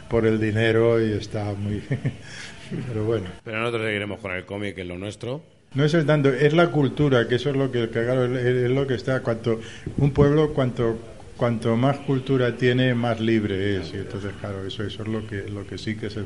por 0.10 0.26
el 0.26 0.40
dinero 0.40 1.04
y 1.04 1.14
está 1.14 1.54
muy... 1.54 1.84
Pero 2.88 3.04
bueno. 3.04 3.26
Pero 3.44 3.60
nosotros 3.60 3.86
seguiremos 3.86 4.20
con 4.20 4.32
el 4.32 4.46
cómic, 4.46 4.76
que 4.76 4.82
es 4.82 4.88
lo 4.88 4.98
nuestro. 4.98 5.44
No 5.74 5.84
es 5.84 5.94
el 5.94 6.06
tanto, 6.06 6.30
es 6.30 6.54
la 6.54 6.72
cultura, 6.72 7.28
que 7.28 7.36
eso 7.36 7.50
es 7.50 7.58
lo 7.58 7.70
que, 7.70 7.84
es 7.84 8.70
lo 8.70 8.88
que 8.88 8.94
está. 8.94 9.22
Cuanto, 9.22 9.60
un 9.98 10.12
pueblo, 10.12 10.54
cuanto, 10.54 10.98
cuanto 11.42 11.76
más 11.76 11.98
cultura 11.98 12.56
tiene, 12.56 12.94
más 12.94 13.20
libre 13.20 13.78
es. 13.78 13.96
Y 13.96 13.98
entonces, 13.98 14.32
claro, 14.40 14.64
eso, 14.64 14.84
eso 14.84 15.02
es 15.02 15.08
lo 15.08 15.26
que, 15.26 15.50
lo 15.50 15.66
que 15.66 15.80
sí 15.80 15.96
que 15.96 16.06
es 16.06 16.16
el 16.16 16.26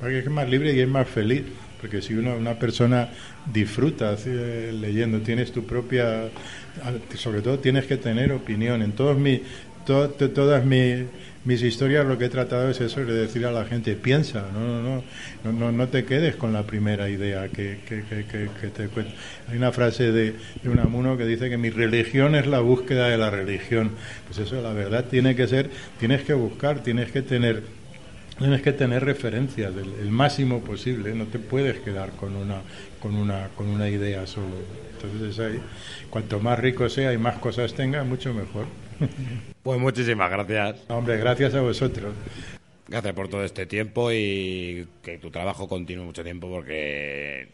Porque 0.00 0.18
es 0.18 0.28
más 0.28 0.50
libre 0.50 0.74
y 0.74 0.80
es 0.80 0.88
más 0.88 1.06
feliz. 1.06 1.44
Porque 1.80 2.02
si 2.02 2.14
uno, 2.14 2.34
una 2.34 2.58
persona 2.58 3.08
disfruta 3.54 4.16
leyendo, 4.26 5.20
tienes 5.20 5.52
tu 5.52 5.64
propia 5.64 6.30
sobre 7.14 7.42
todo 7.42 7.60
tienes 7.60 7.86
que 7.86 7.96
tener 7.96 8.32
opinión. 8.32 8.82
En 8.82 8.90
todos 8.90 9.16
mis, 9.16 9.40
todas 9.86 10.64
mis, 10.64 11.04
historias 11.54 12.04
lo 12.04 12.18
que 12.18 12.26
he 12.26 12.28
tratado 12.28 12.68
es 12.70 12.80
eso, 12.80 13.04
de 13.04 13.14
decir 13.14 13.46
a 13.46 13.52
la 13.52 13.64
gente, 13.64 13.94
piensa, 13.94 14.46
no, 14.52 14.82
no, 14.82 15.02
no, 15.44 15.52
no, 15.52 15.72
no 15.72 15.88
te 15.88 16.04
quedes 16.04 16.36
con 16.36 16.52
la 16.52 16.64
primera 16.64 17.08
idea 17.08 17.48
que, 17.48 17.78
te 18.74 18.88
cuento. 18.88 19.12
Hay 19.48 19.56
una 19.56 19.72
frase 19.72 20.10
de, 20.10 20.34
de 20.62 20.68
un 20.68 20.80
amuno 20.80 21.16
que 21.16 21.24
dice 21.24 21.48
que 21.48 21.56
mi 21.56 21.70
religión 21.70 22.34
es 22.34 22.46
la 22.46 22.60
búsqueda 22.60 23.08
de 23.08 23.18
la 23.18 23.30
religión. 23.30 23.92
Pues 24.26 24.40
eso, 24.40 24.60
la 24.60 24.72
verdad, 24.72 25.04
tiene 25.04 25.36
que 25.36 25.46
ser, 25.46 25.70
tienes 25.98 26.22
que 26.22 26.34
buscar, 26.34 26.82
tienes 26.82 27.12
que 27.12 27.22
tener 27.22 27.62
tienes 28.38 28.60
que 28.60 28.72
tener 28.72 29.02
referencias 29.02 29.72
el, 29.74 30.10
máximo 30.10 30.60
posible 30.60 31.14
no 31.14 31.24
te 31.24 31.38
puedes 31.38 31.78
quedar 31.78 32.10
con 32.10 32.36
una 32.36 32.60
con 33.00 33.14
una 33.14 33.48
con 33.56 33.66
una 33.66 33.88
idea 33.88 34.26
solo 34.26 34.56
entonces 34.92 35.58
cuanto 36.10 36.38
más 36.38 36.58
rico 36.58 36.88
sea 36.90 37.14
y 37.14 37.18
más 37.18 37.38
cosas 37.38 37.72
tenga 37.72 38.04
mucho 38.04 38.34
mejor 38.34 38.66
pues 39.62 39.80
muchísimas 39.80 40.30
gracias 40.30 40.84
hombre 40.88 41.16
gracias 41.18 41.54
a 41.54 41.60
vosotros 41.60 42.14
gracias 42.88 43.14
por 43.14 43.28
todo 43.28 43.44
este 43.44 43.66
tiempo 43.66 44.10
y 44.12 44.86
que 45.02 45.18
tu 45.18 45.30
trabajo 45.30 45.68
continúe 45.68 46.04
mucho 46.04 46.22
tiempo 46.22 46.48
porque 46.48 47.48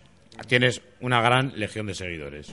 Tienes 0.48 0.80
una 1.00 1.20
gran 1.20 1.52
legión 1.56 1.86
de 1.86 1.94
seguidores. 1.94 2.48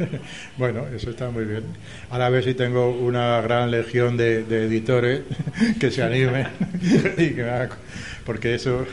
bueno, 0.58 0.86
eso 0.94 1.10
está 1.10 1.30
muy 1.30 1.46
bien. 1.46 1.64
Ahora 2.10 2.26
a 2.26 2.30
ver 2.30 2.44
si 2.44 2.52
tengo 2.52 2.90
una 2.90 3.40
gran 3.40 3.70
legión 3.70 4.18
de, 4.18 4.40
editores 4.40 5.22
que 5.80 5.90
se 5.90 6.02
animen 6.02 6.48
y 7.16 7.30
que 7.30 7.68
porque 8.26 8.54
eso 8.54 8.86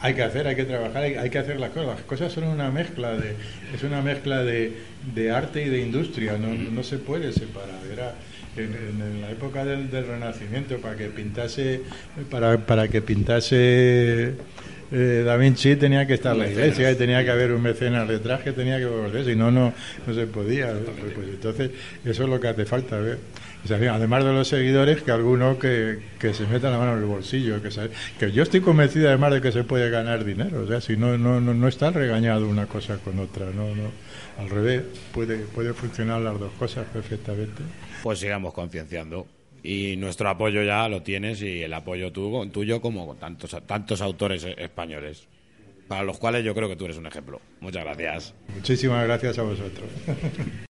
hay 0.00 0.14
que 0.14 0.22
hacer, 0.22 0.48
hay 0.48 0.56
que 0.56 0.64
trabajar, 0.64 1.02
hay, 1.02 1.30
que 1.30 1.38
hacer 1.38 1.60
las 1.60 1.70
cosas. 1.70 1.96
Las 1.96 2.00
cosas 2.02 2.32
son 2.32 2.44
una 2.44 2.70
mezcla 2.72 3.12
de, 3.12 3.34
es 3.72 3.84
una 3.84 4.02
mezcla 4.02 4.42
de, 4.42 4.72
de 5.14 5.30
arte 5.30 5.64
y 5.64 5.68
de 5.68 5.80
industria. 5.80 6.36
No, 6.38 6.52
no 6.52 6.82
se 6.82 6.98
puede 6.98 7.32
separar. 7.32 7.80
Era, 7.90 8.14
en, 8.64 9.20
la 9.20 9.30
época 9.30 9.64
del, 9.64 9.90
del, 9.90 10.06
Renacimiento 10.06 10.78
para 10.78 10.96
que 10.96 11.06
pintase, 11.06 11.82
para, 12.30 12.58
para 12.58 12.88
que 12.88 13.02
pintase 13.02 14.34
eh, 14.90 15.22
Da 15.24 15.36
Vinci 15.36 15.76
tenía 15.76 16.06
que 16.06 16.14
estar 16.14 16.34
la 16.34 16.48
iglesia 16.48 16.90
y 16.90 16.94
tenía 16.94 17.22
que 17.22 17.30
haber 17.30 17.52
un 17.52 17.62
mecenas 17.62 18.08
detrás 18.08 18.40
que 18.40 18.52
tenía 18.52 18.78
que 18.78 18.86
volver, 18.86 19.24
si 19.24 19.36
no, 19.36 19.50
no, 19.50 19.74
no 20.06 20.14
se 20.14 20.26
podía. 20.26 20.72
Pues 21.14 21.28
entonces, 21.28 21.70
eso 22.04 22.22
es 22.24 22.28
lo 22.28 22.40
que 22.40 22.48
hace 22.48 22.64
falta. 22.64 22.98
ver 22.98 23.18
además 23.90 24.24
de 24.24 24.32
los 24.32 24.48
seguidores, 24.48 25.02
que 25.02 25.10
alguno 25.10 25.58
que, 25.58 25.98
que 26.18 26.32
se 26.32 26.46
meta 26.46 26.70
la 26.70 26.78
mano 26.78 26.94
en 26.94 27.00
el 27.00 27.04
bolsillo. 27.04 27.60
Que, 27.62 27.68
que 28.18 28.32
yo 28.32 28.42
estoy 28.42 28.60
convencido 28.60 29.08
además 29.08 29.34
de 29.34 29.40
que 29.42 29.52
se 29.52 29.64
puede 29.64 29.90
ganar 29.90 30.24
dinero. 30.24 30.62
O 30.62 30.66
sea, 30.66 30.80
si 30.80 30.96
no, 30.96 31.18
no, 31.18 31.40
no, 31.40 31.52
no 31.52 31.68
está 31.68 31.90
regañado 31.90 32.48
una 32.48 32.66
cosa 32.66 32.96
con 32.96 33.18
otra. 33.18 33.46
no, 33.54 33.74
no 33.74 33.90
Al 34.38 34.48
revés, 34.48 34.82
puede, 35.12 35.38
puede 35.38 35.74
funcionar 35.74 36.22
las 36.22 36.38
dos 36.38 36.52
cosas 36.58 36.86
perfectamente. 36.90 37.62
Pues 38.02 38.18
sigamos 38.18 38.54
concienciando 38.54 39.26
y 39.62 39.96
nuestro 39.96 40.28
apoyo 40.28 40.62
ya 40.62 40.88
lo 40.88 41.02
tienes 41.02 41.42
y 41.42 41.62
el 41.62 41.74
apoyo 41.74 42.12
tuyo 42.12 42.80
como 42.80 43.06
con 43.06 43.18
tantos, 43.18 43.56
tantos 43.66 44.00
autores 44.00 44.44
españoles, 44.44 45.26
para 45.88 46.02
los 46.02 46.18
cuales 46.18 46.44
yo 46.44 46.54
creo 46.54 46.68
que 46.68 46.76
tú 46.76 46.84
eres 46.84 46.96
un 46.96 47.06
ejemplo. 47.06 47.40
Muchas 47.60 47.84
gracias. 47.84 48.34
Muchísimas 48.54 49.04
gracias 49.04 49.38
a 49.38 49.42
vosotros. 49.42 49.88